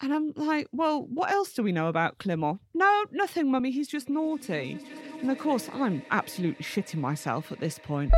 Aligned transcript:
And 0.00 0.12
I'm 0.12 0.32
like, 0.36 0.68
well, 0.72 1.06
what 1.06 1.30
else 1.30 1.52
do 1.54 1.62
we 1.62 1.72
know 1.72 1.88
about 1.88 2.18
Clement? 2.18 2.60
No, 2.74 3.04
nothing, 3.12 3.50
mummy. 3.50 3.70
He's 3.70 3.88
just 3.88 4.10
naughty. 4.10 4.78
And 5.20 5.30
of 5.30 5.38
course, 5.38 5.70
I'm 5.72 6.02
absolutely 6.10 6.64
shitting 6.64 7.00
myself 7.00 7.50
at 7.50 7.60
this 7.60 7.78
point. 7.78 8.12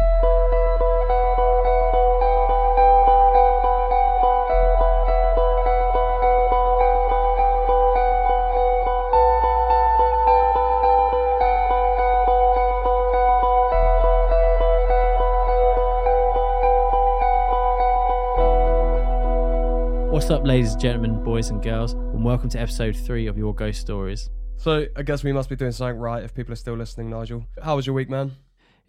What's 20.28 20.40
up, 20.40 20.46
ladies 20.46 20.72
and 20.74 20.82
gentlemen, 20.82 21.24
boys 21.24 21.48
and 21.48 21.62
girls, 21.62 21.94
and 21.94 22.22
welcome 22.22 22.50
to 22.50 22.60
episode 22.60 22.94
three 22.94 23.28
of 23.28 23.38
Your 23.38 23.54
Ghost 23.54 23.80
Stories. 23.80 24.28
So 24.58 24.84
I 24.94 25.02
guess 25.02 25.24
we 25.24 25.32
must 25.32 25.48
be 25.48 25.56
doing 25.56 25.72
something 25.72 25.96
right 25.96 26.22
if 26.22 26.34
people 26.34 26.52
are 26.52 26.56
still 26.56 26.74
listening, 26.76 27.08
Nigel. 27.08 27.46
How 27.62 27.76
was 27.76 27.86
your 27.86 27.94
week, 27.94 28.10
man? 28.10 28.32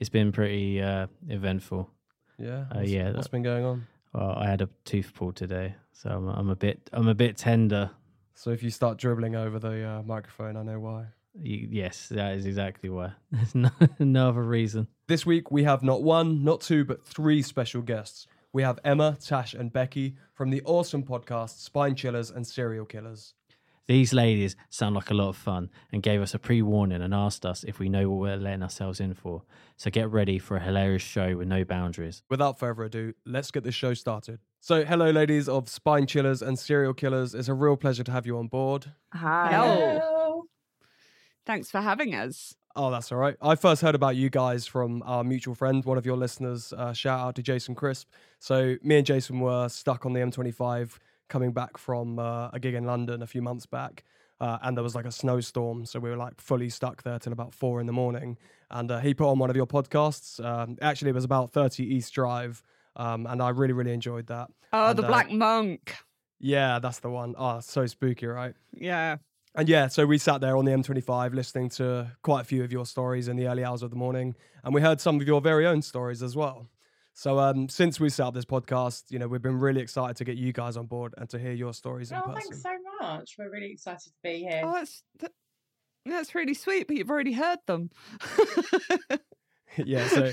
It's 0.02 0.10
been 0.10 0.34
pretty 0.34 0.82
uh, 0.82 1.08
eventful. 1.30 1.90
Yeah. 2.38 2.66
Uh, 2.70 2.80
What's- 2.80 2.90
yeah, 2.90 3.12
What's 3.14 3.28
that- 3.28 3.32
been 3.32 3.44
going 3.44 3.64
on? 3.64 3.88
Well, 4.14 4.32
I 4.38 4.50
had 4.50 4.62
a 4.62 4.68
tooth 4.84 5.14
pulled 5.16 5.38
today, 5.38 5.76
so 5.94 6.10
I'm, 6.10 6.28
I'm 6.28 6.50
a 6.50 6.58
bit 6.58 6.90
I'm 6.92 7.08
a 7.08 7.16
bit 7.16 7.38
tender. 7.38 7.90
So 8.34 8.50
if 8.50 8.62
you 8.62 8.70
start 8.70 8.98
dribbling 8.98 9.38
over 9.38 9.60
the 9.60 9.88
uh, 9.88 10.04
microphone, 10.04 10.58
I 10.58 10.64
know 10.64 10.82
why. 10.82 11.06
Y- 11.36 11.68
Yes, 11.70 12.10
that 12.10 12.36
is 12.36 12.46
exactly 12.48 12.90
why. 12.90 13.14
There's 13.32 13.56
no, 13.56 13.70
no 14.00 14.28
other 14.28 14.44
reason. 14.44 14.88
This 15.08 15.26
week 15.26 15.52
we 15.52 15.64
have 15.64 15.84
not 15.84 16.04
one, 16.04 16.44
not 16.44 16.60
two, 16.60 16.84
but 16.84 17.06
three 17.08 17.42
special 17.42 17.82
guests. 17.82 18.28
We 18.52 18.64
have 18.64 18.80
Emma, 18.84 19.16
Tash, 19.24 19.54
and 19.54 19.72
Becky 19.72 20.16
from 20.34 20.50
the 20.50 20.64
awesome 20.66 21.04
podcast 21.04 21.60
Spine 21.60 21.94
Chillers 21.94 22.32
and 22.32 22.48
Serial 22.48 22.86
Killers. 22.86 23.36
These 23.86 24.12
ladies 24.12 24.56
sound 24.72 24.96
like 24.96 25.12
a 25.12 25.14
lot 25.14 25.30
of 25.30 25.38
fun 25.38 25.70
and 25.92 26.02
gave 26.02 26.20
us 26.20 26.34
a 26.34 26.40
pre 26.40 26.64
warning 26.64 27.04
and 27.04 27.14
asked 27.14 27.46
us 27.46 27.64
if 27.64 27.78
we 27.78 27.90
know 27.90 28.10
what 28.10 28.20
we're 28.20 28.38
letting 28.38 28.64
ourselves 28.64 29.00
in 29.00 29.14
for. 29.14 29.44
So 29.78 29.92
get 29.92 30.10
ready 30.10 30.40
for 30.40 30.58
a 30.58 30.60
hilarious 30.60 31.04
show 31.04 31.38
with 31.38 31.48
no 31.48 31.64
boundaries. 31.64 32.24
Without 32.28 32.58
further 32.58 32.84
ado, 32.84 33.14
let's 33.24 33.52
get 33.52 33.64
this 33.64 33.76
show 33.76 33.94
started. 33.94 34.40
So, 34.62 34.84
hello, 34.84 35.12
ladies 35.12 35.48
of 35.48 35.70
Spine 35.70 36.08
Chillers 36.08 36.42
and 36.42 36.58
Serial 36.58 36.94
Killers. 36.94 37.36
It's 37.36 37.48
a 37.48 37.54
real 37.54 37.78
pleasure 37.78 38.04
to 38.04 38.12
have 38.12 38.26
you 38.26 38.38
on 38.40 38.48
board. 38.48 38.92
Hi. 39.14 39.50
Hello. 39.52 40.44
Thanks 41.46 41.70
for 41.70 41.82
having 41.82 42.16
us. 42.16 42.56
Oh, 42.82 42.90
that's 42.90 43.12
all 43.12 43.18
right. 43.18 43.36
I 43.42 43.56
first 43.56 43.82
heard 43.82 43.94
about 43.94 44.16
you 44.16 44.30
guys 44.30 44.66
from 44.66 45.04
our 45.06 45.22
mutual 45.22 45.54
friend, 45.54 45.84
one 45.84 45.98
of 45.98 46.06
your 46.06 46.16
listeners. 46.16 46.72
Uh, 46.72 46.94
shout 46.94 47.20
out 47.20 47.36
to 47.36 47.42
Jason 47.44 47.76
Crisp. 47.76 48.10
So, 48.40 48.78
me 48.82 48.96
and 48.96 49.06
Jason 49.06 49.42
were 49.42 49.68
stuck 49.68 50.06
on 50.06 50.14
the 50.14 50.22
M25 50.22 50.98
coming 51.28 51.52
back 51.52 51.78
from 51.78 52.20
uh, 52.20 52.48
a 52.54 52.58
gig 52.58 52.76
in 52.76 52.86
London 52.86 53.22
a 53.22 53.28
few 53.28 53.42
months 53.42 53.66
back. 53.66 54.06
Uh, 54.40 54.60
and 54.62 54.78
there 54.78 54.84
was 54.84 54.96
like 54.96 55.04
a 55.04 55.12
snowstorm. 55.12 55.86
So, 55.86 56.00
we 56.00 56.10
were 56.10 56.16
like 56.16 56.40
fully 56.40 56.70
stuck 56.70 57.04
there 57.04 57.20
till 57.20 57.34
about 57.34 57.54
four 57.54 57.82
in 57.82 57.86
the 57.86 57.92
morning. 57.92 58.38
And 58.72 58.90
uh, 58.90 59.00
he 59.00 59.14
put 59.14 59.30
on 59.30 59.40
one 59.40 59.50
of 59.50 59.58
your 59.58 59.68
podcasts. 59.68 60.42
Um, 60.42 60.78
actually, 60.82 61.10
it 61.10 61.16
was 61.16 61.26
about 61.26 61.52
30 61.52 61.84
East 61.84 62.14
Drive. 62.14 62.64
Um, 62.96 63.28
and 63.28 63.44
I 63.44 63.50
really, 63.50 63.74
really 63.74 63.92
enjoyed 63.92 64.28
that. 64.28 64.52
Oh, 64.72 64.92
And, 64.92 65.00
the 65.00 65.04
uh, 65.04 65.08
Black 65.08 65.30
Monk. 65.30 65.98
Yeah, 66.40 66.80
that's 66.80 67.00
the 67.00 67.10
one. 67.10 67.36
Oh, 67.38 67.60
so 67.60 67.86
spooky, 67.88 68.28
right? 68.28 68.56
Yeah. 68.72 69.18
And 69.56 69.68
yeah, 69.68 69.88
so 69.88 70.06
we 70.06 70.18
sat 70.18 70.42
there 70.42 70.56
on 70.56 70.66
the 70.66 70.72
M25 70.72 71.34
listening 71.34 71.70
to 71.72 72.12
quite 72.22 72.42
a 72.42 72.44
few 72.44 72.64
of 72.64 72.72
your 72.72 72.86
stories 72.86 73.28
in 73.28 73.36
the 73.36 73.48
early 73.48 73.64
hours 73.64 73.82
of 73.82 73.90
the 73.90 73.96
morning, 73.96 74.36
and 74.64 74.74
we 74.74 74.82
heard 74.82 75.02
some 75.02 75.20
of 75.20 75.28
your 75.28 75.42
very 75.42 75.66
own 75.66 75.82
stories 75.82 76.22
as 76.24 76.36
well. 76.36 76.68
So 77.16 77.40
um, 77.40 77.68
since 77.68 78.00
we 78.00 78.10
set 78.10 78.28
up 78.28 78.34
this 78.34 78.46
podcast, 78.46 79.06
you 79.10 79.20
know, 79.20 79.28
we've 79.28 79.42
been 79.42 79.60
really 79.60 79.82
excited 79.82 80.16
to 80.18 80.24
get 80.24 80.38
you 80.38 80.54
guys 80.54 80.78
on 80.78 80.86
board 80.86 81.14
and 81.18 81.28
to 81.32 81.40
hear 81.40 81.52
your 81.52 81.74
stories 81.74 82.12
in 82.12 82.18
Oh, 82.18 82.22
person. 82.22 82.42
thanks 82.42 82.62
so 82.62 82.70
much. 83.02 83.36
We're 83.38 83.50
really 83.52 83.72
excited 83.72 84.04
to 84.06 84.12
be 84.24 84.40
here. 84.40 84.62
Oh, 84.64 84.72
that's 84.74 85.04
that, 85.20 85.32
that's 86.06 86.34
really 86.36 86.54
sweet, 86.54 86.88
but 86.88 86.96
you've 86.96 87.10
already 87.10 87.34
heard 87.34 87.60
them. 87.66 87.90
yeah, 89.86 90.08
so 90.08 90.32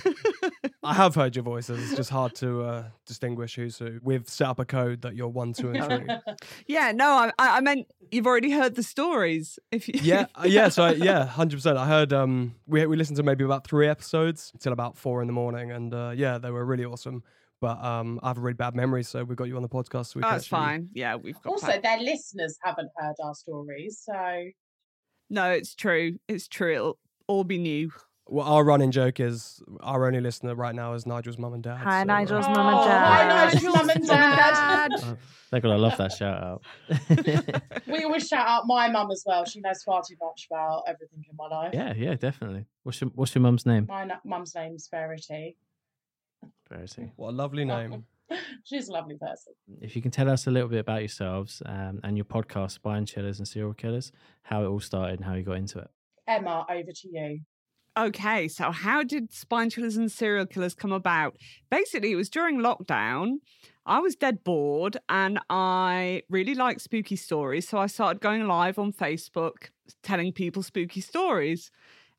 I 0.82 0.94
have 0.94 1.14
heard 1.14 1.34
your 1.36 1.42
voices. 1.42 1.82
It's 1.82 1.96
just 1.96 2.10
hard 2.10 2.34
to 2.36 2.62
uh, 2.62 2.84
distinguish 3.06 3.54
who's 3.56 3.78
who. 3.78 3.98
We've 4.02 4.28
set 4.28 4.48
up 4.48 4.58
a 4.58 4.64
code 4.64 5.02
that 5.02 5.14
you're 5.14 5.28
one, 5.28 5.52
two, 5.52 5.70
and 5.70 5.84
three. 5.84 6.34
yeah, 6.66 6.92
no, 6.92 7.08
I, 7.08 7.32
I 7.38 7.56
I 7.56 7.60
meant 7.60 7.86
you've 8.10 8.26
already 8.26 8.50
heard 8.50 8.74
the 8.74 8.82
stories. 8.82 9.58
If 9.70 9.88
you, 9.88 9.94
yeah, 10.02 10.26
uh, 10.34 10.44
yeah. 10.46 10.68
So 10.68 10.84
I, 10.84 10.92
yeah, 10.92 11.26
hundred 11.26 11.56
percent. 11.56 11.78
I 11.78 11.86
heard 11.86 12.12
um 12.12 12.54
we 12.66 12.84
we 12.86 12.96
listened 12.96 13.16
to 13.16 13.22
maybe 13.22 13.44
about 13.44 13.66
three 13.66 13.88
episodes 13.88 14.50
until 14.54 14.72
about 14.72 14.96
four 14.96 15.20
in 15.20 15.26
the 15.26 15.32
morning, 15.32 15.72
and 15.72 15.92
uh, 15.94 16.12
yeah, 16.14 16.38
they 16.38 16.50
were 16.50 16.64
really 16.64 16.84
awesome. 16.84 17.22
But 17.60 17.82
um, 17.82 18.20
I 18.22 18.28
have 18.28 18.36
a 18.36 18.42
really 18.42 18.54
bad 18.54 18.74
memory, 18.74 19.02
so 19.02 19.24
we've 19.24 19.36
got 19.36 19.44
you 19.44 19.56
on 19.56 19.62
the 19.62 19.68
podcast. 19.68 20.08
So 20.12 20.12
we 20.16 20.22
can 20.22 20.30
that's 20.32 20.44
actually- 20.44 20.58
fine. 20.58 20.88
Yeah, 20.92 21.16
we've 21.16 21.40
got. 21.40 21.50
also, 21.52 21.68
that. 21.68 21.82
their 21.82 21.98
listeners 22.00 22.58
haven't 22.62 22.90
heard 22.96 23.14
our 23.24 23.34
stories, 23.34 24.02
so 24.04 24.44
No, 25.30 25.50
it's 25.50 25.74
true. 25.74 26.18
It's 26.28 26.48
true. 26.48 26.74
It'll 26.74 26.98
all 27.26 27.44
be 27.44 27.56
new. 27.58 27.90
Well, 28.28 28.44
our 28.46 28.64
running 28.64 28.90
joke 28.90 29.20
is 29.20 29.62
our 29.80 30.04
only 30.06 30.20
listener 30.20 30.54
right 30.56 30.74
now 30.74 30.94
is 30.94 31.06
Nigel's 31.06 31.38
mum 31.38 31.54
and 31.54 31.62
dad. 31.62 31.76
Hi, 31.78 31.98
so, 31.98 32.00
uh, 32.00 32.04
Nigel's 32.04 32.46
Oh, 32.48 32.50
mum 32.54 32.74
and 32.74 32.84
dad. 32.88 33.06
hi, 33.06 33.28
dad. 33.28 33.54
Nigel's 33.54 33.76
mum 33.76 33.90
and 33.90 34.06
dad. 34.06 34.90
Oh, 35.04 35.16
they're 35.50 35.60
gonna 35.60 35.78
love 35.78 35.96
that 35.98 36.10
shout 36.12 36.42
out. 36.42 36.62
we 37.86 38.02
always 38.02 38.26
shout 38.26 38.48
out 38.48 38.66
my 38.66 38.88
mum 38.90 39.12
as 39.12 39.22
well. 39.24 39.44
She 39.44 39.60
knows 39.60 39.82
far 39.84 40.02
too 40.06 40.16
much 40.20 40.48
about 40.50 40.82
everything 40.88 41.24
in 41.30 41.36
my 41.36 41.46
life. 41.46 41.70
yeah, 41.72 41.94
yeah, 41.96 42.14
definitely. 42.14 42.66
What's 42.82 43.00
your 43.00 43.10
What's 43.14 43.32
your 43.32 43.42
mum's 43.42 43.64
name? 43.64 43.86
My 43.88 44.04
na- 44.04 44.16
mum's 44.24 44.56
name's 44.56 44.88
Verity. 44.88 45.56
Verity. 46.68 47.12
What 47.14 47.28
a 47.30 47.32
lovely 47.32 47.64
name. 47.64 48.06
She's 48.64 48.88
a 48.88 48.92
lovely 48.92 49.16
person. 49.18 49.52
If 49.80 49.94
you 49.94 50.02
can 50.02 50.10
tell 50.10 50.28
us 50.28 50.48
a 50.48 50.50
little 50.50 50.68
bit 50.68 50.80
about 50.80 50.98
yourselves 51.00 51.62
um, 51.64 52.00
and 52.02 52.16
your 52.16 52.24
podcast, 52.24 52.72
Spine 52.72 53.06
Chillers 53.06 53.38
and 53.38 53.46
Serial 53.46 53.72
Killers, 53.72 54.10
how 54.42 54.64
it 54.64 54.66
all 54.66 54.80
started 54.80 55.20
and 55.20 55.24
how 55.24 55.34
you 55.34 55.44
got 55.44 55.58
into 55.58 55.78
it. 55.78 55.88
Emma, 56.26 56.66
over 56.68 56.90
to 56.92 57.08
you. 57.08 57.40
Okay, 57.98 58.46
so 58.48 58.72
how 58.72 59.02
did 59.02 59.32
spine 59.32 59.70
chillers 59.70 59.96
and 59.96 60.12
serial 60.12 60.44
killers 60.44 60.74
come 60.74 60.92
about? 60.92 61.34
Basically, 61.70 62.12
it 62.12 62.16
was 62.16 62.28
during 62.28 62.58
lockdown. 62.58 63.36
I 63.86 64.00
was 64.00 64.14
dead 64.16 64.44
bored 64.44 64.98
and 65.08 65.38
I 65.48 66.22
really 66.28 66.54
like 66.54 66.78
spooky 66.80 67.16
stories. 67.16 67.66
So 67.66 67.78
I 67.78 67.86
started 67.86 68.20
going 68.20 68.46
live 68.46 68.78
on 68.78 68.92
Facebook 68.92 69.70
telling 70.02 70.32
people 70.32 70.62
spooky 70.62 71.00
stories. 71.00 71.70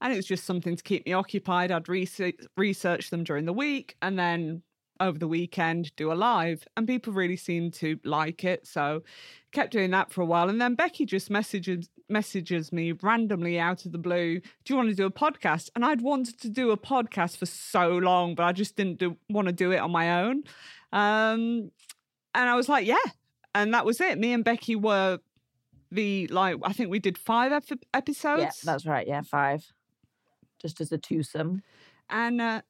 And 0.02 0.12
it 0.12 0.16
was 0.16 0.26
just 0.26 0.46
something 0.46 0.76
to 0.76 0.82
keep 0.82 1.06
me 1.06 1.14
occupied. 1.14 1.72
I'd 1.72 1.88
research, 1.90 3.10
them 3.12 3.24
during 3.24 3.46
the 3.46 3.54
week 3.54 3.96
and 4.02 4.18
then 4.18 4.64
over 5.00 5.20
the 5.20 5.28
weekend 5.28 5.96
do 5.96 6.12
a 6.12 6.16
live. 6.16 6.64
And 6.76 6.88
people 6.88 7.14
really 7.14 7.38
seemed 7.38 7.74
to 7.76 8.00
like 8.04 8.44
it. 8.44 8.66
So 8.66 9.04
kept 9.52 9.74
doing 9.74 9.92
that 9.92 10.12
for 10.12 10.22
a 10.22 10.26
while. 10.26 10.50
And 10.50 10.60
then 10.60 10.74
Becky 10.74 11.06
just 11.06 11.30
messages 11.30 11.88
messages 12.10 12.72
me 12.72 12.92
randomly 12.92 13.60
out 13.60 13.86
of 13.86 13.92
the 13.92 13.98
blue, 13.98 14.40
do 14.40 14.74
you 14.74 14.76
want 14.76 14.90
to 14.90 14.96
do 14.96 15.06
a 15.06 15.12
podcast? 15.12 15.70
And 15.76 15.86
I'd 15.86 16.02
wanted 16.02 16.40
to 16.42 16.50
do 16.50 16.72
a 16.72 16.78
podcast 16.78 17.38
for 17.38 17.46
so 17.46 17.90
long, 17.98 18.36
but 18.36 18.44
I 18.44 18.52
just 18.52 18.76
didn't 18.76 19.00
do, 19.00 19.18
want 19.30 19.48
to 19.48 19.54
do 19.54 19.72
it 19.72 19.78
on 19.78 19.92
my 19.92 20.24
own. 20.24 20.44
Um, 20.92 21.72
and 22.34 22.50
I 22.50 22.56
was 22.56 22.70
like, 22.70 22.86
yeah. 22.86 22.96
And 23.54 23.74
that 23.74 23.86
was 23.86 24.00
it. 24.00 24.18
Me 24.18 24.34
and 24.34 24.44
Becky 24.44 24.76
were 24.76 25.20
the, 25.92 26.28
like, 26.28 26.58
I 26.64 26.74
think 26.74 26.90
we 26.90 27.00
did 27.00 27.18
five 27.18 27.52
ep- 27.52 27.80
episodes. 27.94 28.42
Yeah, 28.42 28.52
that's 28.64 28.86
right. 28.86 29.08
Yeah, 29.08 29.22
five. 29.22 29.66
Just 30.62 30.82
as 30.82 30.92
a 30.92 30.98
twosome. 30.98 31.62
And 32.10 32.40
uh, 32.40 32.62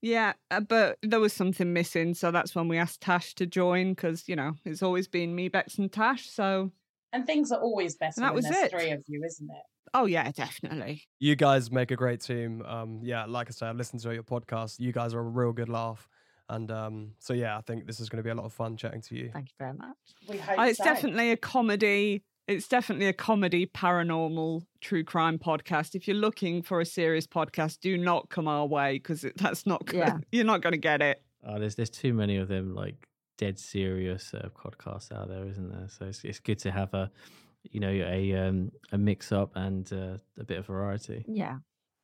yeah, 0.00 0.34
uh, 0.50 0.60
but 0.60 0.98
there 1.02 1.20
was 1.20 1.32
something 1.32 1.72
missing. 1.72 2.14
So 2.14 2.30
that's 2.30 2.54
when 2.54 2.68
we 2.68 2.78
asked 2.78 3.00
Tash 3.00 3.34
to 3.36 3.46
join 3.46 3.94
because, 3.94 4.28
you 4.28 4.36
know, 4.36 4.54
it's 4.64 4.82
always 4.82 5.08
been 5.08 5.34
me, 5.34 5.48
Bex, 5.48 5.78
and 5.78 5.90
Tash. 5.90 6.28
So, 6.28 6.72
And 7.14 7.26
things 7.26 7.50
are 7.52 7.60
always 7.60 7.94
better 7.96 8.20
that 8.20 8.34
when 8.34 8.42
was 8.42 8.44
there's 8.44 8.64
it. 8.66 8.70
three 8.70 8.90
of 8.90 9.02
you, 9.06 9.22
isn't 9.24 9.48
it? 9.50 9.62
oh, 9.94 10.06
yeah, 10.06 10.30
definitely. 10.32 11.04
You 11.20 11.36
guys 11.36 11.70
make 11.70 11.90
a 11.92 11.96
great 11.96 12.20
team. 12.20 12.62
Um, 12.66 12.98
yeah, 13.02 13.24
like 13.26 13.48
I 13.48 13.52
said, 13.52 13.68
I've 13.68 13.76
listened 13.76 14.02
to 14.02 14.12
your 14.12 14.24
podcast. 14.24 14.80
You 14.80 14.90
guys 14.92 15.14
are 15.14 15.20
a 15.20 15.22
real 15.22 15.52
good 15.52 15.68
laugh. 15.68 16.08
And 16.48 16.70
um, 16.72 17.12
so, 17.20 17.32
yeah, 17.32 17.56
I 17.56 17.60
think 17.60 17.86
this 17.86 18.00
is 18.00 18.08
going 18.08 18.16
to 18.18 18.24
be 18.24 18.30
a 18.30 18.34
lot 18.34 18.44
of 18.44 18.52
fun 18.52 18.76
chatting 18.76 19.00
to 19.02 19.14
you. 19.14 19.30
Thank 19.32 19.46
you 19.50 19.54
very 19.58 19.72
much. 19.74 19.96
We 20.28 20.36
hope 20.38 20.58
Oh, 20.58 20.64
it's 20.64 20.78
so. 20.78 20.84
definitely 20.84 21.30
a 21.30 21.36
comedy. 21.36 22.24
It's 22.48 22.66
definitely 22.68 23.06
a 23.06 23.12
comedy, 23.14 23.66
paranormal, 23.66 24.62
true 24.80 25.04
crime 25.04 25.38
podcast. 25.38 25.94
If 25.94 26.06
you're 26.08 26.16
looking 26.16 26.62
for 26.62 26.80
a 26.80 26.84
serious 26.84 27.26
podcast, 27.26 27.78
do 27.80 27.96
not 27.96 28.28
come 28.28 28.48
our 28.48 28.66
way 28.66 28.94
because 28.94 29.24
that's 29.36 29.64
not. 29.64 29.86
Gonna, 29.86 30.04
Yeah. 30.04 30.18
you're 30.32 30.44
not 30.44 30.60
going 30.60 30.72
to 30.74 30.78
get 30.78 31.00
it. 31.02 31.22
Oh, 31.46 31.58
there's 31.58 31.76
there's 31.76 31.90
too 31.90 32.12
many 32.14 32.36
of 32.36 32.48
them 32.48 32.74
like 32.74 33.08
dead 33.44 33.58
serious 33.58 34.32
uh, 34.32 34.48
podcasts 34.56 35.12
out 35.12 35.28
there, 35.28 35.46
isn't 35.46 35.68
there? 35.68 35.86
So 35.88 36.06
it's 36.06 36.24
it's 36.24 36.38
good 36.38 36.58
to 36.60 36.70
have 36.70 36.94
a 36.94 37.10
you 37.62 37.80
know 37.80 37.90
a 37.90 38.32
um 38.34 38.72
a 38.92 38.96
mix 38.98 39.32
up 39.32 39.52
and 39.54 39.90
uh, 39.92 40.16
a 40.38 40.44
bit 40.44 40.58
of 40.58 40.66
variety. 40.66 41.24
Yeah. 41.28 41.58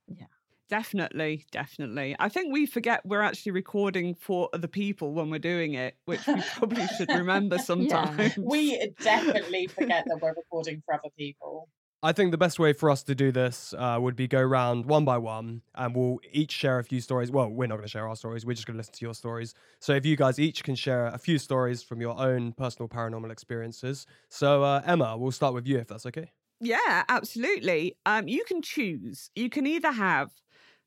Yeah. 0.07 0.27
Definitely, 0.69 1.47
definitely. 1.51 2.15
I 2.21 2.29
think 2.29 2.53
we 2.53 2.67
forget 2.67 3.01
we're 3.05 3.23
actually 3.23 3.53
recording 3.53 4.15
for 4.15 4.51
other 4.53 4.69
people 4.69 5.15
when 5.15 5.31
we're 5.31 5.41
doing 5.41 5.75
it, 5.75 5.97
which 6.05 6.25
we 6.29 6.41
probably 6.59 6.87
should 6.97 7.09
remember 7.23 7.59
sometimes. 7.59 8.37
We 8.37 8.93
definitely 9.01 9.67
forget 9.67 10.05
that 10.07 10.19
we're 10.21 10.35
recording 10.35 10.83
for 10.85 10.95
other 10.95 11.11
people. 11.19 11.69
I 12.03 12.13
think 12.13 12.31
the 12.31 12.39
best 12.39 12.59
way 12.59 12.73
for 12.73 12.89
us 12.91 13.03
to 13.05 13.15
do 13.15 13.31
this 13.31 13.75
uh, 13.77 13.99
would 14.01 14.17
be 14.17 14.27
go 14.27 14.41
round 14.41 14.87
one 14.87 15.05
by 15.05 15.19
one, 15.19 15.61
and 15.75 15.95
we'll 15.95 16.19
each 16.33 16.51
share 16.51 16.79
a 16.79 16.85
few 16.85 17.01
stories. 17.03 17.31
Well, 17.31 17.51
we're 17.51 17.67
not 17.67 17.77
going 17.77 17.87
to 17.87 17.91
share 17.91 18.09
our 18.09 18.17
stories. 18.17 18.47
We're 18.47 18.55
just 18.55 18.67
going 18.67 18.77
to 18.77 18.79
listen 18.79 18.95
to 18.95 19.05
your 19.05 19.13
stories. 19.13 19.53
So 19.81 19.93
if 19.93 20.07
you 20.07 20.17
guys 20.17 20.39
each 20.39 20.65
can 20.65 20.75
share 20.75 21.09
a 21.09 21.19
few 21.19 21.37
stories 21.37 21.83
from 21.83 22.01
your 22.01 22.19
own 22.19 22.53
personal 22.53 22.89
paranormal 22.89 23.31
experiences. 23.31 24.07
So 24.31 24.63
uh, 24.63 24.81
Emma, 24.87 25.19
we'll 25.19 25.31
start 25.31 25.53
with 25.53 25.67
you 25.67 25.77
if 25.77 25.89
that's 25.89 26.07
okay. 26.07 26.33
Yeah, 26.59 27.05
absolutely. 27.09 27.97
Um, 28.07 28.29
you 28.29 28.45
can 28.45 28.63
choose. 28.63 29.31
You 29.35 29.51
can 29.51 29.67
either 29.67 29.93
have 29.93 30.31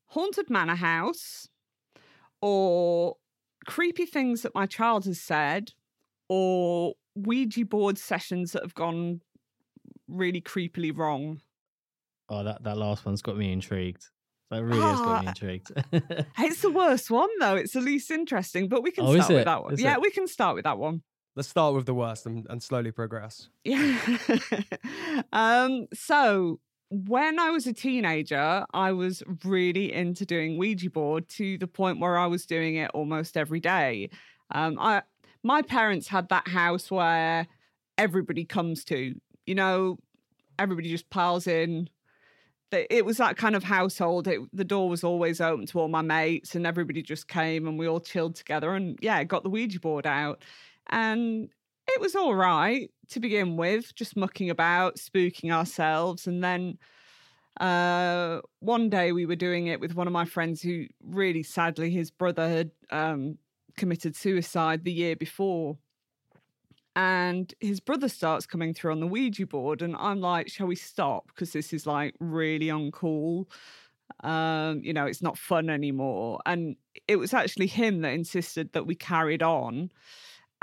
haunted 0.06 0.50
manor 0.50 0.76
house, 0.76 1.48
or 2.42 3.16
creepy 3.66 4.06
things 4.06 4.42
that 4.42 4.54
my 4.54 4.66
child 4.66 5.04
has 5.04 5.20
said, 5.20 5.72
or 6.28 6.94
Ouija 7.14 7.64
board 7.64 7.98
sessions 7.98 8.52
that 8.52 8.62
have 8.62 8.74
gone 8.74 9.20
really 10.08 10.40
creepily 10.40 10.96
wrong. 10.96 11.40
Oh, 12.28 12.42
that, 12.44 12.62
that 12.64 12.76
last 12.76 13.04
one's 13.04 13.22
got 13.22 13.36
me 13.36 13.52
intrigued. 13.52 14.06
That 14.50 14.62
really 14.62 14.80
has 14.80 15.00
got 15.00 15.22
me 15.22 15.26
Ah, 15.26 15.30
intrigued. 15.30 15.72
It's 16.38 16.60
the 16.62 16.70
worst 16.70 17.10
one 17.10 17.28
though. 17.40 17.56
It's 17.56 17.72
the 17.72 17.80
least 17.80 18.10
interesting, 18.10 18.68
but 18.68 18.82
we 18.82 18.90
can 18.92 19.04
Oh, 19.04 19.14
start 19.14 19.30
with 19.32 19.44
that 19.46 19.62
one. 19.62 19.72
Is 19.74 19.80
yeah, 19.80 19.94
it? 19.94 20.00
we 20.02 20.10
can 20.10 20.26
start 20.26 20.54
with 20.54 20.64
that 20.64 20.78
one. 20.78 21.02
Let's 21.36 21.48
start 21.48 21.74
with 21.74 21.86
the 21.86 21.94
worst 21.94 22.26
and, 22.26 22.46
and 22.48 22.62
slowly 22.62 22.92
progress. 22.92 23.48
Yeah. 23.64 23.98
um, 25.32 25.86
so 25.92 26.60
when 26.90 27.40
I 27.40 27.50
was 27.50 27.66
a 27.66 27.72
teenager, 27.72 28.64
I 28.72 28.92
was 28.92 29.22
really 29.44 29.92
into 29.92 30.24
doing 30.24 30.58
Ouija 30.58 30.90
board 30.90 31.28
to 31.30 31.58
the 31.58 31.66
point 31.66 31.98
where 31.98 32.16
I 32.16 32.26
was 32.26 32.46
doing 32.46 32.76
it 32.76 32.90
almost 32.94 33.36
every 33.36 33.60
day. 33.60 34.10
Um, 34.54 34.78
I 34.78 35.02
my 35.42 35.62
parents 35.62 36.08
had 36.08 36.28
that 36.28 36.46
house 36.48 36.90
where 36.90 37.46
everybody 37.98 38.44
comes 38.44 38.84
to, 38.84 39.14
you 39.46 39.54
know, 39.54 39.98
everybody 40.58 40.88
just 40.88 41.10
piles 41.10 41.46
in. 41.46 41.88
It 42.72 43.04
was 43.04 43.18
that 43.18 43.36
kind 43.36 43.54
of 43.54 43.62
household. 43.62 44.26
It, 44.26 44.40
the 44.52 44.64
door 44.64 44.88
was 44.88 45.04
always 45.04 45.40
open 45.40 45.66
to 45.66 45.78
all 45.78 45.88
my 45.88 46.02
mates, 46.02 46.56
and 46.56 46.66
everybody 46.66 47.02
just 47.02 47.28
came 47.28 47.68
and 47.68 47.78
we 47.78 47.86
all 47.86 48.00
chilled 48.00 48.34
together. 48.34 48.74
And 48.74 48.98
yeah, 49.00 49.22
got 49.22 49.44
the 49.44 49.50
Ouija 49.50 49.78
board 49.78 50.06
out. 50.06 50.42
And 50.90 51.50
it 51.86 52.00
was 52.00 52.16
all 52.16 52.34
right 52.34 52.90
to 53.10 53.20
begin 53.20 53.56
with, 53.56 53.94
just 53.94 54.16
mucking 54.16 54.50
about, 54.50 54.96
spooking 54.96 55.52
ourselves. 55.52 56.26
And 56.26 56.42
then 56.42 56.78
uh, 57.60 58.40
one 58.58 58.88
day 58.88 59.12
we 59.12 59.26
were 59.26 59.36
doing 59.36 59.68
it 59.68 59.78
with 59.78 59.94
one 59.94 60.06
of 60.06 60.12
my 60.12 60.24
friends 60.24 60.60
who 60.60 60.86
really 61.02 61.42
sadly, 61.42 61.90
his 61.90 62.10
brother 62.10 62.48
had 62.48 62.70
um, 62.90 63.38
committed 63.76 64.16
suicide 64.16 64.84
the 64.84 64.92
year 64.92 65.14
before. 65.14 65.78
And 66.96 67.52
his 67.60 67.80
brother 67.80 68.08
starts 68.08 68.46
coming 68.46 68.72
through 68.72 68.92
on 68.92 69.00
the 69.00 69.06
Ouija 69.06 69.46
board. 69.46 69.82
And 69.82 69.96
I'm 69.96 70.20
like, 70.20 70.48
shall 70.48 70.66
we 70.66 70.76
stop? 70.76 71.26
Because 71.28 71.52
this 71.52 71.72
is 71.72 71.86
like 71.86 72.14
really 72.20 72.66
uncool. 72.66 73.46
Um, 74.22 74.80
you 74.82 74.92
know, 74.92 75.06
it's 75.06 75.22
not 75.22 75.36
fun 75.36 75.70
anymore. 75.70 76.40
And 76.46 76.76
it 77.08 77.16
was 77.16 77.34
actually 77.34 77.66
him 77.66 78.02
that 78.02 78.12
insisted 78.12 78.72
that 78.72 78.86
we 78.86 78.94
carried 78.94 79.42
on. 79.42 79.90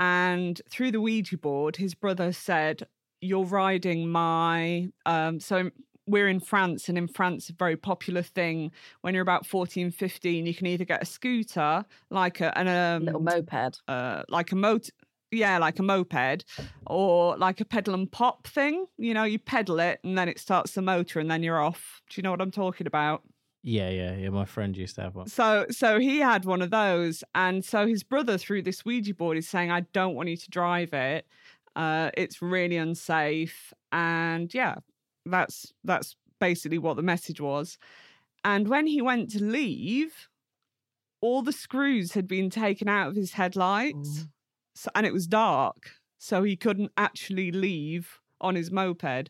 And 0.00 0.60
through 0.70 0.92
the 0.92 1.00
Ouija 1.00 1.36
board, 1.38 1.76
his 1.76 1.94
brother 1.94 2.32
said, 2.32 2.86
You're 3.20 3.44
riding 3.44 4.08
my. 4.08 4.88
Um, 5.06 5.38
so 5.38 5.70
we're 6.06 6.28
in 6.28 6.40
France, 6.40 6.88
and 6.88 6.98
in 6.98 7.06
France, 7.06 7.48
a 7.48 7.52
very 7.52 7.76
popular 7.76 8.22
thing 8.22 8.72
when 9.02 9.14
you're 9.14 9.22
about 9.22 9.46
14, 9.46 9.90
15, 9.90 10.46
you 10.46 10.54
can 10.54 10.66
either 10.66 10.84
get 10.84 11.02
a 11.02 11.06
scooter, 11.06 11.84
like 12.10 12.40
a, 12.40 12.56
an, 12.58 12.68
um, 12.68 13.04
Little 13.04 13.20
moped. 13.20 13.82
uh, 13.86 14.22
like 14.28 14.52
a 14.52 14.56
mot 14.56 14.88
yeah 15.32 15.58
like 15.58 15.78
a 15.78 15.82
moped 15.82 16.44
or 16.86 17.36
like 17.36 17.60
a 17.60 17.64
pedal 17.64 17.94
and 17.94 18.12
pop 18.12 18.46
thing 18.46 18.86
you 18.98 19.14
know 19.14 19.24
you 19.24 19.38
pedal 19.38 19.80
it 19.80 19.98
and 20.04 20.16
then 20.16 20.28
it 20.28 20.38
starts 20.38 20.72
the 20.72 20.82
motor 20.82 21.18
and 21.18 21.30
then 21.30 21.42
you're 21.42 21.60
off. 21.60 22.00
Do 22.10 22.18
you 22.18 22.22
know 22.22 22.30
what 22.30 22.40
i'm 22.40 22.50
talking 22.50 22.86
about? 22.86 23.22
Yeah, 23.64 23.90
yeah, 23.90 24.16
yeah. 24.16 24.28
My 24.30 24.44
friend 24.44 24.76
used 24.76 24.96
to 24.96 25.02
have 25.02 25.14
one. 25.14 25.28
so 25.28 25.66
so 25.70 25.98
he 26.00 26.18
had 26.18 26.44
one 26.44 26.62
of 26.62 26.70
those 26.70 27.24
and 27.34 27.64
so 27.64 27.86
his 27.86 28.02
brother 28.02 28.36
through 28.36 28.62
this 28.62 28.84
ouija 28.84 29.14
board 29.14 29.36
is 29.36 29.48
saying 29.48 29.70
i 29.70 29.80
don't 29.92 30.14
want 30.14 30.28
you 30.28 30.36
to 30.36 30.50
drive 30.50 30.92
it. 30.92 31.26
Uh 31.74 32.10
it's 32.14 32.42
really 32.42 32.76
unsafe. 32.76 33.72
And 33.90 34.52
yeah 34.52 34.76
that's 35.24 35.72
that's 35.84 36.16
basically 36.40 36.78
what 36.78 36.96
the 36.96 37.02
message 37.02 37.40
was. 37.40 37.78
And 38.44 38.66
when 38.68 38.86
he 38.88 39.00
went 39.00 39.30
to 39.30 39.42
leave 39.42 40.28
all 41.20 41.42
the 41.42 41.52
screws 41.52 42.14
had 42.14 42.26
been 42.26 42.50
taken 42.50 42.88
out 42.88 43.06
of 43.08 43.14
his 43.14 43.32
headlights 43.34 44.26
so, 44.74 44.90
and 44.94 45.06
it 45.06 45.12
was 45.12 45.26
dark 45.26 45.90
so 46.22 46.44
he 46.44 46.54
couldn't 46.54 46.92
actually 46.96 47.50
leave 47.50 48.20
on 48.40 48.54
his 48.54 48.70
moped. 48.70 49.28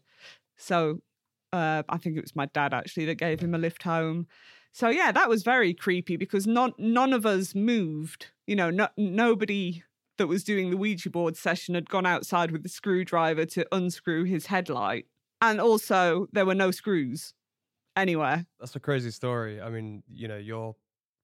So 0.59 1.01
uh, 1.55 1.83
i 1.89 1.97
think 1.99 2.17
it 2.17 2.23
was 2.23 2.37
my 2.37 2.47
dad 2.47 2.73
actually 2.73 3.05
that 3.07 3.17
gave 3.17 3.41
him 3.41 3.55
a 3.55 3.59
lift 3.59 3.83
home. 3.83 4.27
So 4.73 4.91
yeah 4.91 5.11
that 5.11 5.29
was 5.29 5.43
very 5.43 5.73
creepy 5.73 6.17
because 6.17 6.47
none 6.47 6.73
none 6.79 7.15
of 7.15 7.25
us 7.25 7.55
moved 7.55 8.27
you 8.47 8.57
know 8.57 8.71
no, 8.71 8.89
nobody 8.99 9.83
that 10.19 10.27
was 10.27 10.45
doing 10.45 10.71
the 10.71 10.77
ouija 10.77 11.09
board 11.09 11.37
session 11.37 11.75
had 11.75 11.89
gone 11.89 12.05
outside 12.05 12.51
with 12.51 12.63
the 12.63 12.69
screwdriver 12.69 13.47
to 13.47 13.67
unscrew 13.73 14.25
his 14.25 14.47
headlight. 14.47 15.07
And 15.41 15.61
also 15.61 16.27
there 16.33 16.45
were 16.45 16.55
no 16.55 16.71
screws 16.71 17.33
anywhere. 17.97 18.45
That's 18.61 18.77
a 18.77 18.81
crazy 18.81 19.11
story. 19.11 19.61
I 19.61 19.71
mean, 19.71 20.03
you 20.09 20.29
know, 20.29 20.37
your 20.37 20.77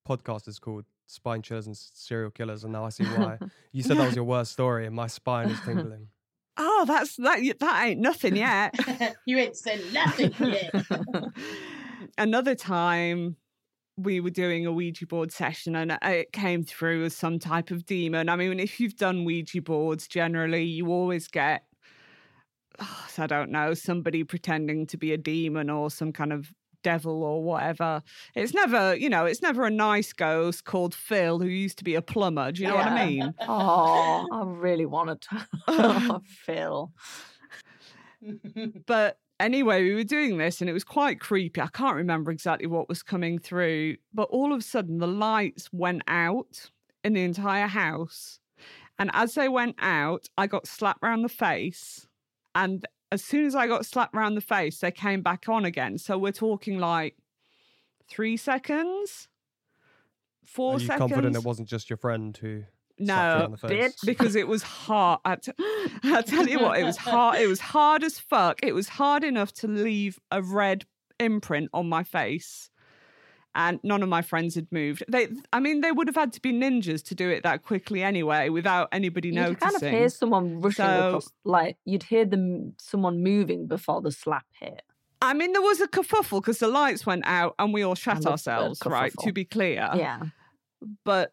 podcast 0.08 0.48
is 0.48 0.58
called 0.58 0.86
Spine 1.08 1.42
Chillers 1.42 1.66
and 1.66 1.76
Serial 1.76 2.30
Killers, 2.30 2.64
and 2.64 2.72
now 2.72 2.84
I 2.84 2.90
see 2.90 3.04
why. 3.16 3.38
you 3.72 3.82
said 3.82 3.96
that 3.96 4.06
was 4.06 4.14
your 4.14 4.24
worst 4.24 4.52
story, 4.52 4.86
and 4.86 4.94
my 4.94 5.06
spine 5.06 5.48
is 5.48 5.60
tingling. 5.60 6.08
oh 6.56 6.84
that's 6.86 7.16
that 7.16 7.40
that 7.60 7.86
ain't 7.86 8.00
nothing 8.00 8.36
yet 8.36 8.74
you 9.26 9.38
ain't 9.38 9.56
said 9.56 9.80
nothing 9.92 10.32
yet. 10.40 10.74
Another 12.18 12.54
time 12.54 13.36
we 13.96 14.20
were 14.20 14.30
doing 14.30 14.66
a 14.66 14.72
Ouija 14.72 15.06
board 15.06 15.32
session 15.32 15.74
and 15.74 15.96
it 16.02 16.32
came 16.32 16.62
through 16.62 17.04
as 17.04 17.16
some 17.16 17.38
type 17.38 17.70
of 17.70 17.84
demon. 17.84 18.28
I 18.28 18.36
mean, 18.36 18.60
if 18.60 18.78
you've 18.78 18.96
done 18.96 19.24
Ouija 19.24 19.60
boards, 19.60 20.06
generally 20.06 20.62
you 20.62 20.88
always 20.88 21.26
get, 21.26 21.64
oh, 22.78 23.06
I 23.18 23.26
don't 23.26 23.50
know, 23.50 23.74
somebody 23.74 24.22
pretending 24.22 24.86
to 24.88 24.96
be 24.96 25.12
a 25.12 25.18
demon 25.18 25.68
or 25.68 25.90
some 25.90 26.12
kind 26.12 26.32
of 26.32 26.52
devil 26.88 27.22
or 27.22 27.42
whatever. 27.42 28.02
It's 28.34 28.54
never, 28.54 28.96
you 28.96 29.10
know, 29.10 29.26
it's 29.26 29.42
never 29.42 29.66
a 29.66 29.70
nice 29.70 30.14
ghost 30.14 30.64
called 30.64 30.94
Phil 30.94 31.38
who 31.38 31.46
used 31.46 31.76
to 31.78 31.84
be 31.84 31.94
a 31.94 32.00
plumber. 32.00 32.50
Do 32.50 32.62
you 32.62 32.68
know 32.68 32.76
what 32.76 32.86
I 32.86 33.06
mean? 33.06 33.34
Oh, 33.50 34.26
I 34.32 34.42
really 34.44 34.86
wanted 34.86 35.20
to. 35.22 36.20
Phil. 36.46 36.92
But 38.86 39.18
anyway, 39.38 39.84
we 39.84 39.94
were 39.94 40.02
doing 40.02 40.38
this 40.38 40.60
and 40.60 40.68
it 40.68 40.72
was 40.72 40.82
quite 40.82 41.20
creepy. 41.20 41.60
I 41.60 41.68
can't 41.68 41.94
remember 41.94 42.32
exactly 42.32 42.66
what 42.66 42.88
was 42.88 43.02
coming 43.02 43.38
through, 43.38 43.96
but 44.12 44.28
all 44.30 44.52
of 44.52 44.58
a 44.58 44.62
sudden 44.62 44.98
the 44.98 45.06
lights 45.06 45.68
went 45.72 46.02
out 46.08 46.70
in 47.04 47.12
the 47.12 47.22
entire 47.22 47.68
house. 47.68 48.40
And 48.98 49.10
as 49.12 49.34
they 49.34 49.48
went 49.48 49.76
out, 49.78 50.26
I 50.36 50.48
got 50.48 50.66
slapped 50.66 51.02
round 51.02 51.22
the 51.24 51.28
face. 51.28 52.08
And 52.56 52.84
as 53.10 53.24
soon 53.24 53.46
as 53.46 53.54
I 53.54 53.66
got 53.66 53.86
slapped 53.86 54.14
round 54.14 54.36
the 54.36 54.40
face, 54.42 54.78
they 54.80 54.90
came 54.90 55.22
back 55.22 55.48
on 55.48 55.64
again. 55.64 55.98
So 55.98 56.18
we're 56.18 56.32
talking 56.32 56.78
like 56.78 57.16
three 58.08 58.36
seconds, 58.36 59.28
four 60.44 60.74
Are 60.76 60.78
you 60.80 60.86
seconds. 60.86 61.10
confident 61.10 61.36
it 61.36 61.44
wasn't 61.44 61.68
just 61.68 61.88
your 61.90 61.96
friend 61.96 62.36
who 62.36 62.64
No, 62.98 63.44
on 63.44 63.50
the 63.52 63.56
face? 63.56 63.96
because 64.04 64.34
it 64.36 64.46
was 64.48 64.62
hard. 64.62 65.20
I, 65.24 65.36
t- 65.36 65.52
I 66.04 66.22
tell 66.22 66.46
you 66.46 66.60
what, 66.60 66.78
it 66.78 66.84
was 66.84 66.96
hard. 66.96 67.38
It 67.40 67.46
was 67.46 67.60
hard 67.60 68.04
as 68.04 68.18
fuck. 68.18 68.60
It 68.62 68.72
was 68.74 68.88
hard 68.88 69.24
enough 69.24 69.52
to 69.54 69.68
leave 69.68 70.18
a 70.30 70.42
red 70.42 70.84
imprint 71.20 71.70
on 71.72 71.88
my 71.88 72.02
face, 72.04 72.70
and 73.54 73.80
none 73.82 74.02
of 74.02 74.08
my 74.08 74.22
friends 74.22 74.54
had 74.54 74.66
moved. 74.70 75.02
They, 75.08 75.28
I 75.52 75.60
mean, 75.60 75.80
they 75.80 75.90
would 75.92 76.06
have 76.06 76.14
had 76.16 76.32
to 76.34 76.40
be 76.40 76.52
ninjas 76.52 77.02
to 77.06 77.14
do 77.14 77.28
it 77.30 77.42
that 77.42 77.62
quickly 77.64 78.02
anyway, 78.02 78.48
without 78.50 78.88
anybody 78.92 79.28
You'd 79.28 79.34
noticing. 79.36 79.54
You 79.68 79.72
kind 79.72 79.82
of 79.82 79.90
hear 79.98 80.08
someone 80.08 80.60
rushing 80.60 80.84
So- 80.84 81.08
across, 81.08 81.28
like 81.44 81.76
you'd 81.84 82.04
hear 82.04 82.24
them, 82.24 82.74
someone 82.78 83.22
moving 83.22 83.66
before 83.66 84.00
the 84.02 84.12
slap 84.12 84.44
hit. 84.60 84.82
I 85.20 85.34
mean, 85.34 85.52
there 85.52 85.62
was 85.62 85.80
a 85.80 85.88
kerfuffle 85.88 86.40
because 86.40 86.58
the 86.58 86.68
lights 86.68 87.04
went 87.04 87.24
out 87.26 87.54
and 87.58 87.74
we 87.74 87.82
all 87.82 87.96
shat 87.96 88.16
And 88.16 88.24
the- 88.24 88.28
the 88.28 88.32
ourselves. 88.32 88.80
Right, 88.86 89.12
to 89.20 89.32
be 89.32 89.44
clear. 89.44 89.88
yeah. 89.94 90.20
but 91.04 91.32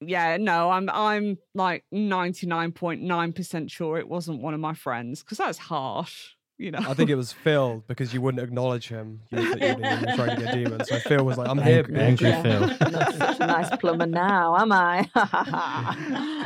yeah, 0.00 0.36
no, 0.38 0.70
I'm 0.70 0.88
I'm 0.90 1.38
like 1.54 1.84
99.9% 1.92 3.70
sure 3.70 3.98
it 3.98 4.08
wasn't 4.08 4.40
one 4.42 4.54
of 4.54 4.60
my 4.60 4.74
friends 4.74 5.22
because 5.22 5.38
that's 5.38 5.58
harsh, 5.58 6.34
you 6.58 6.70
know. 6.70 6.78
I 6.80 6.94
think 6.94 7.10
it 7.10 7.14
was 7.16 7.32
Phil 7.32 7.82
because 7.88 8.14
you 8.14 8.20
wouldn't 8.20 8.42
acknowledge 8.42 8.88
him. 8.88 9.20
You 9.30 9.38
were, 9.38 9.44
you 9.44 9.74
were 9.76 10.16
trying 10.16 10.36
to 10.36 10.42
get 10.44 10.54
demons. 10.54 10.88
So 10.88 10.98
Phil 11.00 11.24
was 11.24 11.36
like, 11.38 11.48
I'm 11.48 11.58
here, 11.60 11.80
Angry, 11.80 12.00
angry 12.00 12.28
Yeah. 12.30 12.42
Phil. 12.42 12.70
I'm 12.80 12.92
not 12.92 13.14
such 13.14 13.40
a 13.40 13.46
nice 13.46 13.76
plumber 13.76 14.06
now, 14.06 14.56
am 14.56 14.72
I? 14.72 15.08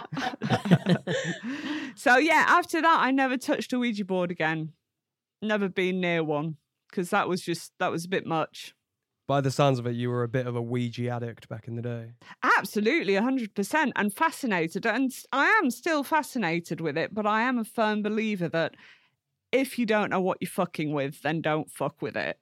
so 1.95 2.17
yeah, 2.17 2.45
after 2.49 2.81
that, 2.81 2.99
I 3.00 3.11
never 3.11 3.37
touched 3.37 3.73
a 3.73 3.79
Ouija 3.79 4.05
board 4.05 4.31
again. 4.31 4.73
Never 5.43 5.69
been 5.69 6.00
near 6.00 6.25
one 6.25 6.57
because 6.91 7.11
that 7.11 7.29
was 7.29 7.43
just 7.43 7.73
that 7.79 7.91
was 7.91 8.05
a 8.05 8.09
bit 8.09 8.27
much. 8.27 8.75
By 9.27 9.43
the 9.43 9.50
sounds 9.50 9.79
of 9.79 9.87
it, 9.87 9.95
you 9.95 10.09
were 10.09 10.23
a 10.23 10.29
bit 10.29 10.47
of 10.47 10.57
a 10.57 10.62
Ouija 10.62 11.11
addict 11.11 11.50
back 11.50 11.69
in 11.69 11.77
the 11.77 11.83
day. 11.83 12.12
Absolutely, 12.57 13.15
hundred 13.15 13.55
percent, 13.55 13.93
and 13.95 14.12
fascinated, 14.12 14.87
and 14.87 15.12
I 15.33 15.47
am 15.62 15.71
still 15.71 16.03
fascinated 16.03 16.81
with 16.81 16.97
it. 16.97 17.15
But 17.15 17.27
I 17.27 17.43
am 17.43 17.59
a 17.59 17.65
firm 17.65 18.03
believer 18.03 18.49
that 18.49 18.75
if 19.52 19.78
you 19.78 19.87
don't 19.87 20.11
know 20.11 20.21
what 20.21 20.38
you're 20.40 20.50
fucking 20.50 20.93
with, 20.93 21.23
then 21.23 21.40
don't 21.40 21.71
fuck 21.71 22.00
with 22.02 22.17
it. 22.17 22.38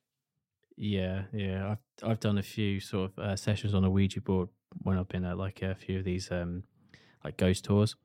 Yeah, 0.77 1.25
yeah. 1.33 1.73
I've 2.03 2.11
I've 2.11 2.21
done 2.21 2.39
a 2.39 2.43
few 2.43 2.81
sort 2.81 3.13
of 3.13 3.19
uh, 3.19 3.37
sessions 3.37 3.75
on 3.75 3.85
a 3.85 3.91
Ouija 3.91 4.21
board 4.21 4.49
when 4.83 4.99
I've 4.99 5.09
been 5.09 5.25
at 5.25 5.39
like 5.39 5.63
a 5.63 5.75
few 5.75 5.99
of 5.99 6.05
these 6.05 6.31
um 6.31 6.65
like 7.25 7.37
ghost 7.39 7.65
tours. 7.65 7.97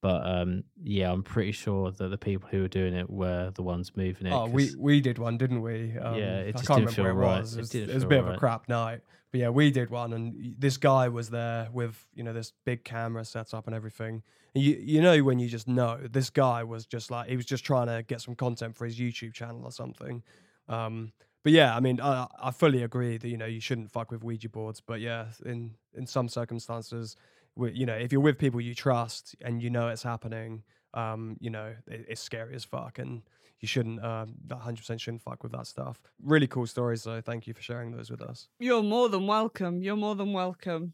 But 0.00 0.26
um 0.26 0.64
yeah, 0.82 1.12
I'm 1.12 1.22
pretty 1.22 1.52
sure 1.52 1.90
that 1.92 2.08
the 2.08 2.18
people 2.18 2.48
who 2.50 2.62
were 2.62 2.68
doing 2.68 2.94
it 2.94 3.08
were 3.08 3.52
the 3.54 3.62
ones 3.62 3.92
moving 3.96 4.26
it. 4.26 4.32
Oh, 4.32 4.46
we 4.46 4.66
'cause- 4.66 4.76
we 4.76 5.00
did 5.00 5.18
one, 5.18 5.38
didn't 5.38 5.62
we? 5.62 5.96
Um, 5.98 6.16
Yeah, 6.16 6.38
it 6.40 6.56
I 6.56 6.62
can't 6.62 6.66
didn't 6.66 6.68
remember 6.70 6.92
feel 6.92 7.04
where 7.04 7.14
right. 7.14 7.38
it 7.38 7.40
was. 7.42 7.54
It 7.54 7.58
It 7.58 7.60
was, 7.60 7.70
didn't 7.70 7.90
it 7.90 7.94
was 7.94 8.02
a 8.02 8.06
feel 8.06 8.22
bit 8.22 8.28
of 8.28 8.34
a 8.34 8.38
crap 8.38 8.68
night. 8.68 9.00
But 9.30 9.40
yeah, 9.40 9.48
we 9.50 9.70
did 9.70 9.90
one, 9.90 10.12
and 10.12 10.54
this 10.58 10.76
guy 10.76 11.08
was 11.08 11.30
there 11.30 11.68
with 11.72 12.06
you 12.14 12.24
know 12.24 12.32
this 12.32 12.52
big 12.64 12.84
camera 12.84 13.24
set 13.24 13.52
up 13.52 13.66
and 13.66 13.76
everything. 13.76 14.22
And 14.54 14.64
you 14.64 14.76
you 14.80 15.02
know 15.02 15.22
when 15.22 15.38
you 15.38 15.48
just 15.48 15.68
know 15.68 15.98
this 16.10 16.30
guy 16.30 16.64
was 16.64 16.86
just 16.86 17.10
like 17.10 17.28
he 17.28 17.36
was 17.36 17.46
just 17.46 17.64
trying 17.64 17.88
to 17.88 18.02
get 18.02 18.20
some 18.20 18.34
content 18.34 18.76
for 18.76 18.86
his 18.86 18.98
YouTube 18.98 19.34
channel 19.34 19.62
or 19.64 19.72
something. 19.72 20.22
Um, 20.68 21.12
but 21.44 21.52
yeah, 21.52 21.74
I 21.74 21.80
mean, 21.80 22.00
I, 22.00 22.26
I 22.42 22.50
fully 22.50 22.82
agree 22.82 23.16
that 23.18 23.28
you 23.28 23.36
know 23.36 23.46
you 23.46 23.60
shouldn't 23.60 23.90
fuck 23.90 24.10
with 24.10 24.24
Ouija 24.24 24.48
boards. 24.48 24.80
But 24.80 25.00
yeah, 25.00 25.26
in 25.44 25.74
in 25.94 26.06
some 26.06 26.28
circumstances, 26.28 27.16
you 27.56 27.86
know, 27.86 27.94
if 27.94 28.12
you're 28.12 28.20
with 28.20 28.38
people 28.38 28.60
you 28.60 28.74
trust 28.74 29.36
and 29.40 29.62
you 29.62 29.70
know 29.70 29.88
it's 29.88 30.02
happening, 30.02 30.62
um, 30.94 31.36
you 31.40 31.50
know, 31.50 31.74
it, 31.86 32.06
it's 32.08 32.20
scary 32.20 32.54
as 32.54 32.64
fuck, 32.64 32.98
and 32.98 33.22
you 33.60 33.68
shouldn't, 33.68 34.02
um, 34.04 34.34
100% 34.48 35.00
shouldn't 35.00 35.22
fuck 35.22 35.42
with 35.42 35.52
that 35.52 35.66
stuff. 35.66 36.00
Really 36.22 36.46
cool 36.46 36.66
stories, 36.66 37.02
though. 37.04 37.20
Thank 37.20 37.46
you 37.46 37.54
for 37.54 37.62
sharing 37.62 37.90
those 37.92 38.10
with 38.10 38.20
us. 38.22 38.48
You're 38.58 38.82
more 38.82 39.08
than 39.08 39.26
welcome. 39.26 39.82
You're 39.82 39.96
more 39.96 40.14
than 40.14 40.32
welcome. 40.32 40.92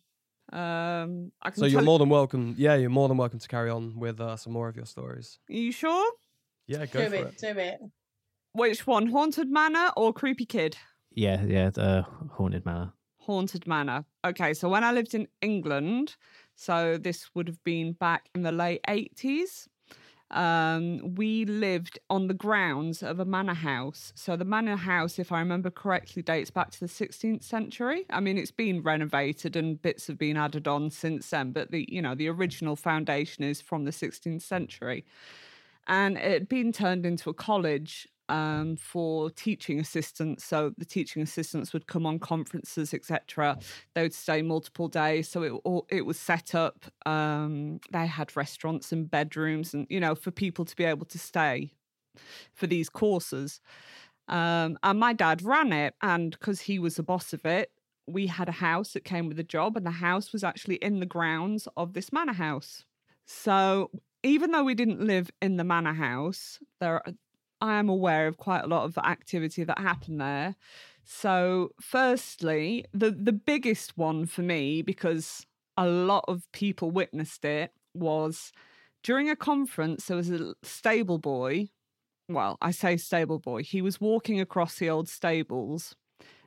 Um, 0.53 1.33
I 1.43 1.51
can 1.51 1.61
So 1.61 1.67
you're 1.67 1.83
more 1.83 1.99
than 1.99 2.09
welcome. 2.11 2.55
Yeah, 2.59 2.75
you're 2.77 2.91
more 2.91 3.09
than 3.09 3.17
welcome 3.17 3.39
to 3.39 3.49
carry 3.49 3.71
on 3.71 3.99
with 3.99 4.21
uh, 4.21 4.37
some 4.37 4.53
more 4.53 4.69
of 4.69 4.77
your 4.77 4.87
stories. 4.87 5.39
Are 5.51 5.55
you 5.55 5.73
sure? 5.73 6.13
Yeah, 6.67 6.81
Do 6.81 6.87
go 6.87 7.09
for 7.09 7.15
it, 7.15 7.27
it. 7.27 7.39
do 7.39 7.59
it. 7.59 7.81
Which 8.53 8.87
one? 8.87 9.09
Haunted 9.09 9.51
Manor 9.51 9.91
or 9.97 10.13
Creepy 10.13 10.47
Kid? 10.47 10.77
yeah, 11.11 11.43
yeah, 11.45 11.71
the 11.71 12.05
haunted 12.33 12.65
manor. 12.67 12.93
Haunted 13.21 13.67
Manor. 13.67 14.05
Okay, 14.25 14.53
so 14.53 14.69
when 14.69 14.85
I 14.85 14.93
lived 14.93 15.15
in 15.15 15.29
England, 15.41 16.17
so 16.57 16.99
this 16.99 17.31
would 17.35 17.47
have 17.49 17.63
been 17.65 17.93
back 17.93 18.29
in 18.35 18.43
the 18.43 18.53
late 18.53 18.81
80s, 18.89 19.67
um, 20.35 21.15
we 21.15 21.45
lived 21.45 22.01
on 22.11 22.27
the 22.27 22.35
grounds 22.35 23.03
of 23.05 23.21
a 23.21 23.25
manor 23.25 23.55
house. 23.55 24.13
So 24.17 24.37
the 24.37 24.45
manor 24.45 24.77
house, 24.77 25.19
if 25.21 25.31
I 25.31 25.39
remember 25.39 25.71
correctly, 25.71 26.23
dates 26.23 26.51
back 26.51 26.73
to 26.73 26.81
the 26.81 26.87
16th 26.87 27.45
century. 27.45 28.05
I 28.11 28.19
mean, 28.19 28.37
it's 28.37 28.51
been 28.51 28.83
renovated 28.83 29.55
and 29.55 29.81
bits 29.81 30.09
have 30.09 30.19
been 30.19 30.37
added 30.37 30.67
on 30.67 30.91
since 30.91 31.31
then, 31.31 31.53
but 31.53 31.71
the 31.71 31.87
you 31.89 32.03
know 32.03 32.17
the 32.17 32.29
original 32.29 32.75
foundation 32.75 33.45
is 33.45 33.61
from 33.61 33.85
the 33.85 33.93
16th 33.93 34.43
century, 34.43 35.05
and 35.87 36.17
it 36.17 36.33
had 36.33 36.49
been 36.49 36.73
turned 36.73 37.07
into 37.07 37.31
a 37.31 37.35
college 37.35 38.09
um, 38.29 38.77
for 38.77 39.31
teaching 39.31 39.79
assistants. 39.81 40.45
So 40.45 40.73
the 40.79 40.85
teaching 40.85 41.23
assistants 41.23 41.73
would 41.73 41.87
come 41.87 42.07
on 42.07 42.19
conferences, 42.19 42.95
etc. 42.95 43.59
They 43.95 44.03
would 44.03 44.15
stay 44.15 44.43
multiple 44.43 44.89
days. 44.89 45.29
So 45.29 45.43
it 45.43 45.97
it 45.97 46.07
was 46.07 46.19
set 46.19 46.55
up. 46.55 46.85
Um, 47.07 47.81
they 47.91 48.07
had 48.07 48.37
restaurants 48.37 48.93
and 48.93 49.11
bedrooms, 49.11 49.75
and 49.75 49.87
you 49.91 50.01
know, 50.01 50.15
for 50.15 50.31
people 50.31 50.65
to 50.65 50.77
be 50.77 50.85
able 50.85 51.07
to 51.07 51.19
stay 51.19 51.73
for 52.53 52.67
these 52.67 52.89
courses. 52.89 53.61
Um, 54.29 54.79
and 54.83 54.99
my 54.99 55.13
dad 55.13 55.43
ran 55.43 55.73
it, 55.73 55.95
and 56.01 56.31
because 56.31 56.63
he 56.63 56.79
was 56.79 56.97
the 56.97 57.03
boss 57.03 57.33
of 57.33 57.45
it, 57.45 57.71
we 58.07 58.27
had 58.27 58.49
a 58.49 58.53
house 58.53 58.93
that 58.93 59.05
came 59.05 59.29
with 59.29 59.39
a 59.39 59.45
job, 59.45 59.77
and 59.77 59.85
the 59.85 59.91
house 59.91 60.33
was 60.33 60.45
actually 60.45 60.77
in 60.77 61.01
the 61.01 61.07
grounds 61.07 61.69
of 61.77 61.93
this 61.93 62.13
manor 62.13 62.33
house. 62.33 62.85
So 63.27 63.91
even 64.23 64.51
though 64.51 64.65
we 64.65 64.75
didn't 64.75 65.01
live 65.01 65.31
in 65.43 65.57
the 65.57 65.65
manor 65.65 65.93
house, 65.93 66.59
there 66.81 67.03
I 67.65 67.79
am 67.79 67.89
aware 67.89 68.27
of 68.27 68.37
quite 68.37 68.63
a 68.63 68.67
lot 68.67 68.85
of 68.85 68.99
activity 68.99 69.65
that 69.65 69.79
happened 69.79 70.21
there. 70.21 70.55
So, 71.03 71.71
firstly, 71.81 72.85
the 72.93 73.11
the 73.11 73.33
biggest 73.33 73.97
one 73.97 74.27
for 74.27 74.43
me 74.43 74.83
because 74.83 75.47
a 75.79 75.87
lot 75.89 76.27
of 76.29 76.51
people 76.53 76.91
witnessed 76.91 77.43
it 77.43 77.73
was 77.95 78.53
during 79.03 79.31
a 79.31 79.37
conference. 79.37 80.07
There 80.07 80.17
was 80.19 80.31
a 80.31 80.55
stable 80.63 81.17
boy. 81.17 81.69
Well, 82.29 82.59
I 82.61 82.71
say 82.71 82.99
stable 82.99 83.39
boy. 83.39 83.63
He 83.63 83.81
was 83.81 83.99
walking 83.99 84.41
across 84.41 84.79
the 84.79 84.91
old 84.91 85.09
stables, 85.09 85.97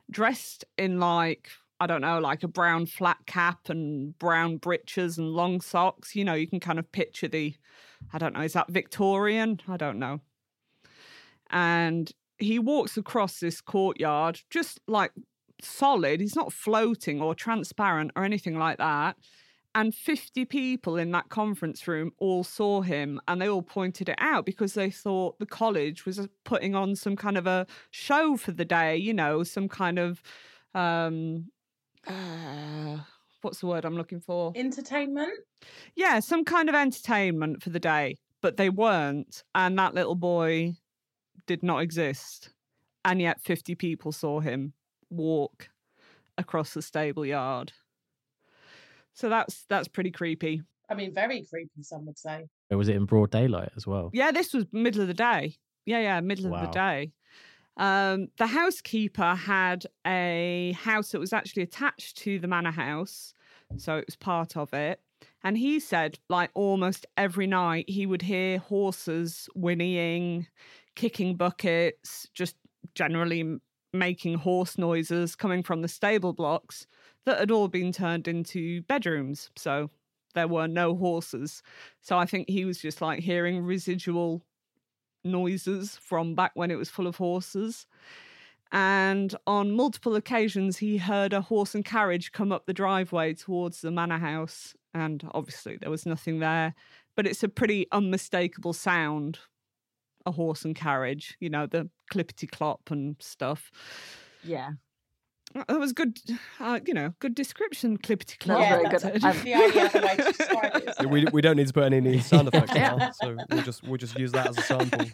dressed 0.08 0.64
in 0.76 1.00
like 1.00 1.50
I 1.80 1.88
don't 1.88 2.02
know, 2.02 2.20
like 2.20 2.44
a 2.44 2.48
brown 2.48 2.86
flat 2.86 3.18
cap 3.26 3.68
and 3.68 4.16
brown 4.20 4.58
breeches 4.58 5.18
and 5.18 5.32
long 5.32 5.60
socks. 5.60 6.14
You 6.14 6.24
know, 6.24 6.34
you 6.34 6.46
can 6.46 6.60
kind 6.60 6.78
of 6.78 6.92
picture 6.92 7.26
the, 7.26 7.56
I 8.12 8.18
don't 8.18 8.34
know, 8.34 8.42
is 8.42 8.52
that 8.52 8.68
Victorian? 8.68 9.60
I 9.68 9.76
don't 9.76 9.98
know 9.98 10.20
and 11.50 12.12
he 12.38 12.58
walks 12.58 12.96
across 12.96 13.40
this 13.40 13.60
courtyard 13.60 14.40
just 14.50 14.80
like 14.86 15.12
solid 15.60 16.20
he's 16.20 16.36
not 16.36 16.52
floating 16.52 17.20
or 17.20 17.34
transparent 17.34 18.10
or 18.14 18.24
anything 18.24 18.58
like 18.58 18.78
that 18.78 19.16
and 19.74 19.94
50 19.94 20.44
people 20.44 20.96
in 20.96 21.10
that 21.12 21.28
conference 21.28 21.86
room 21.86 22.12
all 22.18 22.42
saw 22.44 22.80
him 22.80 23.20
and 23.28 23.40
they 23.40 23.48
all 23.48 23.62
pointed 23.62 24.08
it 24.08 24.16
out 24.18 24.46
because 24.46 24.74
they 24.74 24.90
thought 24.90 25.38
the 25.38 25.46
college 25.46 26.06
was 26.06 26.18
uh, 26.18 26.26
putting 26.44 26.74
on 26.74 26.94
some 26.94 27.16
kind 27.16 27.36
of 27.36 27.46
a 27.46 27.66
show 27.90 28.36
for 28.36 28.52
the 28.52 28.64
day 28.64 28.96
you 28.96 29.12
know 29.12 29.42
some 29.42 29.68
kind 29.68 29.98
of 29.98 30.22
um 30.74 31.46
uh, 32.06 32.98
what's 33.42 33.60
the 33.60 33.66
word 33.66 33.84
i'm 33.84 33.96
looking 33.96 34.20
for 34.20 34.52
Entertainment. 34.54 35.32
yeah, 35.94 36.20
some 36.20 36.44
kind 36.44 36.68
of 36.68 36.74
entertainment 36.74 37.62
for 37.62 37.70
the 37.70 37.80
day, 37.80 38.16
but 38.40 38.56
they 38.56 38.70
weren't. 38.70 39.42
And 39.54 39.78
that 39.78 39.94
little 39.94 40.14
boy 40.14 40.74
did 41.48 41.64
not 41.64 41.78
exist. 41.78 42.50
And 43.04 43.20
yet 43.20 43.40
50 43.40 43.74
people 43.74 44.12
saw 44.12 44.38
him 44.38 44.74
walk 45.10 45.70
across 46.36 46.74
the 46.74 46.82
stable 46.82 47.26
yard. 47.26 47.72
So 49.14 49.28
that's 49.28 49.64
that's 49.68 49.88
pretty 49.88 50.12
creepy. 50.12 50.62
I 50.88 50.94
mean, 50.94 51.12
very 51.12 51.44
creepy, 51.50 51.82
some 51.82 52.06
would 52.06 52.18
say. 52.18 52.46
Or 52.70 52.78
was 52.78 52.88
it 52.88 52.94
in 52.94 53.04
broad 53.04 53.30
daylight 53.30 53.70
as 53.76 53.86
well? 53.86 54.10
Yeah, 54.12 54.30
this 54.30 54.54
was 54.54 54.66
middle 54.72 55.00
of 55.00 55.08
the 55.08 55.14
day. 55.14 55.56
Yeah, 55.84 56.00
yeah, 56.00 56.20
middle 56.20 56.54
of 56.54 56.60
the 56.60 56.68
day. 56.68 57.12
Um, 57.78 58.28
the 58.38 58.46
housekeeper 58.46 59.34
had 59.34 59.86
a 60.06 60.76
house 60.78 61.12
that 61.12 61.20
was 61.20 61.32
actually 61.32 61.62
attached 61.62 62.16
to 62.18 62.38
the 62.38 62.48
manor 62.48 62.70
house, 62.70 63.34
so 63.76 63.96
it 63.96 64.04
was 64.06 64.16
part 64.16 64.56
of 64.56 64.72
it. 64.74 65.00
And 65.42 65.56
he 65.56 65.78
said, 65.80 66.18
like 66.28 66.50
almost 66.54 67.06
every 67.16 67.46
night, 67.46 67.88
he 67.88 68.06
would 68.06 68.22
hear 68.22 68.58
horses 68.58 69.48
whinnying, 69.54 70.46
kicking 70.98 71.36
buckets, 71.36 72.26
just 72.34 72.56
generally 72.96 73.60
making 73.92 74.34
horse 74.34 74.76
noises 74.76 75.36
coming 75.36 75.62
from 75.62 75.80
the 75.80 75.86
stable 75.86 76.32
blocks 76.32 76.88
that 77.24 77.38
had 77.38 77.52
all 77.52 77.68
been 77.68 77.92
turned 77.92 78.26
into 78.26 78.82
bedrooms. 78.82 79.48
So 79.56 79.90
there 80.34 80.48
were 80.48 80.66
no 80.66 80.96
horses. 80.96 81.62
So 82.00 82.18
I 82.18 82.26
think 82.26 82.50
he 82.50 82.64
was 82.64 82.80
just 82.80 83.00
like 83.00 83.20
hearing 83.20 83.64
residual 83.64 84.42
noises 85.22 85.96
from 86.02 86.34
back 86.34 86.50
when 86.54 86.72
it 86.72 86.78
was 86.78 86.90
full 86.90 87.06
of 87.06 87.14
horses. 87.14 87.86
And 88.72 89.32
on 89.46 89.76
multiple 89.76 90.16
occasions, 90.16 90.78
he 90.78 90.96
heard 90.96 91.32
a 91.32 91.42
horse 91.42 91.76
and 91.76 91.84
carriage 91.84 92.32
come 92.32 92.50
up 92.50 92.66
the 92.66 92.74
driveway 92.74 93.34
towards 93.34 93.82
the 93.82 93.92
manor 93.92 94.18
house. 94.18 94.74
And 94.92 95.22
obviously, 95.30 95.76
there 95.76 95.90
was 95.90 96.06
nothing 96.06 96.40
there, 96.40 96.74
but 97.14 97.24
it's 97.24 97.44
a 97.44 97.48
pretty 97.48 97.86
unmistakable 97.92 98.72
sound 98.72 99.38
a 100.28 100.32
horse 100.32 100.64
and 100.64 100.76
carriage, 100.76 101.36
you 101.40 101.50
know, 101.50 101.66
the 101.66 101.88
clippity 102.12 102.48
clop 102.50 102.90
and 102.90 103.16
stuff. 103.18 103.70
Yeah. 104.44 104.70
It 105.54 105.78
was 105.80 105.94
good, 105.94 106.18
uh, 106.60 106.78
you 106.86 106.92
know, 106.92 107.14
good 107.20 107.34
description, 107.34 107.96
clippity 107.96 108.38
clop. 108.38 108.60
Yeah, 108.60 108.68
very 108.76 108.88
good. 108.90 109.00
that's 109.00 109.24
I've- 109.24 109.50
the 109.50 110.00
way 110.06 110.16
to 110.16 110.32
describe 110.32 110.76
it. 110.76 110.84
Yeah, 110.84 110.90
isn't 110.90 111.10
we, 111.10 111.24
we 111.32 111.40
don't 111.40 111.56
need 111.56 111.66
to 111.68 111.72
put 111.72 111.90
any 111.90 112.20
sound 112.30 112.48
effects 112.48 112.72
Yeah. 112.74 112.94
now, 112.96 113.10
so 113.12 113.36
we'll 113.50 113.62
just 113.62 113.82
we'll 113.82 113.96
just 113.96 114.18
use 114.18 114.30
that 114.32 114.48
as 114.50 114.58
a 114.58 114.62
sample. 114.62 115.06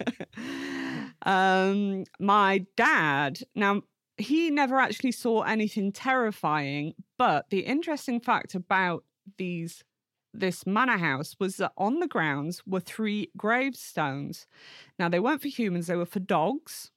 um, 1.22 2.04
my 2.18 2.64
dad, 2.76 3.38
now 3.54 3.82
he 4.16 4.50
never 4.50 4.78
actually 4.80 5.12
saw 5.12 5.42
anything 5.42 5.92
terrifying, 5.92 6.94
but 7.18 7.48
the 7.50 7.60
interesting 7.60 8.20
fact 8.20 8.54
about 8.54 9.04
these 9.38 9.82
this 10.34 10.66
manor 10.66 10.98
house 10.98 11.36
was 11.38 11.56
that 11.56 11.72
on 11.78 12.00
the 12.00 12.08
grounds 12.08 12.62
were 12.66 12.80
three 12.80 13.30
gravestones. 13.36 14.46
Now 14.98 15.08
they 15.08 15.20
weren't 15.20 15.42
for 15.42 15.48
humans, 15.48 15.86
they 15.86 15.96
were 15.96 16.04
for 16.04 16.20
dogs. 16.20 16.90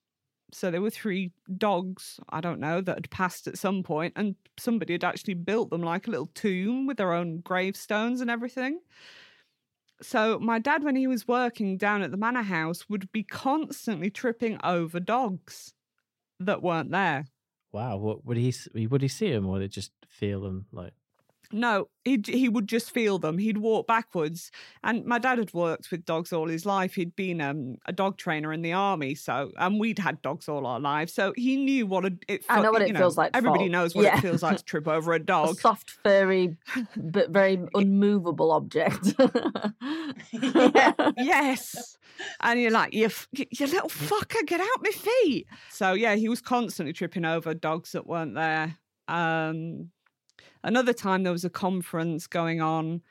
So 0.53 0.71
there 0.71 0.81
were 0.81 0.89
three 0.89 1.31
dogs, 1.57 2.19
I 2.29 2.39
don't 2.39 2.61
know, 2.61 2.79
that 2.81 2.95
had 2.95 3.09
passed 3.09 3.47
at 3.47 3.57
some 3.57 3.83
point, 3.83 4.13
and 4.15 4.35
somebody 4.57 4.93
had 4.93 5.03
actually 5.03 5.33
built 5.33 5.69
them 5.69 5.81
like 5.81 6.07
a 6.07 6.11
little 6.11 6.29
tomb 6.33 6.87
with 6.87 6.97
their 6.97 7.13
own 7.13 7.41
gravestones 7.41 8.21
and 8.21 8.29
everything. 8.29 8.79
So 10.01 10.39
my 10.39 10.59
dad, 10.59 10.83
when 10.83 10.95
he 10.95 11.07
was 11.07 11.27
working 11.27 11.77
down 11.77 12.01
at 12.01 12.11
the 12.11 12.17
manor 12.17 12.43
house, 12.43 12.87
would 12.87 13.11
be 13.11 13.23
constantly 13.23 14.09
tripping 14.09 14.57
over 14.63 14.99
dogs 14.99 15.73
that 16.39 16.61
weren't 16.61 16.91
there. 16.91 17.25
Wow. 17.71 17.97
What 17.97 18.25
would 18.25 18.37
he 18.37 18.53
would 18.87 19.01
he 19.01 19.07
see 19.07 19.31
them 19.31 19.47
or 19.47 19.59
did 19.59 19.71
just 19.71 19.91
feel 20.07 20.41
them 20.41 20.67
like 20.71 20.93
No, 21.51 21.87
he 22.03 22.21
he 22.25 22.49
would 22.49 22.67
just 22.67 22.91
feel 22.91 23.19
them. 23.19 23.37
He'd 23.37 23.57
walk 23.57 23.87
backwards, 23.87 24.51
and 24.83 25.05
my 25.05 25.17
dad 25.19 25.37
had 25.37 25.53
worked 25.53 25.91
with 25.91 26.05
dogs 26.05 26.33
all 26.33 26.47
his 26.47 26.65
life. 26.65 26.95
He'd 26.95 27.15
been 27.15 27.39
um, 27.41 27.77
a 27.85 27.93
dog 27.93 28.17
trainer 28.17 28.51
in 28.53 28.61
the 28.61 28.73
army, 28.73 29.15
so 29.15 29.51
and 29.57 29.79
we'd 29.79 29.99
had 29.99 30.21
dogs 30.21 30.47
all 30.49 30.65
our 30.65 30.79
lives, 30.79 31.13
so 31.13 31.33
he 31.35 31.55
knew 31.57 31.85
what 31.87 32.05
a, 32.05 32.11
it. 32.27 32.43
I 32.49 32.57
know 32.57 32.61
felt- 32.63 32.73
what 32.73 32.81
it 32.81 32.87
you 32.89 32.95
feels 32.95 33.17
like 33.17 33.31
Everybody 33.33 33.65
fall. 33.65 33.69
knows 33.69 33.95
what 33.95 34.03
Yeah. 34.05 34.17
it 34.17 34.21
feels 34.21 34.43
like 34.43 34.57
to 34.57 34.63
trip 34.63 34.87
over 34.87 35.13
a 35.13 35.15
A 35.17 35.19
dog. 35.19 35.59
soft, 35.59 35.91
furry, 36.03 36.57
but 36.95 37.29
very 37.29 37.59
unmovable 37.75 38.51
object. 38.51 39.13
Yeah. 40.31 40.93
yes. 41.17 41.97
And 42.41 42.59
you're 42.59 42.71
like, 42.71 42.93
you, 42.93 43.09
you 43.33 43.67
little 43.67 43.89
fucker, 43.89 44.45
get 44.45 44.59
out 44.59 44.67
my 44.83 44.89
feet. 44.91 45.47
So 45.69 45.93
yeah, 45.93 46.15
he 46.15 46.29
was 46.29 46.41
constantly 46.41 46.93
tripping 46.93 47.25
over 47.25 47.53
dogs 47.53 47.91
that 47.91 48.07
weren't 48.07 48.35
there. 48.35 48.75
Um, 49.07 49.91
another 50.67 50.93
time 50.93 51.23
there 51.23 51.31
was 51.31 51.45
a 51.45 51.49
conference 51.49 52.27
going 52.27 52.61
on, 52.61 53.01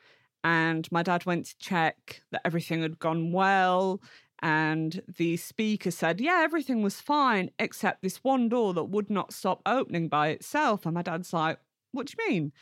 and 0.45 0.91
my 0.93 1.03
dad 1.03 1.27
went 1.27 1.47
to 1.47 1.59
check 1.59 2.23
that 2.31 2.43
everything 2.45 2.83
had 2.83 2.99
gone 2.99 3.33
well. 3.33 4.01
And 4.43 5.03
the 5.17 5.37
speaker 5.39 5.91
said, 5.91 6.21
Yeah, 6.21 6.43
everything 6.45 6.83
was 6.83 7.01
fine, 7.01 7.51
except 7.59 8.03
this 8.03 8.23
one 8.23 8.49
door 8.49 8.75
that 8.75 8.85
would 8.85 9.11
not 9.11 9.33
stop 9.33 9.63
opening 9.67 10.09
by 10.09 10.29
itself. 10.29 10.87
And 10.87 10.95
my 10.95 11.03
dad's 11.03 11.33
like, 11.33 11.59
What 11.93 12.07
do 12.07 12.15
you 12.19 12.31
mean? 12.31 12.53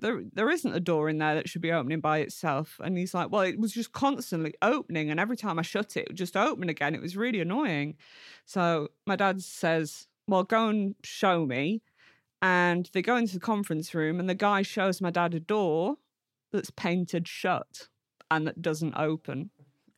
there 0.00 0.22
there 0.32 0.50
isn't 0.50 0.74
a 0.74 0.80
door 0.80 1.08
in 1.08 1.18
there 1.18 1.34
that 1.34 1.48
should 1.48 1.62
be 1.62 1.72
opening 1.72 2.00
by 2.00 2.18
itself. 2.18 2.80
And 2.82 2.96
he's 2.96 3.14
like, 3.14 3.30
well, 3.30 3.42
it 3.42 3.58
was 3.58 3.72
just 3.72 3.92
constantly 3.92 4.54
opening, 4.62 5.10
and 5.10 5.20
every 5.20 5.36
time 5.36 5.58
I 5.58 5.62
shut 5.62 5.96
it, 5.96 6.00
it 6.00 6.08
would 6.08 6.16
just 6.16 6.36
open 6.36 6.68
again. 6.68 6.94
It 6.94 7.02
was 7.02 7.16
really 7.16 7.40
annoying. 7.40 7.96
So 8.44 8.88
my 9.06 9.16
dad 9.16 9.42
says, 9.42 10.06
well, 10.26 10.44
go 10.44 10.68
and 10.68 10.94
show 11.02 11.46
me. 11.46 11.82
And 12.40 12.88
they 12.92 13.02
go 13.02 13.16
into 13.16 13.34
the 13.34 13.40
conference 13.40 13.94
room, 13.94 14.20
and 14.20 14.28
the 14.28 14.34
guy 14.34 14.62
shows 14.62 15.00
my 15.00 15.10
dad 15.10 15.34
a 15.34 15.40
door 15.40 15.96
that's 16.52 16.70
painted 16.70 17.26
shut 17.26 17.88
and 18.30 18.46
that 18.46 18.62
doesn't 18.62 18.94
open. 18.96 19.50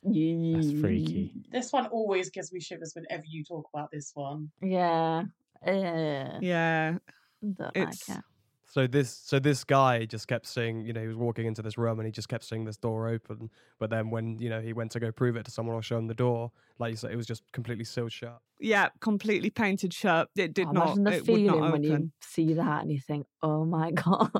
That's 0.03 0.71
freaky. 0.79 1.33
This 1.51 1.71
one 1.71 1.85
always 1.87 2.29
gives 2.31 2.51
me 2.51 2.59
shivers 2.59 2.93
whenever 2.95 3.23
you 3.27 3.43
talk 3.43 3.67
about 3.73 3.91
this 3.91 4.11
one. 4.15 4.49
Yeah. 4.61 5.23
Yeah. 5.65 6.39
Yeah, 6.41 6.97
Don't 7.43 7.71
it's 7.75 8.09
like 8.09 8.17
it. 8.17 8.23
So 8.71 8.87
this, 8.87 9.11
so 9.13 9.37
this 9.37 9.65
guy 9.65 10.05
just 10.05 10.29
kept 10.29 10.45
seeing, 10.47 10.79
you 10.85 10.93
know, 10.93 11.01
he 11.01 11.07
was 11.07 11.17
walking 11.17 11.45
into 11.45 11.61
this 11.61 11.77
room 11.77 11.99
and 11.99 12.05
he 12.05 12.11
just 12.11 12.29
kept 12.29 12.45
seeing 12.45 12.63
this 12.63 12.77
door 12.77 13.09
open. 13.09 13.49
But 13.79 13.89
then 13.89 14.09
when 14.09 14.39
you 14.39 14.49
know 14.49 14.61
he 14.61 14.71
went 14.71 14.91
to 14.91 14.99
go 15.01 15.11
prove 15.11 15.35
it 15.35 15.43
to 15.43 15.51
someone 15.51 15.75
or 15.75 15.81
show 15.81 15.97
him 15.97 16.07
the 16.07 16.13
door, 16.13 16.53
like 16.79 16.91
you 16.91 16.95
said, 16.95 17.11
it 17.11 17.17
was 17.17 17.27
just 17.27 17.43
completely 17.51 17.83
sealed 17.83 18.13
shut. 18.13 18.41
yeah, 18.59 18.89
completely 19.01 19.49
painted 19.49 19.93
shut. 19.93 20.29
It 20.37 20.53
did 20.53 20.67
Oh, 20.67 20.71
not. 20.71 20.85
Imagine 20.85 21.03
the 21.03 21.11
it 21.11 21.27
would 21.27 21.45
not 21.45 21.57
feeling 21.57 21.71
when 21.71 21.83
you 21.83 22.11
see 22.21 22.53
that 22.53 22.83
and 22.83 22.91
you 22.91 22.99
think, 22.99 23.27
"Oh 23.41 23.65
my 23.65 23.91
god." 23.91 24.31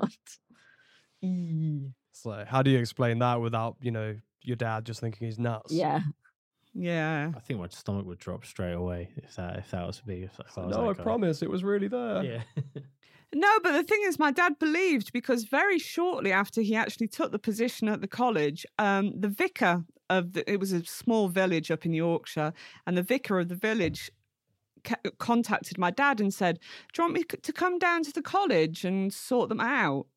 So 2.12 2.46
how 2.46 2.62
do 2.62 2.72
you 2.72 2.80
explain 2.80 3.20
that 3.20 3.42
without 3.42 3.78
you 3.82 3.92
know 3.92 4.18
your 4.44 4.56
dad 4.56 4.86
just 4.86 5.00
thinking 5.02 5.28
he's 5.28 5.40
nuts? 5.40 5.74
yeah. 5.74 6.02
Yeah. 6.74 7.32
I 7.36 7.40
think 7.42 7.60
my 7.60 7.68
stomach 7.68 8.06
would 8.06 8.20
drop 8.20 8.46
straight 8.46 8.74
away 8.74 9.10
if 9.18 9.36
that 9.36 9.58
if 9.60 9.72
that 9.72 9.86
was 9.86 9.98
to 9.98 10.06
be. 10.06 10.24
If, 10.24 10.40
if 10.40 10.58
I 10.58 10.66
was 10.66 10.76
No, 10.76 10.90
I 10.90 10.94
guy. 10.94 11.04
promise 11.04 11.42
it 11.42 11.50
was 11.50 11.64
really 11.64 11.88
there. 11.88 12.24
Yeah. 12.24 12.42
No, 13.34 13.48
but 13.64 13.72
the 13.72 13.84
thing 13.84 14.02
is, 14.04 14.20
my 14.20 14.32
dad 14.32 14.60
believed 14.60 15.14
because 15.14 15.46
very 15.46 15.80
shortly 15.80 16.34
after 16.34 16.60
he 16.60 16.76
actually 16.76 17.08
took 17.08 17.32
the 17.32 17.40
position 17.40 17.88
at 17.88 18.02
the 18.02 18.08
college, 18.08 18.66
um, 18.78 19.14
the 19.18 19.30
vicar 19.30 19.86
of 20.10 20.34
the, 20.34 20.52
it 20.52 20.60
was 20.60 20.74
a 20.74 20.84
small 20.84 21.30
village 21.30 21.72
up 21.72 21.86
in 21.86 21.94
Yorkshire, 21.94 22.52
and 22.86 22.98
the 22.98 23.02
vicar 23.04 23.40
of 23.40 23.48
the 23.48 23.56
village 23.56 24.12
contacted 25.18 25.78
my 25.78 25.92
dad 25.92 26.20
and 26.20 26.34
said, 26.34 26.60
"Do 26.92 27.02
you 27.02 27.06
want 27.06 27.14
me 27.14 27.24
to 27.24 27.54
come 27.54 27.80
down 27.80 28.04
to 28.04 28.12
the 28.12 28.22
college 28.22 28.84
and 28.84 29.14
sort 29.14 29.48
them 29.48 29.62
out?" 29.62 30.08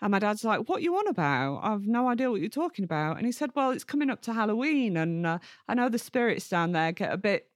And 0.00 0.12
my 0.12 0.18
dad's 0.18 0.44
like, 0.44 0.68
"What 0.68 0.82
you 0.82 0.94
on 0.96 1.08
about? 1.08 1.60
I've 1.62 1.86
no 1.86 2.08
idea 2.08 2.30
what 2.30 2.40
you're 2.40 2.48
talking 2.48 2.84
about." 2.84 3.16
And 3.16 3.26
he 3.26 3.32
said, 3.32 3.50
"Well, 3.54 3.70
it's 3.70 3.84
coming 3.84 4.10
up 4.10 4.22
to 4.22 4.32
Halloween, 4.32 4.96
and 4.96 5.26
uh, 5.26 5.38
I 5.66 5.74
know 5.74 5.88
the 5.88 5.98
spirits 5.98 6.48
down 6.48 6.72
there 6.72 6.92
get 6.92 7.12
a 7.12 7.16
bit 7.16 7.50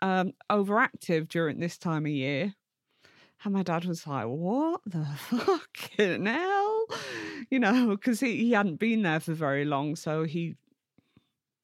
um, 0.00 0.32
overactive 0.50 1.28
during 1.28 1.58
this 1.60 1.78
time 1.78 2.06
of 2.06 2.12
year." 2.12 2.54
And 3.44 3.54
my 3.54 3.62
dad 3.62 3.84
was 3.84 4.06
like, 4.06 4.26
What 4.26 4.80
the 4.84 5.04
fucking 5.16 6.26
hell? 6.26 6.86
You 7.50 7.60
know, 7.60 7.90
because 7.90 8.20
he, 8.20 8.36
he 8.36 8.52
hadn't 8.52 8.76
been 8.76 9.02
there 9.02 9.20
for 9.20 9.32
very 9.32 9.64
long. 9.64 9.96
So 9.96 10.24
he, 10.24 10.56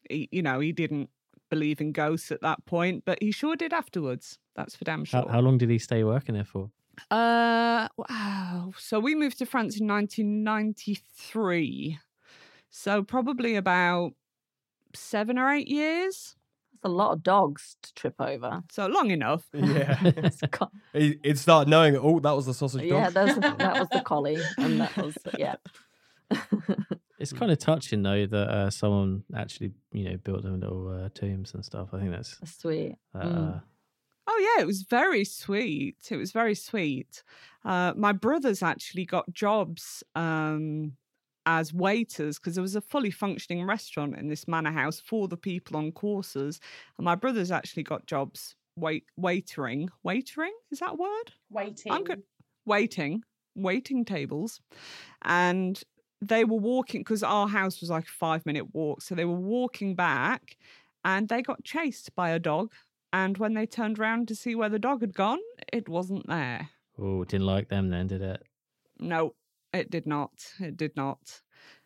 he, 0.09 0.29
you 0.31 0.43
know, 0.43 0.61
he 0.61 0.73
didn't 0.73 1.11
believe 1.51 1.81
in 1.81 1.93
ghosts 1.93 2.31
at 2.31 2.43
that 2.43 2.65
point, 2.67 3.05
but 3.05 3.21
he 3.21 3.33
sure 3.33 3.57
did 3.57 3.73
afterwards. 3.73 4.39
That's 4.55 4.77
for 4.77 4.85
damn 4.85 5.05
sure. 5.05 5.23
how, 5.23 5.29
how 5.29 5.41
long 5.41 5.59
did 5.59 5.71
he 5.71 5.79
stay 5.79 6.05
working 6.05 6.35
there 6.37 6.45
for? 6.45 6.71
Uh, 7.11 7.89
wow. 7.97 8.73
So 8.79 9.01
we 9.01 9.15
moved 9.15 9.39
to 9.39 9.47
France 9.47 9.81
in 9.81 9.87
1993. 9.87 11.99
So 12.71 13.03
probably 13.03 13.57
about 13.57 14.13
seven 14.95 15.39
or 15.39 15.51
eight 15.53 15.69
years. 15.69 16.37
That's 16.73 16.85
a 16.85 16.89
lot 16.89 17.13
of 17.13 17.23
dogs 17.23 17.77
to 17.83 17.95
trip 17.95 18.15
over. 18.21 18.63
So 18.71 18.87
long 18.87 19.11
enough. 19.11 19.45
Yeah. 19.55 19.99
It's 20.17 20.41
co- 20.51 20.71
he, 20.93 21.19
he'd 21.23 21.47
knowing, 21.47 21.97
oh, 21.97 22.21
that 22.21 22.33
was 22.33 22.47
the 22.47 22.55
sausage 22.55 22.83
yeah, 22.83 23.11
dog. 23.11 23.15
that 23.15 23.27
was, 23.27 23.35
the, 23.37 23.55
that 23.59 23.79
was 23.81 23.89
the 23.91 24.01
collie, 24.05 24.43
and 24.59 24.81
that 24.81 24.97
was 24.97 25.17
yeah. 25.39 25.57
It's 27.19 27.33
kind 27.33 27.53
of 27.53 27.59
touching 27.59 28.03
though 28.03 28.27
that 28.27 28.49
uh, 28.49 28.71
someone 28.71 29.23
actually 29.35 29.73
you 29.93 30.11
know 30.11 30.17
built 30.17 30.43
them 30.43 30.61
little 30.61 30.89
uh, 30.89 31.09
tombs 31.15 31.55
and 31.55 31.65
stuff. 31.65 31.91
I 31.93 31.99
think 32.01 32.11
that's 32.11 32.37
Sweet. 32.61 32.97
uh, 33.15 33.23
Mm. 33.25 33.63
Oh 34.27 34.55
yeah, 34.57 34.63
it 34.63 34.67
was 34.67 34.83
very 34.83 35.25
sweet. 35.25 35.97
It 36.11 36.17
was 36.17 36.33
very 36.33 36.55
sweet. 36.55 37.23
Uh, 37.65 37.93
my 37.97 38.13
brothers 38.13 38.63
actually 38.63 39.05
got 39.05 39.31
jobs 39.33 40.03
um, 40.15 40.97
as 41.47 41.75
waiters 41.75 42.39
because 42.39 42.55
there 42.55 42.63
was 42.63 42.75
a 42.75 42.81
fully 42.81 43.11
functioning 43.11 43.67
restaurant 43.67 44.17
in 44.17 44.29
this 44.29 44.49
manor 44.49 44.73
house 44.73 44.99
for 45.01 45.29
the 45.29 45.37
people 45.37 45.77
on 45.77 45.93
courses, 45.93 46.59
and 46.99 47.05
my 47.05 47.15
brothers 47.15 47.51
actually 47.51 47.83
got 47.83 48.07
jobs 48.07 48.57
wait 48.77 49.05
waitering. 49.21 49.89
Waitering 50.07 50.51
is 50.71 50.79
that 50.81 50.93
a 50.93 50.97
word? 50.97 51.33
Waiting. 51.51 51.93
I'm 51.93 52.05
good. 52.05 52.23
Waiting, 52.67 53.23
waiting 53.55 54.07
tables, 54.07 54.61
and 55.23 55.83
they 56.23 56.45
were 56.45 56.57
walking 56.57 57.01
because 57.01 57.23
our 57.23 57.47
house 57.47 57.81
was 57.83 57.91
like 57.91 58.05
a 58.05 58.13
five 58.13 58.47
minute 58.47 58.75
walk, 58.75 59.03
so 59.03 59.15
they 59.15 59.27
were 59.27 59.35
walking 59.35 59.95
back, 59.95 60.57
and 61.05 61.29
they 61.29 61.43
got 61.43 61.63
chased 61.63 62.15
by 62.15 62.31
a 62.31 62.39
dog. 62.39 62.73
And 63.15 63.39
when 63.39 63.55
they 63.55 63.65
turned 63.65 64.01
round 64.01 64.27
to 64.27 64.35
see 64.35 64.57
where 64.57 64.69
the 64.69 64.81
dog 64.81 65.01
had 65.01 65.15
gone, 65.15 65.39
it 65.73 65.89
wasn't 65.89 66.27
there. 66.27 66.71
oh 66.99 67.23
didn't 67.23 67.47
like 67.47 67.69
them 67.69 67.91
then, 67.91 68.09
did 68.09 68.23
it? 68.23 68.43
No, 68.99 69.37
it 69.73 69.89
did 69.89 70.05
not. 70.05 70.33
It 70.59 70.77
did 70.77 70.97
not. 70.97 71.41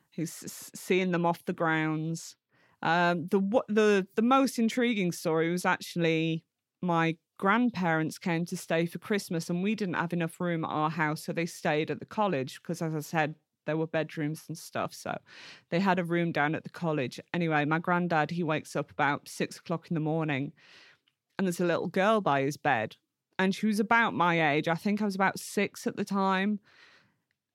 He's 0.08 0.70
seeing 0.74 1.10
them 1.10 1.26
off 1.26 1.44
the 1.44 1.52
grounds. 1.52 2.34
Um, 2.80 3.26
the 3.26 3.40
what 3.40 3.66
the 3.68 4.06
the 4.14 4.22
most 4.22 4.58
intriguing 4.58 5.12
story 5.12 5.50
was 5.50 5.66
actually 5.66 6.44
my 6.80 7.18
grandparents 7.36 8.18
came 8.18 8.46
to 8.46 8.56
stay 8.56 8.86
for 8.86 8.98
Christmas, 8.98 9.50
and 9.50 9.62
we 9.62 9.74
didn't 9.74 9.96
have 9.96 10.14
enough 10.14 10.40
room 10.40 10.64
at 10.64 10.70
our 10.70 10.90
house, 10.90 11.24
so 11.24 11.34
they 11.34 11.44
stayed 11.44 11.90
at 11.90 12.00
the 12.00 12.06
college 12.06 12.58
because, 12.62 12.80
as 12.80 12.94
I 12.94 13.00
said, 13.00 13.34
there 13.66 13.76
were 13.76 13.86
bedrooms 13.86 14.44
and 14.48 14.56
stuff. 14.56 14.94
So 14.94 15.18
they 15.68 15.78
had 15.78 15.98
a 15.98 16.04
room 16.04 16.32
down 16.32 16.54
at 16.54 16.64
the 16.64 16.70
college. 16.70 17.20
Anyway, 17.34 17.66
my 17.66 17.78
granddad 17.78 18.30
he 18.30 18.42
wakes 18.42 18.74
up 18.74 18.90
about 18.90 19.28
six 19.28 19.58
o'clock 19.58 19.90
in 19.90 19.94
the 19.94 20.00
morning, 20.00 20.52
and 21.38 21.46
there's 21.46 21.60
a 21.60 21.64
little 21.64 21.86
girl 21.86 22.20
by 22.20 22.42
his 22.42 22.56
bed, 22.56 22.96
and 23.38 23.54
she 23.54 23.66
was 23.66 23.80
about 23.80 24.14
my 24.14 24.52
age. 24.52 24.68
I 24.68 24.74
think 24.74 25.00
I 25.00 25.04
was 25.04 25.14
about 25.14 25.38
six 25.38 25.86
at 25.86 25.96
the 25.96 26.04
time 26.04 26.60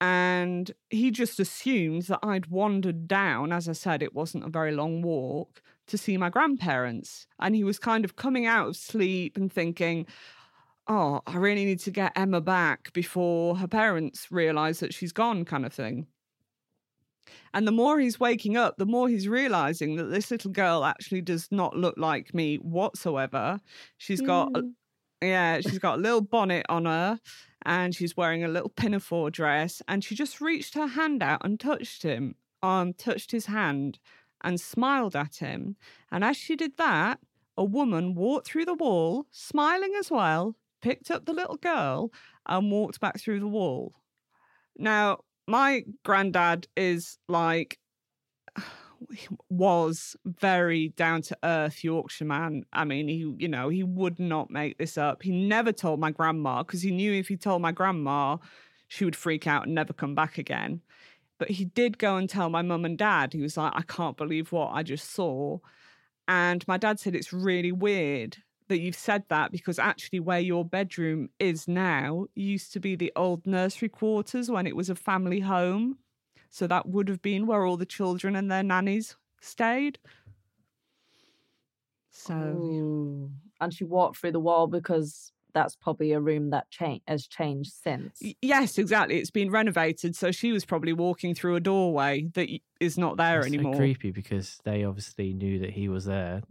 and 0.04 0.70
he 0.90 1.12
just 1.12 1.40
assumed 1.40 2.04
that 2.04 2.20
I'd 2.22 2.48
wandered 2.48 3.08
down. 3.08 3.54
As 3.54 3.70
I 3.70 3.72
said, 3.72 4.04
it 4.04 4.14
wasn't 4.14 4.44
a 4.44 4.50
very 4.50 4.74
long 4.74 5.02
walk 5.02 5.62
to 5.88 5.98
see 5.98 6.18
my 6.18 6.30
grandparents. 6.30 7.26
And 7.40 7.56
he 7.56 7.64
was 7.64 7.80
kind 7.80 8.04
of 8.04 8.18
coming 8.18 8.46
out 8.46 8.68
of 8.68 8.76
sleep 8.76 9.38
and 9.38 9.50
thinking, 9.50 10.06
oh, 10.90 11.22
I 11.26 11.38
really 11.38 11.64
need 11.64 11.80
to 11.80 11.92
get 11.92 12.12
Emma 12.18 12.42
back 12.42 12.92
before 12.92 13.56
her 13.56 13.68
parents 13.68 14.30
realize 14.30 14.82
that 14.82 14.94
she's 14.94 15.14
gone, 15.14 15.46
kind 15.46 15.66
of 15.66 15.72
thing. 15.72 16.08
And 17.54 17.68
the 17.68 17.72
more 17.72 18.00
he's 18.00 18.20
waking 18.20 18.58
up, 18.58 18.76
the 18.78 18.86
more 18.86 19.10
he's 19.10 19.28
realizing 19.28 19.96
that 19.96 20.06
this 20.06 20.32
little 20.32 20.52
girl 20.52 20.84
actually 20.86 21.22
does 21.22 21.48
not 21.52 21.76
look 21.76 21.96
like 21.98 22.34
me 22.34 22.58
whatsoever. 22.58 23.60
She's 23.98 24.22
got 24.22 24.52
Mm. 24.54 24.74
yeah, 25.22 25.62
she's 25.62 25.80
got 25.80 26.00
a 26.00 26.02
little 26.02 26.22
bonnet 26.22 26.66
on 26.70 26.86
her 26.86 27.20
and 27.66 27.96
she's 27.96 28.18
wearing 28.18 28.44
a 28.44 28.48
little 28.50 28.70
pinafore 28.70 29.32
dress 29.32 29.82
and 29.88 30.04
she 30.04 30.16
just 30.16 30.42
reached 30.42 30.74
her 30.76 30.88
hand 30.88 31.24
out 31.24 31.42
and 31.46 31.60
touched 31.60 32.04
him, 32.04 32.36
um, 32.62 32.94
touched 32.94 33.32
his 33.32 33.46
hand 33.46 34.00
and 34.44 34.60
smiled 34.60 35.16
at 35.16 35.38
him. 35.38 35.78
And 36.12 36.24
as 36.24 36.36
she 36.38 36.56
did 36.56 36.78
that, 36.78 37.20
a 37.58 37.64
woman 37.64 38.16
walked 38.16 38.48
through 38.48 38.66
the 38.66 38.74
wall, 38.74 39.28
smiling 39.32 39.94
as 39.98 40.12
well, 40.12 40.56
picked 40.82 41.10
up 41.12 41.26
the 41.26 41.34
little 41.34 41.58
girl 41.58 42.12
and 42.48 42.72
walked 42.72 43.00
back 43.00 43.20
through 43.20 43.40
the 43.40 43.48
wall. 43.48 43.94
Now, 44.78 45.20
my 45.48 45.84
granddad 46.04 46.68
is 46.76 47.18
like 47.28 47.78
was 49.50 50.16
very 50.26 50.90
down 50.90 51.22
to 51.24 51.38
earth 51.44 51.84
Yorkshire 51.84 52.26
man. 52.26 52.64
I 52.72 52.86
mean, 52.86 53.08
he, 53.08 53.34
you 53.38 53.48
know, 53.48 53.70
he 53.70 53.84
would 53.84 54.20
not 54.20 54.50
make 54.50 54.78
this 54.78 54.98
up. 54.98 55.24
He 55.24 55.32
never 55.32 55.72
told 55.72 56.00
my 56.00 56.12
grandma 56.12 56.64
because 56.64 56.82
he 56.82 56.92
knew 56.92 57.14
if 57.14 57.28
he 57.28 57.38
told 57.38 57.62
my 57.62 57.72
grandma, 57.72 58.38
she 58.88 59.06
would 59.06 59.16
freak 59.16 59.48
out 59.48 59.66
and 59.66 59.76
never 59.76 59.94
come 59.94 60.16
back 60.16 60.38
again. 60.38 60.82
But 61.40 61.50
he 61.50 61.66
did 61.66 61.98
go 61.98 62.16
and 62.16 62.30
tell 62.30 62.50
my 62.50 62.62
mum 62.62 62.86
and 62.86 62.98
dad. 62.98 63.34
He 63.34 63.42
was 63.42 63.58
like, 63.58 63.74
I 63.76 63.82
can't 63.82 64.16
believe 64.16 64.52
what 64.52 64.70
I 64.72 64.84
just 64.84 65.12
saw. 65.12 65.58
And 66.28 66.66
my 66.68 66.78
dad 66.78 67.00
said, 67.00 67.16
It's 67.16 67.34
really 67.34 67.72
weird 67.72 68.38
that 68.74 68.82
you've 68.82 68.96
said 68.96 69.24
that 69.30 69.52
because 69.52 69.78
actually, 69.78 70.20
where 70.20 70.40
your 70.40 70.66
bedroom 70.66 71.30
is 71.40 71.68
now 71.68 72.26
used 72.34 72.74
to 72.74 72.80
be 72.80 72.96
the 72.96 73.14
old 73.16 73.46
nursery 73.46 73.88
quarters 73.88 74.50
when 74.50 74.66
it 74.66 74.76
was 74.76 74.90
a 74.90 74.96
family 74.96 75.42
home. 75.42 76.00
So 76.50 76.66
that 76.66 76.88
would 76.88 77.08
have 77.08 77.22
been 77.22 77.46
where 77.46 77.66
all 77.66 77.78
the 77.78 77.86
children 77.86 78.36
and 78.36 78.50
their 78.50 78.64
nannies 78.64 79.16
stayed. 79.42 80.00
So, 82.10 82.34
Ooh. 82.34 83.32
And 83.62 83.72
she 83.72 83.84
walked 83.84 84.18
through 84.18 84.32
the 84.32 84.40
wall 84.40 84.66
because 84.66 85.32
that's 85.54 85.76
probably 85.76 86.14
a 86.14 86.20
room 86.20 86.50
that 86.50 86.72
cha- 86.72 86.98
has 87.08 87.28
changed 87.28 87.74
since. 87.74 88.24
yes, 88.42 88.80
exactly. 88.80 89.20
It's 89.20 89.30
been 89.30 89.52
renovated. 89.52 90.16
So 90.16 90.32
she 90.32 90.52
was 90.52 90.66
probably 90.66 90.94
walking 90.94 91.36
through 91.36 91.58
a 91.58 91.60
doorway 91.60 92.28
that 92.34 92.50
is 92.80 92.98
not 92.98 93.18
there 93.18 93.42
That's 93.42 93.54
anymore. 93.54 93.74
So 93.76 93.78
creepy 93.78 94.10
because 94.10 94.58
they 94.64 94.84
obviously 94.84 95.34
knew 95.34 95.60
that 95.60 95.70
he 95.70 95.90
was 95.90 96.06
there 96.06 96.42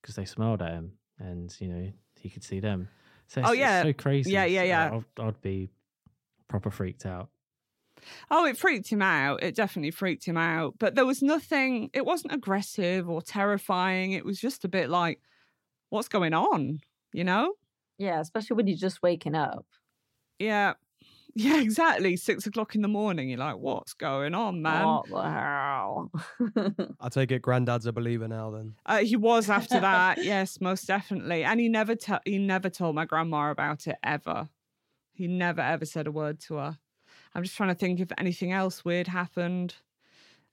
because 0.00 0.14
they 0.14 0.24
smiled 0.24 0.62
at 0.62 0.70
him 0.70 0.92
and 1.22 1.54
you 1.60 1.68
know 1.68 1.92
he 2.20 2.28
could 2.30 2.44
see 2.44 2.60
them. 2.60 2.88
So 3.28 3.40
it's, 3.40 3.48
Oh, 3.48 3.52
it's 3.52 3.60
yeah. 3.60 3.82
so 3.82 3.92
crazy. 3.92 4.32
Yeah, 4.32 4.44
yeah, 4.44 4.62
yeah. 4.62 5.00
I'd, 5.18 5.22
I'd 5.22 5.40
be 5.40 5.70
proper 6.48 6.70
freaked 6.70 7.06
out. 7.06 7.28
Oh, 8.30 8.44
it 8.46 8.58
freaked 8.58 8.88
him 8.88 9.00
out. 9.02 9.42
It 9.42 9.54
definitely 9.54 9.92
freaked 9.92 10.24
him 10.24 10.36
out. 10.36 10.74
But 10.78 10.94
there 10.96 11.06
was 11.06 11.22
nothing, 11.22 11.90
it 11.92 12.04
wasn't 12.04 12.34
aggressive 12.34 13.08
or 13.08 13.22
terrifying. 13.22 14.12
It 14.12 14.24
was 14.24 14.40
just 14.40 14.64
a 14.64 14.68
bit 14.68 14.90
like, 14.90 15.20
what's 15.90 16.08
going 16.08 16.34
on? 16.34 16.80
You 17.12 17.24
know? 17.24 17.54
Yeah, 17.98 18.20
especially 18.20 18.56
when 18.56 18.66
you're 18.66 18.76
just 18.76 19.02
waking 19.02 19.34
up. 19.36 19.66
Yeah. 20.38 20.74
Yeah, 21.34 21.60
exactly. 21.60 22.16
Six 22.16 22.46
o'clock 22.46 22.74
in 22.74 22.82
the 22.82 22.88
morning. 22.88 23.28
You're 23.30 23.38
like, 23.38 23.56
what's 23.56 23.94
going 23.94 24.34
on, 24.34 24.60
man? 24.62 24.86
What 24.86 25.08
the 25.08 25.22
hell? 25.22 26.10
I 27.00 27.08
take 27.08 27.30
it 27.32 27.40
granddad's 27.42 27.86
a 27.86 27.92
believer 27.92 28.28
now 28.28 28.50
then. 28.50 28.74
Uh, 28.84 28.98
he 28.98 29.16
was 29.16 29.48
after 29.48 29.80
that. 29.88 30.22
yes, 30.22 30.60
most 30.60 30.86
definitely. 30.86 31.44
And 31.44 31.58
he 31.58 31.68
never, 31.68 31.94
te- 31.94 32.18
he 32.24 32.38
never 32.38 32.68
told 32.68 32.94
my 32.94 33.04
grandma 33.06 33.50
about 33.50 33.86
it 33.86 33.96
ever. 34.02 34.48
He 35.12 35.26
never, 35.26 35.60
ever 35.60 35.84
said 35.86 36.06
a 36.06 36.10
word 36.12 36.40
to 36.40 36.56
her. 36.56 36.78
I'm 37.34 37.42
just 37.42 37.56
trying 37.56 37.70
to 37.70 37.74
think 37.74 38.00
if 38.00 38.12
anything 38.18 38.52
else 38.52 38.84
weird 38.84 39.08
happened. 39.08 39.74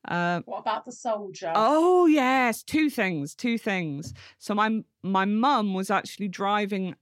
Um, 0.05 0.43
What 0.45 0.59
about 0.59 0.85
the 0.85 0.93
soldier? 0.93 1.51
Oh 1.55 2.05
yes, 2.05 2.63
two 2.63 2.89
things, 2.89 3.35
two 3.35 3.57
things. 3.57 4.13
So 4.37 4.55
my 4.55 4.81
my 5.03 5.25
mum 5.25 5.73
was 5.73 5.91
actually 5.91 6.29
driving. 6.29 6.95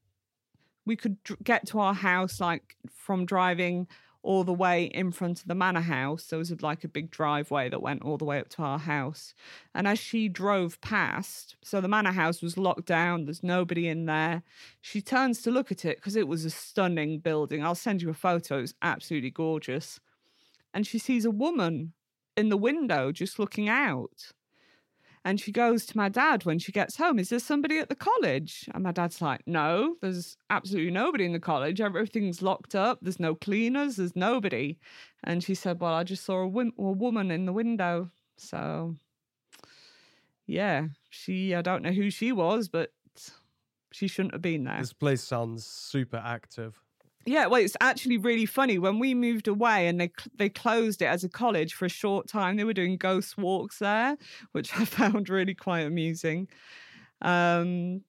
We 0.87 0.95
could 0.95 1.21
dr- 1.23 1.43
get 1.43 1.67
to 1.67 1.79
our 1.79 1.93
house 1.93 2.39
like 2.39 2.77
from 2.89 3.25
driving 3.25 3.87
all 4.23 4.43
the 4.43 4.53
way 4.53 4.85
in 4.85 5.11
front 5.11 5.39
of 5.39 5.47
the 5.47 5.55
manor 5.55 5.81
house. 5.81 6.25
There 6.25 6.39
was 6.39 6.61
like 6.61 6.83
a 6.83 6.89
big 6.89 7.11
driveway 7.11 7.69
that 7.69 7.81
went 7.81 8.03
all 8.03 8.17
the 8.17 8.25
way 8.25 8.39
up 8.39 8.49
to 8.49 8.61
our 8.61 8.79
house. 8.79 9.33
And 9.73 9.87
as 9.87 9.99
she 9.99 10.27
drove 10.27 10.81
past, 10.81 11.55
so 11.63 11.79
the 11.79 11.87
manor 11.87 12.11
house 12.11 12.41
was 12.41 12.57
locked 12.57 12.85
down. 12.85 13.25
There's 13.25 13.43
nobody 13.43 13.87
in 13.87 14.05
there. 14.05 14.43
She 14.81 15.01
turns 15.01 15.41
to 15.43 15.51
look 15.51 15.71
at 15.71 15.85
it 15.85 15.97
because 15.97 16.15
it 16.15 16.27
was 16.27 16.43
a 16.43 16.49
stunning 16.49 17.19
building. 17.19 17.63
I'll 17.63 17.75
send 17.75 18.01
you 18.01 18.09
a 18.09 18.13
photo. 18.13 18.59
It's 18.59 18.73
absolutely 18.81 19.31
gorgeous. 19.31 19.99
And 20.73 20.85
she 20.85 20.99
sees 20.99 21.23
a 21.23 21.31
woman 21.31 21.93
in 22.35 22.49
the 22.49 22.57
window 22.57 23.11
just 23.11 23.39
looking 23.39 23.69
out. 23.69 24.31
And 25.25 25.39
she 25.39 25.51
goes 25.51 25.85
to 25.87 25.97
my 25.97 26.09
dad 26.09 26.45
when 26.45 26.59
she 26.59 26.71
gets 26.71 26.95
home, 26.95 27.19
Is 27.19 27.29
there 27.29 27.39
somebody 27.39 27.79
at 27.79 27.89
the 27.89 27.95
college? 27.95 28.69
And 28.73 28.83
my 28.83 28.91
dad's 28.91 29.21
like, 29.21 29.41
No, 29.45 29.95
there's 30.01 30.37
absolutely 30.49 30.91
nobody 30.91 31.25
in 31.25 31.33
the 31.33 31.39
college. 31.39 31.81
Everything's 31.81 32.41
locked 32.41 32.75
up. 32.75 32.99
There's 33.01 33.19
no 33.19 33.35
cleaners. 33.35 33.97
There's 33.97 34.15
nobody. 34.15 34.79
And 35.23 35.43
she 35.43 35.55
said, 35.55 35.79
Well, 35.79 35.93
I 35.93 36.03
just 36.03 36.23
saw 36.23 36.41
a, 36.43 36.47
woman 36.47 37.31
in 37.31 37.45
the 37.45 37.53
window. 37.53 38.09
So, 38.37 38.95
yeah, 40.45 40.87
she, 41.09 41.55
I 41.55 41.61
don't 41.61 41.83
know 41.83 41.91
who 41.91 42.09
she 42.09 42.31
was, 42.31 42.69
but 42.69 42.91
she 43.91 44.07
shouldn't 44.07 44.33
have 44.33 44.41
been 44.41 44.63
there. 44.63 44.79
This 44.79 44.93
place 44.93 45.23
sounds 45.23 45.65
super 45.65 46.21
active. 46.23 46.79
Yeah, 47.27 47.47
well, 47.47 47.59
it's 47.61 47.75
actually 47.81 48.17
really 48.17 48.45
funny. 48.45 48.79
When 48.79 48.99
we 48.99 49.13
moved 49.13 49.49
away 49.49 49.87
and 49.89 49.99
they 49.99 50.11
they 50.37 50.47
closed 50.47 51.01
it 51.01 51.07
as 51.07 51.25
a 51.25 51.29
college 51.29 51.73
for 51.73 51.85
a 51.85 51.89
short 51.89 52.29
time, 52.29 52.55
they 52.55 52.63
were 52.63 52.73
doing 52.73 52.95
ghost 52.95 53.37
walks 53.37 53.79
there, 53.79 54.17
which 54.53 54.73
I 54.79 54.85
found 54.85 55.27
really 55.29 55.53
quite 55.53 55.81
amusing. 55.81 56.47
Um, 57.21 58.03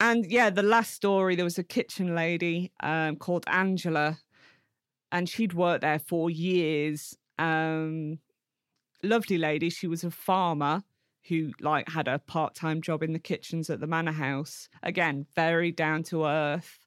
and 0.00 0.26
yeah, 0.26 0.50
the 0.50 0.62
last 0.62 0.94
story 0.94 1.36
there 1.36 1.44
was 1.44 1.58
a 1.58 1.64
kitchen 1.64 2.14
lady 2.14 2.72
um, 2.80 3.16
called 3.16 3.44
Angela, 3.48 4.18
and 5.12 5.28
she'd 5.28 5.54
worked 5.54 5.82
there 5.82 5.98
for 6.00 6.30
years. 6.30 7.16
Um, 7.38 8.18
lovely 9.02 9.38
lady. 9.38 9.70
She 9.70 9.86
was 9.88 10.04
a 10.04 10.10
farmer 10.10 10.84
who 11.28 11.52
like 11.60 11.88
had 11.90 12.08
a 12.08 12.18
part 12.18 12.54
time 12.54 12.82
job 12.82 13.02
in 13.02 13.12
the 13.12 13.18
kitchens 13.18 13.70
at 13.70 13.80
the 13.80 13.86
manor 13.86 14.12
house. 14.12 14.68
Again, 14.82 15.26
very 15.36 15.72
down 15.72 16.02
to 16.04 16.26
earth. 16.26 16.78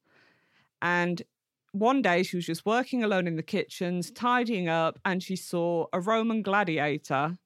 And 0.82 1.22
one 1.71 2.01
day 2.01 2.23
she 2.23 2.36
was 2.36 2.45
just 2.45 2.65
working 2.65 3.03
alone 3.03 3.27
in 3.27 3.36
the 3.36 3.43
kitchens, 3.43 4.12
tidying 4.12 4.69
up, 4.69 4.99
and 5.06 5.21
she 5.21 5.36
saw 5.36 5.88
a 5.93 5.99
Roman 5.99 6.41
gladiator 6.41 7.38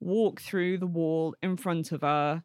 walk 0.00 0.40
through 0.40 0.78
the 0.78 0.86
wall 0.86 1.34
in 1.42 1.56
front 1.56 1.92
of 1.92 2.02
her, 2.02 2.42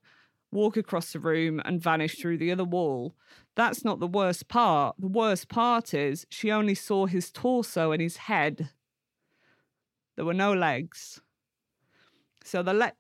walk 0.52 0.78
across 0.78 1.14
the 1.14 1.20
room, 1.20 1.62
and 1.66 1.82
vanish 1.82 2.16
through 2.18 2.38
the 2.38 2.52
other 2.52 2.64
wall. 2.64 3.16
That's 3.56 3.84
not 3.84 4.00
the 4.00 4.08
worst 4.08 4.48
part. 4.48 4.96
The 4.98 5.08
worst 5.08 5.50
part 5.50 5.94
is 5.94 6.26
she 6.30 6.52
only 6.52 6.76
saw 6.76 7.06
his 7.06 7.32
torso 7.32 7.92
and 7.92 8.02
his 8.02 8.18
head. 8.18 8.70
There 10.16 10.26
were 10.26 10.34
no 10.34 10.54
legs. 10.54 11.22
So 12.44 12.64
the 12.64 12.74
le- 12.74 12.94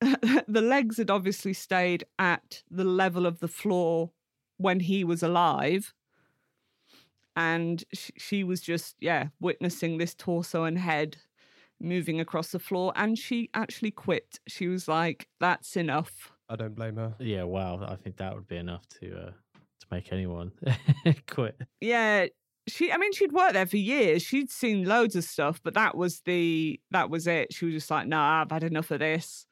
the 0.48 0.62
legs 0.62 0.96
had 0.96 1.10
obviously 1.10 1.52
stayed 1.52 2.04
at 2.18 2.62
the 2.70 2.84
level 2.84 3.26
of 3.26 3.40
the 3.40 3.48
floor 3.48 4.10
when 4.56 4.80
he 4.80 5.04
was 5.04 5.22
alive 5.22 5.94
and 7.48 7.84
sh- 7.94 8.10
she 8.26 8.44
was 8.44 8.60
just 8.60 8.96
yeah 9.00 9.28
witnessing 9.40 9.98
this 9.98 10.14
torso 10.14 10.64
and 10.64 10.78
head 10.78 11.16
moving 11.80 12.20
across 12.20 12.48
the 12.52 12.58
floor 12.58 12.92
and 12.94 13.18
she 13.18 13.48
actually 13.54 13.90
quit 13.90 14.38
she 14.46 14.68
was 14.68 14.86
like 14.86 15.26
that's 15.40 15.76
enough 15.76 16.32
I 16.52 16.56
don't 16.56 16.74
blame 16.74 16.96
her. 16.96 17.14
Yeah, 17.20 17.44
wow. 17.44 17.78
I 17.88 17.94
think 17.94 18.16
that 18.16 18.34
would 18.34 18.48
be 18.48 18.56
enough 18.56 18.84
to 18.98 19.06
uh, 19.26 19.30
to 19.80 19.86
make 19.92 20.12
anyone 20.12 20.50
quit. 21.28 21.56
yeah 21.80 22.26
she 22.68 22.92
i 22.92 22.96
mean 22.98 23.12
she'd 23.12 23.32
worked 23.32 23.54
there 23.54 23.66
for 23.66 23.78
years 23.78 24.22
she'd 24.22 24.50
seen 24.50 24.84
loads 24.84 25.16
of 25.16 25.24
stuff 25.24 25.60
but 25.64 25.74
that 25.74 25.96
was 25.96 26.20
the 26.30 26.78
that 26.90 27.08
was 27.08 27.26
it 27.26 27.52
she 27.54 27.64
was 27.64 27.74
just 27.74 27.90
like 27.90 28.06
nah 28.06 28.42
i've 28.42 28.50
had 28.50 28.62
enough 28.64 28.90
of 28.90 28.98
this 28.98 29.46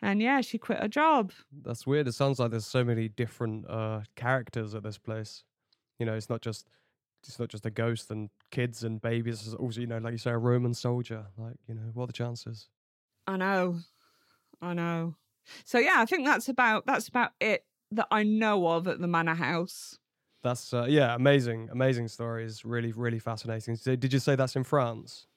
and 0.00 0.22
yeah 0.22 0.40
she 0.40 0.58
quit 0.58 0.78
her 0.80 0.88
job 0.88 1.32
That's 1.64 1.86
weird. 1.86 2.06
It 2.06 2.14
sounds 2.14 2.38
like 2.38 2.50
there's 2.52 2.66
so 2.78 2.84
many 2.84 3.08
different 3.08 3.68
uh, 3.68 4.00
characters 4.16 4.74
at 4.74 4.82
this 4.82 4.98
place. 4.98 5.44
You 5.98 6.06
know, 6.06 6.14
it's 6.14 6.28
not 6.30 6.40
just 6.42 6.66
it's 7.24 7.38
not 7.38 7.48
just 7.48 7.66
a 7.66 7.70
ghost 7.70 8.10
and 8.10 8.30
kids 8.50 8.84
and 8.84 9.00
babies. 9.00 9.46
It's 9.46 9.54
also, 9.54 9.80
you 9.80 9.86
know, 9.86 9.98
like 9.98 10.12
you 10.12 10.18
say, 10.18 10.30
a 10.30 10.38
Roman 10.38 10.74
soldier. 10.74 11.26
Like, 11.36 11.56
you 11.68 11.74
know, 11.74 11.90
what 11.94 12.04
are 12.04 12.06
the 12.08 12.12
chances? 12.12 12.68
i 13.28 13.36
know 13.36 13.76
i 14.60 14.74
know 14.74 15.14
so 15.64 15.78
yeah 15.78 15.94
i 15.98 16.04
think 16.04 16.26
that's 16.26 16.48
about 16.48 16.84
that's 16.86 17.06
about 17.06 17.30
it 17.40 17.64
that 17.92 18.08
i 18.10 18.24
know 18.24 18.66
of 18.66 18.88
at 18.88 18.98
the 19.00 19.06
manor 19.06 19.34
house 19.36 19.96
That's 20.42 20.74
uh, 20.74 20.86
yeah, 20.88 21.14
amazing, 21.14 21.68
amazing 21.70 22.08
stories. 22.08 22.64
Really, 22.64 22.90
really 22.90 23.20
fascinating. 23.20 23.76
So, 23.76 23.94
did 23.94 24.12
you 24.12 24.18
say 24.18 24.34
that's 24.34 24.56
in 24.56 24.64
France? 24.64 25.28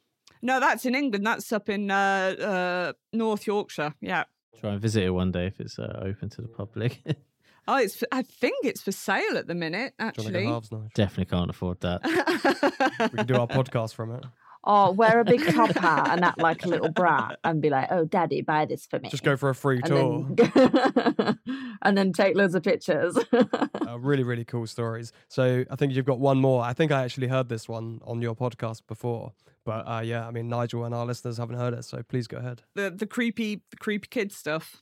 No, 0.42 0.60
that's 0.60 0.84
in 0.84 0.96
England. 0.96 1.24
That's 1.28 1.52
up 1.52 1.70
in 1.70 1.92
uh, 1.92 2.34
uh, 2.42 2.94
North 3.14 3.46
Yorkshire. 3.46 3.94
Yeah. 4.02 4.24
Try 4.60 4.72
and 4.72 4.82
visit 4.82 5.04
it 5.04 5.12
one 5.12 5.32
day 5.32 5.46
if 5.46 5.60
it's 5.60 5.78
uh, 5.78 6.02
open 6.02 6.30
to 6.30 6.42
the 6.42 6.48
public. 6.48 7.02
Oh, 7.68 7.78
it's. 7.78 8.04
I 8.12 8.22
think 8.22 8.56
it's 8.64 8.82
for 8.82 8.92
sale 8.92 9.38
at 9.38 9.48
the 9.48 9.56
minute. 9.56 9.94
Do 9.98 10.04
you 10.04 10.08
want 10.08 10.16
to 10.16 10.22
Actually. 10.24 10.46
halves 10.46 10.72
knife? 10.72 10.94
Definitely 10.94 11.26
can't 11.26 11.50
afford 11.50 11.82
that. 11.82 12.02
We 13.12 13.18
can 13.18 13.26
do 13.28 13.36
our 13.36 13.48
podcast 13.48 13.94
from 13.94 14.12
it. 14.12 14.24
Oh, 14.68 14.92
wear 14.92 15.20
a 15.20 15.24
big 15.24 15.46
top 15.54 15.70
hat 15.76 16.08
and 16.10 16.24
act 16.26 16.40
like 16.40 16.66
a 16.66 16.68
little 16.68 16.90
brat 16.90 17.38
and 17.44 17.62
be 17.62 17.70
like, 17.70 17.88
"Oh, 17.92 18.06
daddy, 18.06 18.42
buy 18.42 18.66
this 18.66 18.86
for 18.88 19.00
me." 19.00 19.10
Just 19.10 19.24
go 19.24 19.38
for 19.38 19.50
a 19.50 19.56
free 19.56 19.78
and 19.78 19.86
tour. 19.86 20.26
then, 20.30 21.40
and 21.84 21.98
then 21.98 22.14
take 22.14 22.36
loads 22.36 22.56
of 22.56 22.64
pictures. 22.64 23.16
uh, 23.32 24.00
really, 24.00 24.24
really 24.24 24.44
cool 24.46 24.66
stories. 24.66 25.12
So 25.28 25.66
I 25.70 25.76
think 25.76 25.94
you've 25.94 26.06
got 26.06 26.20
one 26.20 26.40
more. 26.40 26.64
I 26.64 26.74
think 26.74 26.92
I 26.92 27.04
actually 27.04 27.28
heard 27.28 27.48
this 27.48 27.70
one 27.70 28.00
on 28.06 28.22
your 28.24 28.36
podcast 28.36 28.82
before, 28.88 29.34
but 29.66 29.88
uh, 29.88 30.02
yeah, 30.04 30.28
I 30.28 30.32
mean 30.32 30.48
Nigel 30.50 30.84
and 30.84 30.96
our 30.96 31.06
listeners 31.06 31.38
haven't 31.38 31.58
heard 31.58 31.74
it, 31.76 31.84
so 31.86 32.02
please 32.02 32.28
go 32.28 32.38
ahead. 32.38 32.64
the 32.74 32.90
the 32.90 33.06
creepy 33.06 33.62
the 33.70 33.78
creepy 33.78 34.08
kid 34.10 34.32
stuff. 34.32 34.82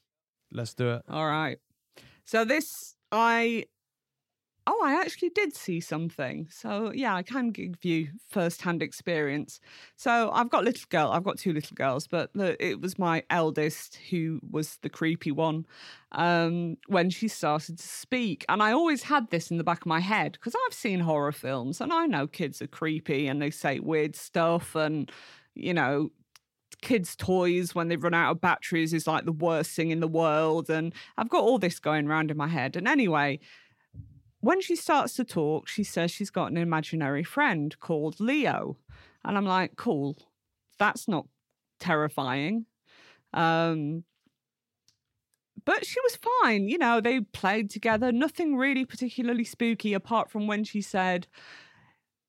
Let's 0.52 0.74
do 0.74 0.91
it. 0.91 1.02
All 1.10 1.28
right. 1.28 1.60
So 2.26 2.46
this 2.46 2.96
I 3.12 3.66
oh, 4.66 4.82
I 4.86 4.94
actually 5.02 5.30
did 5.30 5.54
see 5.56 5.82
something. 5.82 6.48
So, 6.50 6.92
yeah, 6.94 7.14
I 7.16 7.22
can 7.24 7.52
give 7.52 7.84
you 7.84 8.08
first 8.30 8.62
hand 8.62 8.82
experience. 8.82 9.60
So, 9.98 10.32
I've 10.32 10.50
got 10.50 10.64
little 10.64 10.86
girl, 10.90 11.12
I've 11.12 11.24
got 11.26 11.38
two 11.38 11.52
little 11.54 11.76
girls, 11.76 12.08
but 12.08 12.32
it 12.36 12.80
was 12.80 12.98
my 12.98 13.24
eldest 13.30 13.98
who 14.10 14.40
was 14.50 14.78
the 14.82 14.90
creepy 14.90 15.32
one 15.32 15.66
um, 16.14 16.78
when 16.88 17.10
she 17.10 17.28
started 17.28 17.78
to 17.78 17.88
speak. 17.88 18.46
And 18.48 18.64
I 18.64 18.72
always 18.72 19.04
had 19.04 19.30
this 19.32 19.52
in 19.52 19.58
the 19.58 19.64
back 19.66 19.82
of 19.82 19.88
my 19.88 20.00
head 20.00 20.34
because 20.34 20.56
I've 20.68 20.74
seen 20.74 21.02
horror 21.02 21.34
films 21.34 21.82
and 21.82 21.92
I 21.92 22.06
know 22.06 22.28
kids 22.28 22.62
are 22.62 22.68
creepy 22.68 23.28
and 23.28 23.42
they 23.42 23.52
say 23.52 23.80
weird 23.80 24.16
stuff 24.16 24.76
and, 24.76 25.12
you 25.56 25.74
know, 25.74 26.12
kids' 26.84 27.15
toys 27.15 27.74
when 27.74 27.88
they 27.88 27.96
run 27.96 28.13
out 28.13 28.32
of 28.32 28.41
batteries 28.41 28.93
is 28.93 29.08
like 29.08 29.26
the 29.26 29.32
worst 29.32 29.72
thing 29.72 29.89
in 29.89 30.00
the 30.00 30.08
world. 30.08 30.69
And 30.69 30.93
I've 31.17 31.30
got 31.30 31.43
all 31.43 31.58
this 31.58 31.80
going 31.80 32.08
around 32.08 32.30
in 32.30 32.38
my 32.38 32.48
head. 32.48 32.76
And 32.76 32.88
anyway, 32.88 33.39
when 34.41 34.62
she 34.62 34.76
starts 34.76 35.13
to 35.15 35.24
talk, 35.24 35.67
she 35.67 35.84
says 35.84 36.12
she's 36.12 36.30
got 36.30 36.52
an 36.52 36.58
imaginary 36.58 37.24
friend 37.24 37.80
called 37.80 38.19
Leo. 38.19 38.78
And 39.24 39.38
I'm 39.38 39.46
like, 39.46 39.78
cool, 39.78 40.17
that's 40.78 41.08
not 41.08 41.26
terrifying. 41.80 42.65
Um, 43.34 44.04
but 45.65 45.86
she 45.86 46.00
was 46.02 46.19
fine. 46.41 46.67
You 46.67 46.78
know, 46.78 47.00
they 47.00 47.22
played 47.22 47.69
together, 47.69 48.12
nothing 48.12 48.58
really 48.58 48.86
particularly 48.86 49.46
spooky, 49.46 49.93
apart 49.93 50.30
from 50.30 50.48
when 50.48 50.63
she 50.63 50.82
said, 50.82 51.28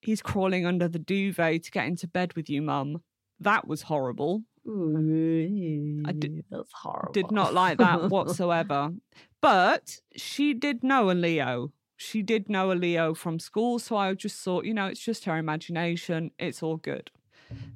He's 0.01 0.21
crawling 0.21 0.67
under 0.67 0.87
the 0.87 0.99
duvet 0.99 1.63
to 1.65 1.71
get 1.71 1.87
into 1.87 2.07
bed 2.07 2.35
with 2.35 2.51
you, 2.51 2.61
mum. 2.61 3.03
That 3.41 3.67
was 3.67 3.83
horrible. 3.83 4.43
I 4.67 6.13
did- 6.13 6.45
That's 6.51 6.73
horrible. 6.73 7.13
Did 7.13 7.31
not 7.31 7.53
like 7.55 7.79
that 7.79 8.09
whatsoever. 8.11 8.93
But 9.41 9.99
she 10.17 10.55
did 10.55 10.83
know 10.83 11.11
a 11.11 11.13
Leo. 11.13 11.73
She 11.97 12.23
did 12.23 12.49
know 12.49 12.73
a 12.73 12.75
Leo 12.75 13.15
from 13.15 13.39
school. 13.39 13.79
So 13.79 13.97
I 13.97 14.15
just 14.15 14.43
thought, 14.43 14.65
you 14.65 14.73
know, 14.75 14.87
it's 14.87 15.01
just 15.01 15.25
her 15.27 15.37
imagination. 15.37 16.31
It's 16.39 16.63
all 16.63 16.77
good. 16.77 17.11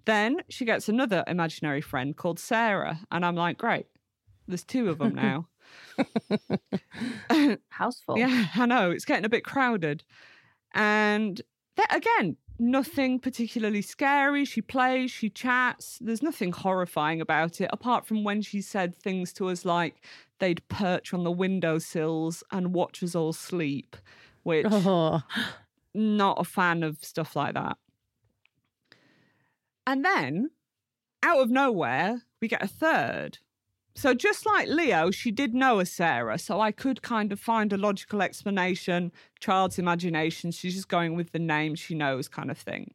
Then 0.06 0.38
she 0.48 0.64
gets 0.64 0.88
another 0.88 1.22
imaginary 1.26 1.82
friend 1.82 2.16
called 2.16 2.38
Sarah. 2.38 3.00
And 3.10 3.24
I'm 3.24 3.36
like, 3.36 3.58
great. 3.58 3.86
There's 4.46 4.64
two 4.64 4.88
of 4.88 4.98
them 4.98 5.14
now. 5.14 5.48
House 7.68 8.00
full. 8.04 8.18
Yeah, 8.18 8.46
I 8.54 8.66
know. 8.66 8.90
It's 8.90 9.04
getting 9.04 9.24
a 9.24 9.28
bit 9.28 9.44
crowded. 9.44 10.04
And 10.74 11.40
that, 11.76 11.94
again, 11.94 12.36
nothing 12.58 13.18
particularly 13.18 13.82
scary. 13.82 14.44
She 14.44 14.60
plays, 14.62 15.10
she 15.10 15.30
chats. 15.30 15.98
There's 16.00 16.22
nothing 16.22 16.52
horrifying 16.52 17.20
about 17.20 17.60
it, 17.60 17.70
apart 17.72 18.06
from 18.06 18.24
when 18.24 18.42
she 18.42 18.60
said 18.60 18.96
things 18.96 19.32
to 19.34 19.48
us 19.48 19.64
like 19.64 20.02
they'd 20.38 20.66
perch 20.68 21.12
on 21.14 21.24
the 21.24 21.30
windowsills 21.30 22.42
and 22.50 22.74
watch 22.74 23.02
us 23.02 23.14
all 23.14 23.32
sleep, 23.32 23.96
which 24.42 24.66
Oh. 24.70 25.22
not 25.94 26.40
a 26.40 26.44
fan 26.44 26.82
of 26.82 27.02
stuff 27.04 27.34
like 27.36 27.54
that. 27.54 27.76
And 29.86 30.04
then, 30.04 30.50
out 31.22 31.40
of 31.40 31.50
nowhere, 31.50 32.22
we 32.40 32.48
get 32.48 32.62
a 32.62 32.68
third. 32.68 33.38
So, 33.98 34.14
just 34.14 34.46
like 34.46 34.68
Leo, 34.68 35.10
she 35.10 35.32
did 35.32 35.54
know 35.54 35.80
a 35.80 35.84
Sarah. 35.84 36.38
So, 36.38 36.60
I 36.60 36.70
could 36.70 37.02
kind 37.02 37.32
of 37.32 37.40
find 37.40 37.72
a 37.72 37.76
logical 37.76 38.22
explanation, 38.22 39.10
child's 39.40 39.76
imagination. 39.76 40.52
She's 40.52 40.76
just 40.76 40.88
going 40.88 41.16
with 41.16 41.32
the 41.32 41.40
name 41.40 41.74
she 41.74 41.96
knows, 41.96 42.28
kind 42.28 42.48
of 42.48 42.56
thing. 42.56 42.92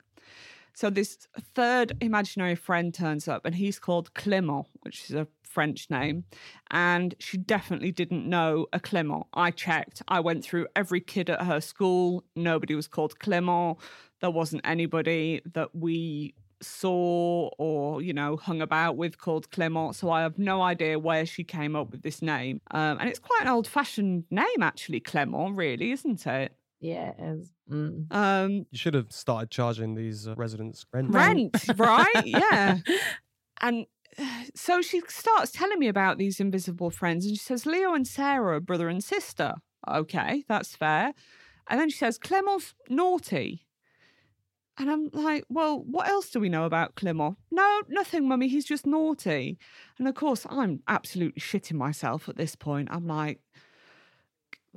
So, 0.73 0.89
this 0.89 1.27
third 1.53 1.91
imaginary 1.99 2.55
friend 2.55 2.93
turns 2.93 3.27
up, 3.27 3.43
and 3.43 3.53
he's 3.53 3.79
called 3.79 4.13
Clément, 4.13 4.67
which 4.83 5.09
is 5.09 5.13
a 5.13 5.27
French 5.43 5.89
name. 5.89 6.23
And 6.71 7.15
she 7.19 7.37
definitely 7.37 7.91
didn't 7.91 8.25
know 8.25 8.67
a 8.71 8.79
Clément. 8.79 9.25
I 9.33 9.51
checked. 9.51 10.03
I 10.07 10.21
went 10.21 10.45
through 10.45 10.67
every 10.73 11.01
kid 11.01 11.29
at 11.29 11.41
her 11.41 11.59
school. 11.59 12.23
Nobody 12.37 12.75
was 12.75 12.87
called 12.87 13.19
Clément. 13.19 13.77
There 14.21 14.31
wasn't 14.31 14.61
anybody 14.65 15.41
that 15.53 15.75
we 15.75 16.33
saw 16.63 17.49
or 17.57 18.01
you 18.01 18.13
know 18.13 18.37
hung 18.37 18.61
about 18.61 18.97
with 18.97 19.17
called 19.17 19.49
Clement 19.51 19.95
so 19.95 20.09
I 20.09 20.21
have 20.21 20.37
no 20.37 20.61
idea 20.61 20.97
where 20.99 21.25
she 21.25 21.43
came 21.43 21.75
up 21.75 21.91
with 21.91 22.01
this 22.01 22.21
name. 22.21 22.61
Um, 22.71 22.97
and 22.99 23.09
it's 23.09 23.19
quite 23.19 23.41
an 23.41 23.47
old 23.49 23.67
fashioned 23.67 24.25
name 24.31 24.61
actually 24.61 24.99
Clement 24.99 25.57
really 25.57 25.91
isn't 25.91 26.25
it? 26.25 26.55
Yeah, 26.79 27.11
it 27.17 27.21
is. 27.21 27.51
Mm. 27.71 28.11
um, 28.11 28.51
You 28.71 28.77
should 28.77 28.93
have 28.93 29.11
started 29.11 29.49
charging 29.49 29.95
these 29.95 30.27
uh, 30.27 30.35
residents 30.35 30.85
rent. 30.91 31.13
rent 31.13 31.55
right? 31.77 32.25
Yeah. 32.25 32.79
And 33.61 33.85
so 34.55 34.81
she 34.81 35.01
starts 35.07 35.51
telling 35.51 35.79
me 35.79 35.87
about 35.87 36.17
these 36.17 36.39
invisible 36.39 36.89
friends 36.89 37.25
and 37.25 37.35
she 37.37 37.43
says 37.43 37.65
Leo 37.65 37.93
and 37.93 38.07
Sarah 38.07 38.57
are 38.57 38.59
brother 38.59 38.89
and 38.89 39.03
sister. 39.03 39.55
Okay 39.89 40.43
that's 40.47 40.75
fair. 40.75 41.13
And 41.69 41.79
then 41.79 41.89
she 41.89 41.97
says 41.97 42.17
Clement's 42.17 42.73
naughty 42.89 43.62
and 44.77 44.89
I'm 44.91 45.09
like, 45.13 45.45
well, 45.49 45.83
what 45.83 46.07
else 46.07 46.29
do 46.31 46.39
we 46.39 46.49
know 46.49 46.65
about 46.65 46.95
Clement? 46.95 47.37
No, 47.51 47.81
nothing, 47.87 48.27
mummy. 48.27 48.47
He's 48.47 48.65
just 48.65 48.85
naughty. 48.87 49.59
And 49.99 50.07
of 50.07 50.15
course, 50.15 50.45
I'm 50.49 50.81
absolutely 50.87 51.39
shitting 51.41 51.75
myself 51.77 52.27
at 52.27 52.35
this 52.35 52.55
point. 52.55 52.89
I'm 52.91 53.05
like, 53.07 53.39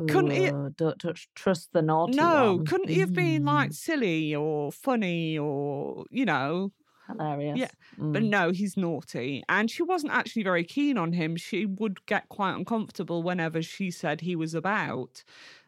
Couldn't 0.07 0.31
he- 0.33 0.51
don't, 0.51 0.77
don't 0.77 1.03
trust 1.35 1.73
the 1.73 1.83
naughty 1.83 2.25
no, 2.25 2.61
one. 2.65 2.65
couldn't 2.65 2.89
he 2.89 3.01
have 3.01 3.13
been 3.13 3.45
like 3.45 3.73
Mm, 3.73 3.73
silly 3.73 4.35
or 4.35 4.71
funny 4.73 5.37
or, 5.39 6.05
you 6.11 6.25
know, 6.25 6.73
hilarious? 7.09 7.77
but 8.13 8.23
Mm. 8.23 8.23
no, 8.23 8.51
he's 8.53 8.77
naughty. 8.77 9.43
And 9.49 9.71
she 9.71 9.83
wasn't 9.83 10.13
actually 10.13 10.45
very 10.45 10.65
keen 10.65 10.99
on 10.99 11.13
him. 11.13 11.37
She 11.37 11.67
would 11.67 12.05
get 12.07 12.29
quite 12.29 12.55
uncomfortable 12.57 13.23
whenever 13.23 13.63
she 13.63 13.91
said 13.91 14.21
he 14.21 14.37
was 14.37 14.55
about, 14.55 15.25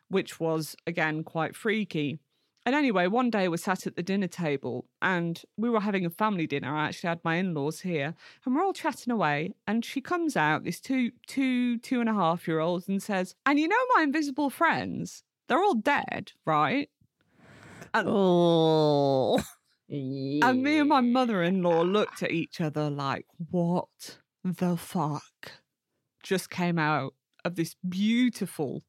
which 0.09 0.41
was, 0.41 0.77
again, 0.87 1.25
quite 1.25 1.57
freaky. 1.57 2.21
And 2.67 2.75
anyway, 2.75 3.07
one 3.07 3.31
day 3.31 3.49
we're 3.49 3.57
sat 3.57 3.87
at 3.87 3.97
the 3.97 4.03
dinner 4.03 4.27
table 4.27 4.85
and 5.01 5.43
we 5.57 5.71
were 5.71 5.81
having 5.81 6.05
a 6.05 6.11
family 6.11 6.47
dinner. 6.47 6.77
I 6.77 6.89
actually 6.89 7.09
had 7.09 7.25
my 7.25 7.37
in 7.37 7.55
laws 7.55 7.81
here 7.81 8.15
and 8.45 8.55
we're 8.55 8.63
all 8.63 8.75
chatting 8.75 9.13
away. 9.13 9.55
And 9.67 9.85
she 9.85 10.01
comes 10.01 10.37
out, 10.37 10.65
this 10.65 10.81
two, 10.81 11.13
two, 11.27 11.79
two 11.79 12.01
and 12.01 12.11
a 12.11 12.15
half 12.15 12.47
year 12.47 12.61
olds, 12.61 12.87
and 12.89 13.03
says, 13.03 13.35
And 13.47 13.59
you 13.59 13.69
know, 13.69 13.77
my 13.97 14.03
invisible 14.03 14.51
friends, 14.51 15.25
they're 15.49 15.63
all 15.63 15.75
dead, 15.77 16.33
right? 16.45 16.91
Oh. 17.95 19.43
And 20.43 20.63
me 20.63 20.79
and 20.79 20.89
my 20.89 21.01
mother 21.01 21.43
in 21.43 21.63
law 21.63 21.81
looked 21.83 22.23
at 22.23 22.31
each 22.31 22.61
other 22.61 22.91
like, 22.91 23.25
what 23.51 24.19
the 24.45 24.77
fuck 24.77 25.53
just 26.23 26.51
came 26.51 26.79
out 26.79 27.15
of 27.45 27.55
this 27.55 27.75
beautiful, 27.89 28.83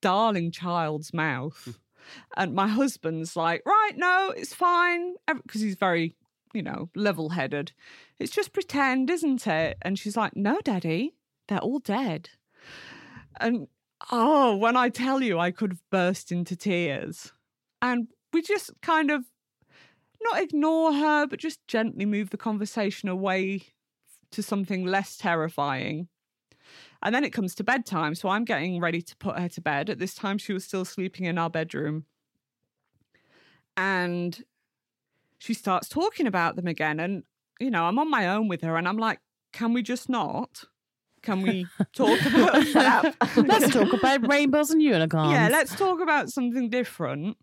darling 0.00 0.52
child's 0.52 1.12
mouth? 1.12 1.76
And 2.36 2.54
my 2.54 2.68
husband's 2.80 3.36
like, 3.36 3.62
right, 3.66 3.92
no, 3.96 4.32
it's 4.36 4.54
fine. 4.54 5.14
Because 5.26 5.60
he's 5.60 5.76
very, 5.76 6.16
you 6.52 6.62
know, 6.62 6.90
level 6.94 7.30
headed. 7.30 7.72
It's 8.18 8.32
just 8.32 8.52
pretend, 8.52 9.10
isn't 9.10 9.46
it? 9.46 9.78
And 9.82 9.98
she's 9.98 10.16
like, 10.16 10.36
no, 10.36 10.60
daddy, 10.62 11.14
they're 11.48 11.58
all 11.58 11.80
dead. 11.80 12.30
And 13.40 13.68
oh, 14.10 14.56
when 14.56 14.76
I 14.76 14.88
tell 14.88 15.22
you, 15.22 15.38
I 15.38 15.50
could 15.50 15.72
have 15.72 15.90
burst 15.90 16.32
into 16.32 16.56
tears. 16.56 17.32
And 17.82 18.08
we 18.32 18.42
just 18.42 18.70
kind 18.82 19.10
of 19.10 19.24
not 20.22 20.42
ignore 20.42 20.92
her, 20.92 21.26
but 21.26 21.38
just 21.38 21.66
gently 21.66 22.04
move 22.04 22.30
the 22.30 22.36
conversation 22.36 23.08
away 23.08 23.62
to 24.32 24.42
something 24.42 24.84
less 24.84 25.16
terrifying. 25.16 26.08
And 27.02 27.14
then 27.14 27.24
it 27.24 27.30
comes 27.32 27.54
to 27.56 27.64
bedtime. 27.64 28.14
So 28.14 28.28
I'm 28.28 28.44
getting 28.44 28.80
ready 28.80 29.00
to 29.00 29.16
put 29.16 29.38
her 29.38 29.48
to 29.48 29.60
bed. 29.60 29.88
At 29.88 29.98
this 29.98 30.14
time, 30.14 30.38
she 30.38 30.52
was 30.52 30.64
still 30.64 30.84
sleeping 30.84 31.24
in 31.26 31.38
our 31.38 31.48
bedroom. 31.48 32.04
And 33.76 34.44
she 35.38 35.54
starts 35.54 35.88
talking 35.88 36.26
about 36.26 36.56
them 36.56 36.66
again. 36.66 37.00
And, 37.00 37.22
you 37.58 37.70
know, 37.70 37.84
I'm 37.84 37.98
on 37.98 38.10
my 38.10 38.28
own 38.28 38.48
with 38.48 38.60
her 38.62 38.76
and 38.76 38.86
I'm 38.86 38.98
like, 38.98 39.20
can 39.52 39.72
we 39.72 39.82
just 39.82 40.08
not? 40.08 40.64
Can 41.22 41.40
we 41.42 41.66
talk 41.94 42.20
about 42.20 42.52
that? 42.74 43.14
Let's 43.36 43.72
talk 43.72 43.92
about 43.94 44.28
rainbows 44.28 44.70
and 44.70 44.82
unicorns. 44.82 45.32
yeah, 45.32 45.48
let's 45.50 45.74
talk 45.74 46.00
about 46.00 46.28
something 46.28 46.68
different. 46.68 47.38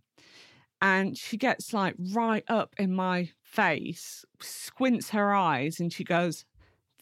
And 0.79 1.17
she 1.17 1.37
gets 1.37 1.73
like 1.73 1.95
right 2.13 2.43
up 2.47 2.75
in 2.77 2.93
my 2.93 3.31
face, 3.41 4.23
squints 4.39 5.09
her 5.09 5.33
eyes, 5.33 5.79
and 5.79 5.91
she 5.91 6.03
goes, 6.03 6.45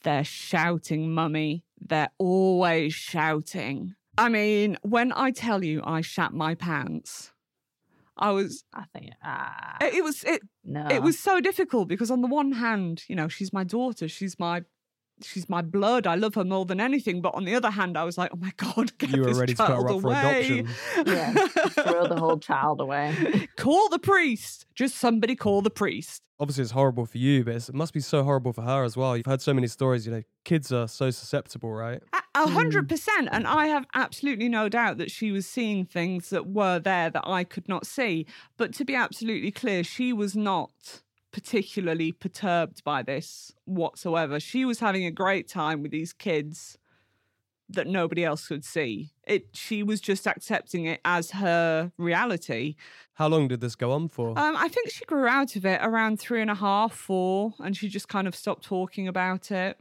They're 0.04 0.24
shouting, 0.24 1.14
mummy. 1.14 1.65
They're 1.88 2.10
always 2.18 2.94
shouting. 2.94 3.96
I 4.18 4.30
mean, 4.30 4.78
when 4.82 5.12
I 5.14 5.32
tell 5.32 5.64
you 5.64 5.82
I 5.84 6.02
shat 6.02 6.34
my 6.34 6.56
pants, 6.56 7.32
I 8.18 8.32
was, 8.32 8.64
I 8.74 8.86
think 8.94 9.12
ah 9.24 9.78
it, 9.82 9.96
it 9.96 10.04
was, 10.04 10.24
it, 10.24 10.42
no. 10.64 10.88
it 10.88 11.02
was 11.04 11.20
so 11.20 11.42
difficult 11.42 11.88
because 11.88 12.10
on 12.10 12.22
the 12.22 12.28
one 12.28 12.54
hand, 12.54 13.04
you 13.08 13.16
know, 13.16 13.28
she's 13.28 13.52
my 13.52 13.64
daughter, 13.64 14.08
she's 14.08 14.40
my 14.40 14.64
she's 15.24 15.48
my 15.50 15.62
blood. 15.62 16.08
I 16.08 16.16
love 16.16 16.36
her 16.36 16.44
more 16.44 16.66
than 16.66 16.80
anything. 16.80 17.22
But 17.22 17.36
on 17.36 17.46
the 17.46 17.56
other 17.56 17.70
hand, 17.70 17.98
I 17.98 18.04
was 18.04 18.18
like, 18.18 18.32
oh 18.34 18.38
my 18.38 18.52
god, 18.58 18.98
get 18.98 19.12
You 19.12 19.22
were 19.22 19.28
this 19.28 19.38
ready 19.38 19.54
to 19.54 19.58
put 19.58 19.68
her 19.70 19.74
child 19.76 19.92
up 19.92 20.02
for 20.02 20.08
away. 20.08 20.60
adoption. 20.60 20.70
Yeah, 21.06 21.34
throw 21.70 22.08
the 22.08 22.18
whole 22.20 22.38
child 22.40 22.82
away. 22.82 23.48
call 23.58 23.90
the 23.90 24.00
priest. 24.00 24.66
Just 24.76 24.96
somebody 24.98 25.36
call 25.36 25.62
the 25.62 25.70
priest. 25.70 26.22
Obviously, 26.38 26.64
it's 26.64 26.72
horrible 26.72 27.06
for 27.06 27.18
you, 27.18 27.46
but 27.46 27.56
it 27.56 27.74
must 27.74 27.94
be 27.94 28.02
so 28.02 28.22
horrible 28.22 28.52
for 28.52 28.62
her 28.62 28.84
as 28.84 28.98
well. 28.98 29.16
You've 29.16 29.26
heard 29.26 29.42
so 29.42 29.54
many 29.54 29.68
stories. 29.68 30.06
You 30.06 30.12
know, 30.12 30.24
kids 30.44 30.70
are 30.74 30.88
so 30.88 31.10
susceptible, 31.10 31.72
right? 31.72 32.02
A- 32.12 32.42
A 32.42 32.48
hmm. 32.48 32.54
hundred 32.54 32.90
percent. 32.90 33.30
And 33.32 33.48
I 33.48 33.68
have 33.68 33.86
absolutely 33.94 34.50
no 34.50 34.68
doubt 34.68 34.98
that 34.98 35.10
she 35.12 35.32
was 35.32 35.48
seeing 35.48 35.86
things 35.86 36.30
that 36.32 36.48
were 36.48 36.78
there 36.80 37.10
that 37.10 37.24
I 37.26 37.46
could 37.46 37.70
not 37.70 37.88
see. 37.88 38.26
But 38.58 38.74
to 38.74 38.84
be 38.84 38.96
absolutely 38.96 39.52
clear, 39.52 39.82
she 39.86 40.12
was 40.12 40.36
not 40.36 41.04
particularly 41.36 42.14
perturbed 42.14 42.82
by 42.86 43.04
this 43.04 43.52
whatsoever. 43.66 44.40
She 44.40 44.64
was 44.64 44.80
having 44.80 45.06
a 45.06 45.12
great 45.12 45.50
time 45.50 45.82
with 45.82 45.92
these 45.92 46.14
kids 46.14 46.78
that 47.68 47.88
nobody 47.88 48.24
else 48.24 48.48
could 48.48 48.64
see. 48.64 49.12
It 49.28 49.48
she 49.52 49.84
was 49.84 50.00
just 50.00 50.28
accepting 50.28 50.86
it 50.86 51.02
as 51.04 51.32
her 51.32 51.92
reality. 51.98 52.76
How 53.16 53.28
long 53.28 53.50
did 53.50 53.60
this 53.60 53.76
go 53.76 53.92
on 53.92 54.08
for? 54.08 54.30
Um, 54.30 54.56
I 54.56 54.70
think 54.70 54.90
she 54.92 55.04
grew 55.04 55.28
out 55.28 55.58
of 55.58 55.66
it 55.66 55.82
around 55.84 56.22
three 56.22 56.40
and 56.40 56.50
a 56.50 56.56
half, 56.56 56.94
four, 56.94 57.54
and 57.60 57.76
she 57.76 57.90
just 57.90 58.08
kind 58.08 58.30
of 58.30 58.36
stopped 58.36 58.64
talking 58.64 59.10
about 59.10 59.52
it. 59.52 59.78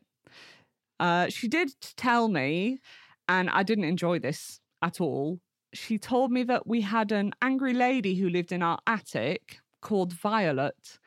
Uh, 0.98 1.28
she 1.28 1.46
did 1.46 1.70
tell 1.96 2.26
me, 2.26 2.80
and 3.28 3.48
I 3.48 3.62
didn't 3.62 3.84
enjoy 3.84 4.18
this 4.18 4.58
at 4.82 5.00
all. 5.00 5.38
She 5.72 5.98
told 5.98 6.32
me 6.32 6.42
that 6.42 6.66
we 6.66 6.80
had 6.80 7.12
an 7.12 7.32
angry 7.40 7.74
lady 7.74 8.16
who 8.16 8.28
lived 8.28 8.50
in 8.50 8.60
our 8.60 8.80
attic 8.88 9.60
called 9.80 10.12
Violet, 10.12 10.98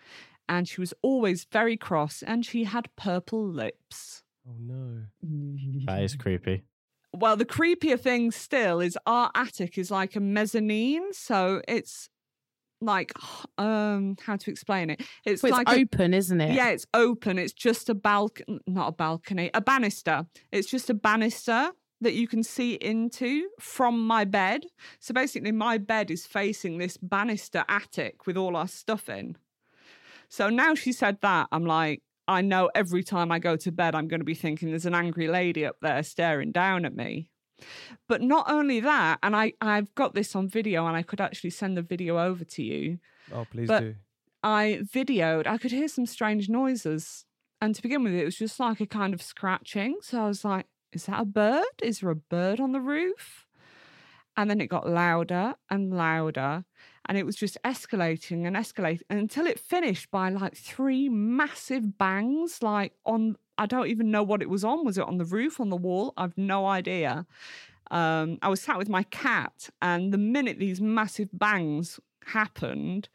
and 0.50 0.68
she 0.68 0.82
was 0.82 0.94
always 1.02 1.46
very 1.52 1.78
cross, 1.78 2.24
and 2.26 2.46
she 2.46 2.64
had 2.66 2.90
purple 2.96 3.46
lips. 3.48 4.24
oh 4.48 4.56
no. 4.60 5.04
That 5.86 6.04
is 6.04 6.16
creepy. 6.24 6.64
Well, 7.14 7.36
the 7.38 7.46
creepier 7.46 8.00
thing 8.00 8.32
still 8.32 8.80
is 8.80 8.98
our 9.06 9.32
attic 9.34 9.78
is 9.78 9.90
like 9.90 10.16
a 10.16 10.20
mezzanine, 10.20 11.14
so 11.14 11.62
it's 11.68 12.10
like 12.80 13.12
um 13.58 14.16
how 14.24 14.36
to 14.36 14.52
explain 14.52 14.92
it? 14.92 15.02
It's 15.26 15.42
Well, 15.42 15.52
like 15.52 15.68
it's 15.68 15.78
a- 15.78 15.82
open, 15.82 16.14
isn't 16.14 16.40
it? 16.42 16.54
yeah, 16.54 16.70
it's 16.70 16.86
open. 16.94 17.40
It's 17.40 17.54
just 17.54 17.90
a 17.90 17.96
balcony, 17.96 18.60
not 18.68 18.90
a 18.90 18.92
balcony, 18.92 19.50
a 19.54 19.62
banister. 19.62 20.28
It's 20.52 20.70
just 20.70 20.90
a 20.90 20.94
banister 20.94 21.72
that 22.02 22.14
you 22.14 22.28
can 22.28 22.44
see 22.44 22.74
into 22.76 23.50
from 23.60 24.06
my 24.06 24.24
bed. 24.24 24.66
So 25.00 25.12
basically, 25.16 25.52
my 25.52 25.80
bed 25.80 26.12
is 26.12 26.28
facing 26.28 26.78
this 26.78 26.98
banister 26.98 27.66
attic 27.68 28.28
with 28.28 28.38
all 28.38 28.56
our 28.56 28.68
stuff 28.68 29.10
in. 29.10 29.38
So 30.30 30.50
now 30.50 30.76
she 30.76 30.92
said 30.92 31.18
that, 31.22 31.48
I'm 31.52 31.66
like, 31.66 32.02
I 32.28 32.42
know 32.42 32.70
every 32.76 33.04
time 33.04 33.32
I 33.32 33.40
go 33.40 33.56
to 33.56 33.72
bed, 33.72 33.96
I'm 33.96 34.08
going 34.08 34.20
to 34.20 34.26
be 34.26 34.36
thinking 34.36 34.70
there's 34.70 34.86
an 34.86 34.96
angry 34.96 35.28
lady 35.28 35.66
up 35.66 35.78
there 35.82 36.04
staring 36.04 36.52
down 36.52 36.86
at 36.86 36.96
me. 36.96 37.30
But 38.08 38.22
not 38.22 38.50
only 38.52 38.82
that, 38.82 39.20
and 39.24 39.36
I, 39.36 39.54
I've 39.62 39.94
got 39.96 40.14
this 40.14 40.36
on 40.36 40.50
video 40.50 40.86
and 40.86 40.96
I 40.96 41.02
could 41.04 41.22
actually 41.22 41.52
send 41.52 41.78
the 41.78 41.82
video 41.82 42.20
over 42.20 42.44
to 42.44 42.64
you. 42.64 43.00
Oh, 43.34 43.46
please 43.50 43.68
But- 43.68 43.80
do. 43.82 43.96
I 44.44 44.82
videoed, 44.94 45.48
I 45.48 45.58
could 45.58 45.72
hear 45.72 45.88
some 45.88 46.06
strange 46.06 46.48
noises. 46.48 47.26
And 47.60 47.74
to 47.74 47.82
begin 47.82 48.04
with, 48.04 48.14
it 48.14 48.24
was 48.24 48.38
just 48.38 48.60
like 48.60 48.80
a 48.80 48.86
kind 48.86 49.14
of 49.14 49.22
scratching. 49.22 49.98
So 50.02 50.22
I 50.24 50.28
was 50.28 50.46
like, 50.46 50.68
is 50.94 51.08
that 51.08 51.20
a 51.20 51.26
bird? 51.26 51.66
Is 51.82 52.00
there 52.00 52.12
a 52.12 52.16
bird 52.16 52.60
on 52.60 52.72
the 52.72 52.80
roof? 52.80 53.46
And 54.38 54.50
then 54.50 54.62
it 54.62 54.68
got 54.68 54.88
louder 54.88 55.56
and 55.72 55.92
louder. 55.92 56.66
And 57.08 57.18
it 57.18 57.26
was 57.26 57.36
just 57.36 57.58
escalating 57.64 58.46
and 58.46 58.56
escalating 58.56 59.02
until 59.10 59.48
it 59.48 59.60
finished 59.60 60.12
by 60.12 60.30
like 60.30 60.56
three 60.56 61.08
massive 61.10 61.98
bangs, 61.98 62.62
like 62.62 62.94
on, 63.06 63.38
I 63.58 63.66
don't 63.66 63.88
even 63.88 64.12
know 64.12 64.24
what 64.24 64.42
it 64.42 64.50
was 64.50 64.64
on. 64.64 64.86
Was 64.86 64.98
it 64.98 65.08
on 65.08 65.18
the 65.18 65.26
roof, 65.26 65.60
on 65.60 65.70
the 65.70 65.78
wall? 65.78 66.14
I've 66.18 66.38
no 66.38 66.66
idea. 66.66 67.26
Um, 67.92 68.38
I 68.42 68.50
was 68.50 68.62
sat 68.62 68.78
with 68.78 68.90
my 68.90 69.04
cat, 69.04 69.70
and 69.82 70.12
the 70.12 70.18
minute 70.18 70.60
these 70.60 70.82
massive 70.82 71.30
bangs 71.32 72.00
happened, 72.26 73.08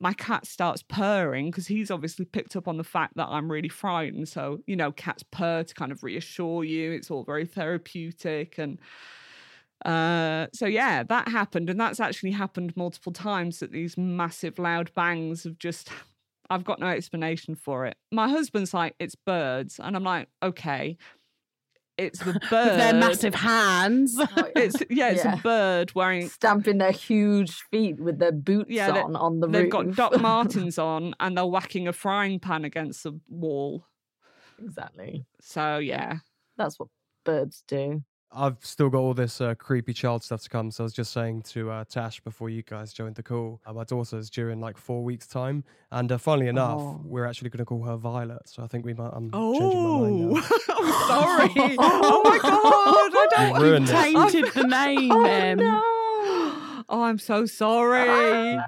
my 0.00 0.12
cat 0.12 0.46
starts 0.46 0.82
purring 0.82 1.50
because 1.50 1.68
he's 1.68 1.90
obviously 1.90 2.24
picked 2.24 2.56
up 2.56 2.68
on 2.68 2.76
the 2.76 2.84
fact 2.84 3.16
that 3.16 3.28
I'm 3.28 3.50
really 3.50 3.68
frightened. 3.68 4.28
So, 4.28 4.58
you 4.66 4.76
know, 4.76 4.92
cats 4.92 5.22
purr 5.22 5.62
to 5.62 5.74
kind 5.74 5.92
of 5.92 6.02
reassure 6.02 6.64
you. 6.64 6.92
It's 6.92 7.10
all 7.10 7.24
very 7.24 7.46
therapeutic. 7.46 8.58
And 8.58 8.78
uh, 9.84 10.46
so, 10.52 10.66
yeah, 10.66 11.02
that 11.04 11.28
happened. 11.28 11.70
And 11.70 11.80
that's 11.80 12.00
actually 12.00 12.32
happened 12.32 12.76
multiple 12.76 13.12
times 13.12 13.60
that 13.60 13.72
these 13.72 13.96
massive 13.96 14.58
loud 14.58 14.92
bangs 14.94 15.44
have 15.44 15.58
just, 15.58 15.90
I've 16.50 16.64
got 16.64 16.80
no 16.80 16.86
explanation 16.88 17.54
for 17.54 17.86
it. 17.86 17.96
My 18.10 18.28
husband's 18.28 18.72
like, 18.72 18.94
it's 18.98 19.14
birds. 19.14 19.78
And 19.82 19.94
I'm 19.96 20.04
like, 20.04 20.28
okay. 20.42 20.96
It's 21.98 22.18
the 22.18 22.32
bird. 22.50 22.78
Their 22.78 22.94
massive 22.94 23.34
hands. 23.34 24.18
It's 24.56 24.82
yeah, 24.90 25.10
it's 25.10 25.24
Yeah. 25.24 25.34
a 25.38 25.42
bird 25.42 25.94
wearing 25.94 26.28
Stamping 26.28 26.78
their 26.78 26.90
huge 26.92 27.62
feet 27.70 27.98
with 28.00 28.18
their 28.18 28.32
boots 28.32 28.70
Yeah, 28.70 28.90
they- 28.92 29.00
on 29.00 29.16
on 29.16 29.40
the 29.40 29.46
They've 29.48 29.62
roof. 29.64 29.72
got 29.72 29.92
Doc 30.12 30.20
Martens 30.20 30.78
on 30.78 31.14
and 31.20 31.36
they're 31.36 31.46
whacking 31.46 31.88
a 31.88 31.92
frying 31.94 32.38
pan 32.38 32.64
against 32.66 33.02
the 33.02 33.18
wall. 33.28 33.86
exactly. 34.62 35.24
So 35.40 35.78
yeah. 35.78 36.18
That's 36.58 36.78
what 36.78 36.88
birds 37.24 37.62
do. 37.68 38.02
I've 38.32 38.58
still 38.60 38.90
got 38.90 38.98
all 38.98 39.14
this 39.14 39.40
uh, 39.40 39.54
creepy 39.54 39.92
child 39.94 40.22
stuff 40.22 40.42
to 40.42 40.48
come. 40.48 40.70
So 40.70 40.82
I 40.82 40.86
was 40.86 40.92
just 40.92 41.12
saying 41.12 41.42
to 41.50 41.70
uh, 41.70 41.84
Tash 41.88 42.20
before 42.20 42.50
you 42.50 42.62
guys 42.62 42.92
joined 42.92 43.14
the 43.14 43.22
call, 43.22 43.60
uh, 43.64 43.72
my 43.72 43.84
daughter's 43.84 44.28
due 44.28 44.48
in 44.48 44.60
like 44.60 44.76
four 44.76 45.02
weeks' 45.04 45.26
time, 45.26 45.64
and 45.90 46.10
uh, 46.12 46.18
funnily 46.18 46.48
enough, 46.48 46.80
Oh. 46.80 47.00
we're 47.04 47.24
actually 47.24 47.50
going 47.50 47.58
to 47.58 47.64
call 47.64 47.82
her 47.84 47.96
Violet. 47.96 48.42
So 48.46 48.62
I 48.62 48.66
think 48.66 48.84
we 48.84 48.94
might. 48.94 49.10
I'm 49.14 49.30
changing 49.30 49.82
my 49.82 49.98
mind 50.00 50.30
now. 50.32 50.36
I'm 50.68 51.08
sorry. 51.08 51.50
oh 51.78 52.22
my 52.24 52.38
god, 52.42 53.12
I 53.14 53.26
don't 53.52 53.62
ruined 53.62 53.88
it. 53.88 53.92
Tainted 53.92 54.52
the 54.54 54.64
name. 54.66 55.12
um, 55.60 56.82
Oh, 56.88 57.02
I'm 57.02 57.18
so 57.18 57.46
sorry. 57.46 58.58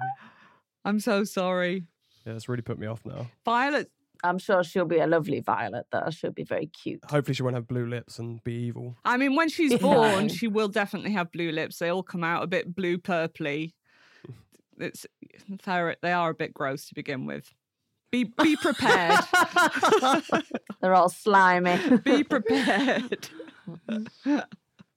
I'm 0.83 0.99
so 0.99 1.23
sorry. 1.23 1.83
Yeah, 2.25 2.33
it's 2.33 2.49
really 2.49 2.61
put 2.63 2.77
me 2.79 2.87
off 2.87 3.05
now. 3.05 3.27
Violet 3.45 3.89
I'm 4.23 4.37
sure 4.37 4.63
she'll 4.63 4.85
be 4.85 4.99
a 4.99 5.07
lovely 5.07 5.39
violet, 5.39 5.85
though. 5.91 6.09
She'll 6.09 6.31
be 6.31 6.43
very 6.43 6.67
cute. 6.67 6.99
Hopefully, 7.09 7.35
she 7.35 7.43
won't 7.43 7.55
have 7.55 7.67
blue 7.67 7.85
lips 7.85 8.19
and 8.19 8.43
be 8.43 8.53
evil. 8.53 8.95
I 9.05 9.17
mean, 9.17 9.35
when 9.35 9.49
she's 9.49 9.77
born, 9.79 10.27
she 10.29 10.47
will 10.47 10.67
definitely 10.67 11.11
have 11.11 11.31
blue 11.31 11.51
lips. 11.51 11.79
They 11.79 11.89
all 11.89 12.03
come 12.03 12.23
out 12.23 12.43
a 12.43 12.47
bit 12.47 12.75
blue 12.75 12.97
purpley. 12.97 13.73
It's 14.81 15.05
they're, 15.65 15.97
they 16.01 16.13
are 16.13 16.29
a 16.29 16.33
bit 16.33 16.53
gross 16.53 16.87
to 16.87 16.95
begin 16.95 17.25
with. 17.25 17.53
Be 18.13 18.23
be 18.23 18.55
prepared. 18.55 19.19
They're 20.81 20.95
all 20.95 21.09
slimy. 21.09 21.97
be 21.97 22.23
prepared. 22.23 23.27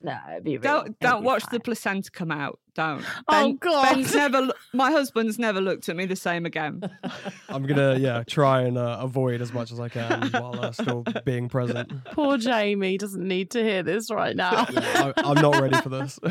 No, 0.02 0.18
it'd 0.30 0.44
be 0.44 0.52
really, 0.52 0.62
Don't 0.62 0.98
don't 1.00 1.20
be 1.22 1.26
watch 1.26 1.44
the 1.50 1.60
placenta 1.60 2.10
come 2.10 2.30
out. 2.30 2.58
Don't. 2.74 3.04
Oh, 3.28 3.52
God. 3.54 3.94
Ben's 3.94 4.14
never. 4.14 4.48
My 4.72 4.90
husband's 4.90 5.38
never 5.38 5.60
looked 5.60 5.88
at 5.88 5.96
me 5.96 6.06
the 6.06 6.16
same 6.16 6.46
again. 6.46 6.82
I'm 7.48 7.64
gonna 7.66 7.96
yeah 7.96 8.22
try 8.26 8.62
and 8.62 8.78
uh, 8.78 8.98
avoid 9.00 9.40
as 9.40 9.52
much 9.52 9.72
as 9.72 9.78
I 9.78 9.88
can 9.88 10.30
while 10.30 10.58
uh, 10.58 10.72
still 10.72 11.04
being 11.24 11.48
present. 11.48 12.04
Poor 12.06 12.38
Jamie 12.38 12.98
doesn't 12.98 13.26
need 13.26 13.50
to 13.52 13.62
hear 13.62 13.82
this 13.82 14.10
right 14.10 14.34
now. 14.34 14.66
I, 14.68 15.12
I'm 15.18 15.40
not 15.40 15.60
ready 15.60 15.76
for 15.80 15.88
this. 15.88 16.18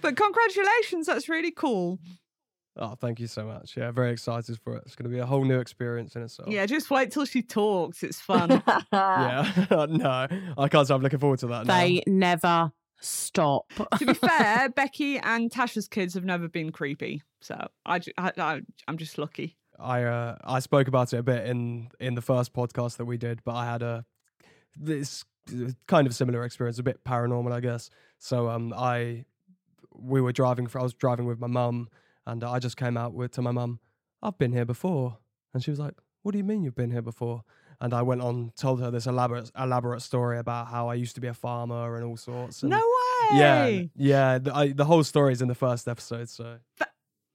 But 0.00 0.16
congratulations, 0.16 1.06
that's 1.06 1.28
really 1.28 1.52
cool. 1.52 2.00
Oh, 2.76 2.94
thank 2.94 3.20
you 3.20 3.26
so 3.26 3.44
much. 3.44 3.76
Yeah, 3.76 3.90
very 3.90 4.12
excited 4.12 4.58
for 4.58 4.76
it. 4.76 4.82
It's 4.86 4.96
gonna 4.96 5.10
be 5.10 5.18
a 5.18 5.26
whole 5.26 5.44
new 5.44 5.58
experience 5.60 6.16
in 6.16 6.22
itself. 6.22 6.48
Yeah, 6.48 6.64
just 6.66 6.90
wait 6.90 7.10
till 7.10 7.24
she 7.26 7.42
talks. 7.42 8.02
It's 8.02 8.20
fun. 8.20 8.62
Yeah. 8.92 9.46
no, 9.88 10.26
I 10.56 10.68
can't 10.68 10.86
say 10.86 10.94
I'm 10.94 11.02
looking 11.02 11.18
forward 11.18 11.38
to 11.40 11.46
that. 11.48 11.66
now. 11.66 11.78
They 11.78 12.02
never 12.06 12.72
stop. 13.00 13.70
to 13.98 14.06
be 14.06 14.14
fair, 14.28 14.68
Becky 14.70 15.18
and 15.18 15.50
Tash's 15.50 15.88
kids 15.88 16.14
have 16.14 16.24
never 16.24 16.48
been 16.48 16.70
creepy, 16.72 17.22
so 17.40 17.68
I, 17.84 17.98
ju- 17.98 18.12
I, 18.16 18.32
I 18.38 18.60
I'm 18.88 18.96
just 18.96 19.18
lucky. 19.18 19.56
I 19.78 20.04
uh, 20.04 20.36
I 20.44 20.60
spoke 20.60 20.88
about 20.88 21.12
it 21.12 21.18
a 21.18 21.22
bit 21.22 21.46
in 21.46 21.88
in 22.00 22.14
the 22.14 22.22
first 22.22 22.52
podcast 22.54 22.96
that 22.98 23.04
we 23.04 23.16
did, 23.18 23.42
but 23.44 23.54
I 23.54 23.66
had 23.66 23.82
a 23.82 24.04
this 24.76 25.24
kind 25.86 26.06
of 26.06 26.14
similar 26.14 26.44
experience, 26.44 26.78
a 26.78 26.82
bit 26.82 27.04
paranormal, 27.04 27.52
I 27.52 27.60
guess. 27.60 27.90
So 28.18 28.48
um, 28.48 28.72
I 28.76 29.24
we 29.94 30.20
were 30.20 30.32
driving. 30.32 30.66
For, 30.66 30.78
I 30.78 30.82
was 30.82 30.94
driving 30.94 31.26
with 31.26 31.40
my 31.40 31.48
mum, 31.48 31.88
and 32.26 32.44
I 32.44 32.58
just 32.58 32.76
came 32.76 32.96
out 32.96 33.14
with 33.14 33.32
to 33.32 33.42
my 33.42 33.50
mum. 33.50 33.80
I've 34.22 34.38
been 34.38 34.52
here 34.52 34.64
before, 34.64 35.18
and 35.52 35.62
she 35.62 35.70
was 35.70 35.80
like, 35.80 35.94
"What 36.22 36.32
do 36.32 36.38
you 36.38 36.44
mean 36.44 36.62
you've 36.62 36.74
been 36.74 36.90
here 36.90 37.02
before?" 37.02 37.42
And 37.80 37.92
I 37.92 38.02
went 38.02 38.20
on, 38.20 38.52
told 38.56 38.80
her 38.80 38.90
this 38.90 39.06
elaborate 39.06 39.50
elaborate 39.58 40.02
story 40.02 40.38
about 40.38 40.68
how 40.68 40.88
I 40.88 40.94
used 40.94 41.16
to 41.16 41.20
be 41.20 41.28
a 41.28 41.34
farmer 41.34 41.96
and 41.96 42.04
all 42.04 42.16
sorts. 42.16 42.62
And 42.62 42.70
No 42.70 42.76
way. 42.78 43.38
Yeah, 43.38 43.82
yeah. 43.96 44.38
The, 44.38 44.54
I, 44.54 44.72
the 44.72 44.84
whole 44.84 45.02
story 45.02 45.32
is 45.32 45.42
in 45.42 45.48
the 45.48 45.54
first 45.54 45.88
episode. 45.88 46.28
So 46.28 46.58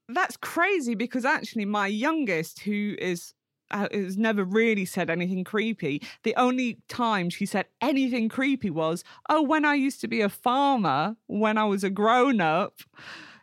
that's 0.09 0.37
crazy 0.37 0.95
because 0.95 1.25
actually 1.25 1.65
my 1.65 1.87
youngest 1.87 2.59
who 2.59 2.95
is 2.99 3.33
uh, 3.71 3.87
has 3.91 4.17
never 4.17 4.45
really 4.45 4.85
said 4.85 5.09
anything 5.09 5.43
creepy 5.43 6.01
the 6.23 6.33
only 6.35 6.79
time 6.87 7.29
she 7.29 7.45
said 7.45 7.65
anything 7.81 8.29
creepy 8.29 8.69
was 8.69 9.03
oh 9.29 9.41
when 9.41 9.65
i 9.65 9.73
used 9.73 9.99
to 9.99 10.07
be 10.07 10.21
a 10.21 10.29
farmer 10.29 11.17
when 11.27 11.57
i 11.57 11.65
was 11.65 11.83
a 11.83 11.89
grown 11.89 12.39
up 12.39 12.79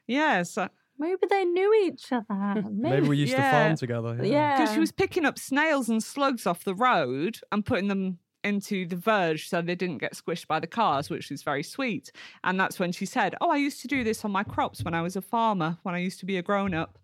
yes 0.06 0.54
because 0.54 0.70
Maybe 0.98 1.26
they 1.28 1.44
knew 1.44 1.74
each 1.86 2.12
other. 2.12 2.62
maybe 2.70 3.08
we 3.08 3.16
used 3.16 3.34
to 3.34 3.42
farm 3.42 3.76
together. 3.76 4.18
Yeah. 4.22 4.56
Because 4.58 4.74
she 4.74 4.80
was 4.80 4.92
picking 4.92 5.24
up 5.24 5.38
snails 5.38 5.88
and 5.88 6.02
slugs 6.02 6.46
off 6.46 6.64
the 6.64 6.74
road 6.74 7.38
and 7.50 7.64
putting 7.66 7.88
them 7.88 8.18
into 8.44 8.86
the 8.86 8.96
verge 8.96 9.48
so 9.48 9.62
they 9.62 9.74
didn't 9.74 9.98
get 9.98 10.12
squished 10.14 10.46
by 10.46 10.60
the 10.60 10.66
cars, 10.66 11.08
which 11.10 11.30
is 11.30 11.42
very 11.42 11.62
sweet. 11.62 12.12
And 12.44 12.60
that's 12.60 12.78
when 12.78 12.92
she 12.92 13.06
said, 13.06 13.34
Oh, 13.40 13.50
I 13.50 13.56
used 13.56 13.80
to 13.82 13.88
do 13.88 14.04
this 14.04 14.24
on 14.24 14.30
my 14.30 14.44
crops 14.44 14.84
when 14.84 14.94
I 14.94 15.02
was 15.02 15.16
a 15.16 15.22
farmer, 15.22 15.78
when 15.82 15.94
I 15.94 15.98
used 15.98 16.20
to 16.20 16.26
be 16.26 16.36
a 16.36 16.42
grown 16.42 16.74
up. 16.74 16.98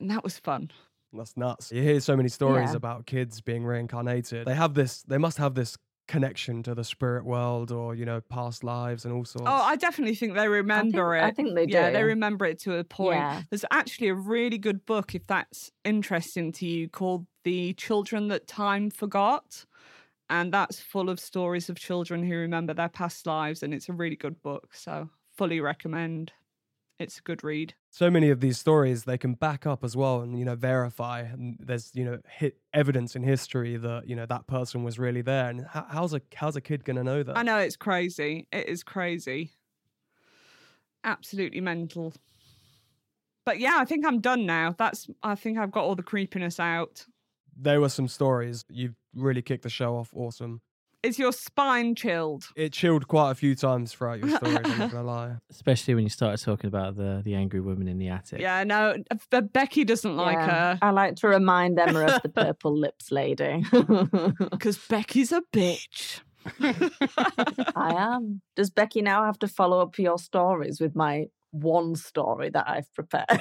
And 0.00 0.10
that 0.10 0.24
was 0.24 0.38
fun. 0.38 0.70
That's 1.12 1.36
nuts. 1.36 1.70
You 1.70 1.82
hear 1.82 2.00
so 2.00 2.16
many 2.16 2.28
stories 2.28 2.70
Yeah. 2.70 2.76
about 2.76 3.06
kids 3.06 3.40
being 3.40 3.64
reincarnated. 3.64 4.46
They 4.46 4.54
have 4.54 4.74
this, 4.74 5.02
they 5.02 5.18
must 5.18 5.38
have 5.38 5.54
this 5.54 5.76
connection 6.06 6.62
to 6.62 6.74
the 6.74 6.84
spirit 6.84 7.24
world 7.24 7.72
or, 7.72 7.94
you 7.94 8.04
know, 8.04 8.20
past 8.20 8.62
lives 8.62 9.04
and 9.04 9.14
all 9.14 9.20
oh, 9.20 9.24
sorts. 9.24 9.46
Oh, 9.46 9.62
I 9.62 9.76
definitely 9.76 10.14
think 10.14 10.34
they 10.34 10.48
remember 10.48 11.14
I 11.14 11.20
it. 11.20 11.24
I 11.24 11.30
think 11.30 11.54
they 11.54 11.66
do 11.66 11.72
Yeah, 11.72 11.90
they 11.90 12.02
remember 12.02 12.44
it 12.44 12.58
to 12.60 12.76
a 12.76 12.84
point. 12.84 13.18
Yeah. 13.18 13.42
There's 13.50 13.64
actually 13.70 14.08
a 14.08 14.14
really 14.14 14.58
good 14.58 14.84
book, 14.86 15.14
if 15.14 15.26
that's 15.26 15.70
interesting 15.84 16.52
to 16.52 16.66
you, 16.66 16.88
called 16.88 17.26
The 17.44 17.72
Children 17.74 18.28
That 18.28 18.46
Time 18.46 18.90
Forgot. 18.90 19.64
And 20.30 20.52
that's 20.52 20.80
full 20.80 21.10
of 21.10 21.20
stories 21.20 21.68
of 21.68 21.78
children 21.78 22.22
who 22.22 22.34
remember 22.36 22.74
their 22.74 22.88
past 22.88 23.26
lives. 23.26 23.62
And 23.62 23.74
it's 23.74 23.88
a 23.88 23.92
really 23.92 24.16
good 24.16 24.40
book. 24.42 24.74
So, 24.74 25.08
fully 25.36 25.60
recommend. 25.60 26.32
It's 26.98 27.18
a 27.18 27.22
good 27.22 27.42
read. 27.42 27.74
so 27.90 28.08
many 28.10 28.30
of 28.30 28.40
these 28.40 28.56
stories 28.58 29.02
they 29.04 29.18
can 29.18 29.34
back 29.34 29.66
up 29.66 29.82
as 29.82 29.96
well 29.96 30.20
and 30.20 30.38
you 30.38 30.44
know 30.44 30.54
verify 30.54 31.20
and 31.20 31.56
there's 31.60 31.90
you 31.94 32.04
know 32.04 32.18
hit 32.28 32.56
evidence 32.72 33.16
in 33.16 33.22
history 33.22 33.76
that 33.76 34.08
you 34.08 34.14
know 34.14 34.26
that 34.26 34.46
person 34.46 34.84
was 34.84 34.98
really 34.98 35.20
there 35.22 35.48
and 35.50 35.66
how, 35.66 35.84
how's 35.90 36.14
a 36.14 36.20
how's 36.36 36.54
a 36.56 36.60
kid 36.60 36.84
gonna 36.84 37.02
know 37.04 37.22
that 37.22 37.36
I 37.36 37.42
know 37.42 37.58
it's 37.58 37.76
crazy. 37.76 38.46
It 38.52 38.68
is 38.68 38.82
crazy. 38.84 39.50
Absolutely 41.02 41.60
mental. 41.60 42.14
But 43.44 43.58
yeah, 43.58 43.76
I 43.78 43.84
think 43.84 44.06
I'm 44.06 44.20
done 44.20 44.46
now. 44.46 44.74
That's 44.78 45.08
I 45.22 45.34
think 45.34 45.58
I've 45.58 45.70
got 45.72 45.84
all 45.84 45.94
the 45.96 46.02
creepiness 46.02 46.58
out. 46.58 47.04
there 47.56 47.80
were 47.80 47.88
some 47.90 48.08
stories 48.08 48.64
you've 48.70 48.96
really 49.14 49.42
kicked 49.42 49.62
the 49.62 49.68
show 49.70 49.96
off 49.96 50.10
awesome 50.14 50.60
Is 51.04 51.18
your 51.18 51.32
spine 51.32 51.94
chilled? 51.94 52.44
it 52.56 52.72
chilled 52.72 53.06
quite 53.08 53.30
a 53.30 53.34
few 53.34 53.54
times 53.54 53.92
throughout 53.92 54.18
your 54.20 54.30
story, 54.36 54.56
i'm 54.56 54.78
not 54.78 54.90
gonna 54.92 55.02
lie 55.04 55.36
Especially 55.50 55.94
when 55.94 56.04
you 56.04 56.10
started 56.10 56.42
talking 56.42 56.68
about 56.68 56.96
the 56.96 57.20
the 57.24 57.34
angry 57.34 57.60
woman 57.60 57.86
in 57.88 57.98
the 57.98 58.08
attic. 58.08 58.40
Yeah, 58.40 58.64
no, 58.64 58.96
but 59.30 59.52
Becky 59.52 59.84
doesn't 59.84 60.16
like 60.16 60.38
Yeah. 60.38 60.46
her 60.74 60.78
I 60.82 60.90
like 60.90 61.16
to 61.16 61.28
remind 61.28 61.78
Emma 61.78 62.06
of 62.06 62.22
the 62.22 62.28
purple 62.30 62.76
lips 62.76 63.10
lady. 63.12 63.64
because 64.50 64.78
Becky's 64.88 65.30
a 65.32 65.42
bitch. 65.52 66.20
I 67.76 67.94
am. 67.96 68.40
Does 68.56 68.70
Becky 68.70 69.00
now 69.02 69.24
have 69.24 69.38
to 69.40 69.48
follow 69.48 69.80
up 69.80 69.98
your 69.98 70.18
stories 70.18 70.80
with 70.80 70.94
my 70.94 71.26
one 71.52 71.94
story 71.96 72.50
that 72.50 72.68
I've 72.68 72.92
prepared? 72.94 73.40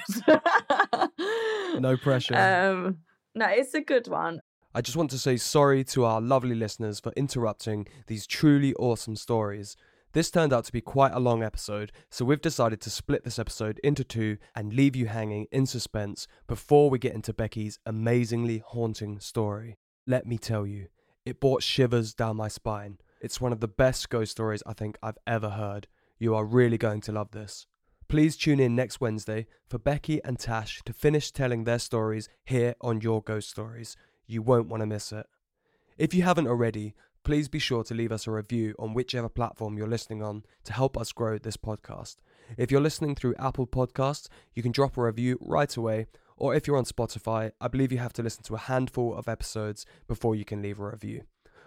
no 1.80 1.98
pressure 1.98 2.36
Um, 2.36 3.00
no, 3.36 3.48
it's 3.48 3.74
a 3.74 3.82
good 3.82 4.08
one. 4.08 4.40
I 4.76 4.82
just 4.82 4.98
want 4.98 5.12
to 5.12 5.20
say 5.20 5.38
sorry 5.38 5.84
to 5.84 6.04
our 6.04 6.20
lovely 6.20 6.56
listeners 6.56 7.00
for 7.00 7.14
interrupting 7.16 7.86
these 8.08 8.26
truly 8.26 8.74
awesome 8.74 9.16
stories. 9.16 9.78
This 10.14 10.32
turned 10.32 10.52
out 10.52 10.66
to 10.66 10.72
be 10.72 10.82
quite 10.82 11.14
a 11.14 11.20
long 11.20 11.44
episode, 11.44 11.92
so 12.10 12.26
we've 12.26 12.42
decided 12.42 12.82
to 12.82 12.90
split 12.90 13.24
this 13.24 13.38
episode 13.38 13.80
into 13.84 14.04
two 14.04 14.38
and 14.56 14.74
leave 14.74 14.96
you 14.96 15.06
hanging 15.06 15.46
in 15.52 15.68
suspense 15.68 16.28
before 16.48 16.90
we 16.90 16.98
get 16.98 17.14
into 17.14 17.34
Becky's 17.34 17.78
amazingly 17.86 18.64
haunting 18.66 19.20
story. 19.20 19.78
Let 20.08 20.26
me 20.26 20.40
tell 20.40 20.66
you, 20.66 20.88
it 21.24 21.40
brought 21.40 21.62
shivers 21.62 22.16
down 22.16 22.38
my 22.38 22.48
spine. 22.48 22.98
It's 23.22 23.40
one 23.40 23.52
of 23.52 23.60
the 23.60 23.68
best 23.68 24.10
ghost 24.10 24.32
stories 24.32 24.64
I 24.66 24.74
think 24.74 24.98
I've 25.04 25.20
ever 25.28 25.52
heard. 25.52 25.88
You 26.18 26.34
are 26.34 26.46
really 26.46 26.80
going 26.80 27.02
to 27.02 27.12
love 27.12 27.30
this. 27.30 27.68
Please 28.08 28.36
tune 28.36 28.60
in 28.60 28.76
next 28.76 29.00
Wednesday 29.00 29.46
for 29.70 29.78
Becky 29.78 30.20
and 30.24 30.40
Tash 30.40 30.82
to 30.86 30.94
finish 30.94 31.32
telling 31.32 31.64
their 31.64 31.80
stories 31.80 32.28
here 32.44 32.74
on 32.82 33.02
Your 33.02 33.22
Ghost 33.22 33.52
Stories. 33.52 33.96
You 34.26 34.42
won't 34.42 34.70
want 34.70 34.82
to 34.82 34.88
miss 34.88 35.12
it. 35.12 35.26
If 35.98 36.14
you 36.14 36.24
haven't 36.24 36.48
already, 36.48 36.96
please 37.24 37.48
be 37.48 37.60
sure 37.60 37.84
to 37.84 37.94
leave 37.94 38.12
us 38.12 38.28
a 38.28 38.32
review 38.32 38.76
on 38.78 38.94
whichever 38.94 39.30
platform 39.30 39.78
you're 39.78 39.88
listening 39.88 40.22
on 40.22 40.44
to 40.66 40.74
help 40.74 40.98
us 40.98 41.12
grow 41.12 41.38
this 41.38 41.58
podcast. 41.58 42.18
If 42.58 42.72
you're 42.72 42.82
listening 42.82 43.16
through 43.16 43.36
Apple 43.40 43.68
Podcasts, 43.68 44.28
you 44.54 44.62
can 44.62 44.72
drop 44.72 44.98
a 44.98 45.04
review 45.04 45.38
right 45.42 45.74
away, 45.76 46.08
or 46.36 46.54
if 46.56 46.68
you're 46.68 46.78
on 46.78 46.86
Spotify, 46.86 47.52
I 47.62 47.68
believe 47.68 47.92
you 47.92 48.00
have 48.00 48.14
to 48.14 48.24
listen 48.24 48.44
to 48.44 48.56
a 48.56 48.60
handful 48.60 49.16
of 49.16 49.28
episodes 49.28 49.86
before 50.08 50.36
you 50.36 50.46
can 50.46 50.62
leave 50.62 50.80
a 50.80 50.90
review. 50.90 51.24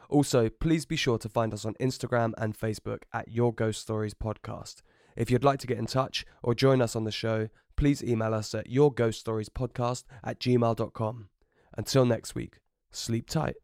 Also, 0.09 0.49
please 0.49 0.85
be 0.85 0.97
sure 0.97 1.19
to 1.19 1.29
find 1.29 1.53
us 1.53 1.65
on 1.65 1.75
Instagram 1.75 2.33
and 2.39 2.59
Facebook 2.59 3.03
at 3.13 3.29
Your 3.29 3.53
Ghost 3.53 3.81
Stories 3.81 4.15
Podcast. 4.15 4.83
If 5.17 5.31
you'd 5.31 5.45
like 5.45 5.59
to 5.61 5.67
get 5.67 5.79
in 5.79 5.87
touch 5.87 6.27
or 6.43 6.55
join 6.55 6.83
us 6.83 6.95
on 6.95 7.05
the 7.05 7.11
show, 7.11 7.49
please 7.77 8.03
email 8.03 8.35
us 8.35 8.55
at 8.55 8.69
yourghoststoriespodcast 8.69 10.05
at 10.23 10.39
gmail.com. 10.39 11.29
Until 11.77 12.07
next 12.07 12.35
week, 12.35 12.61
sleep 12.91 13.29
tight. 13.29 13.57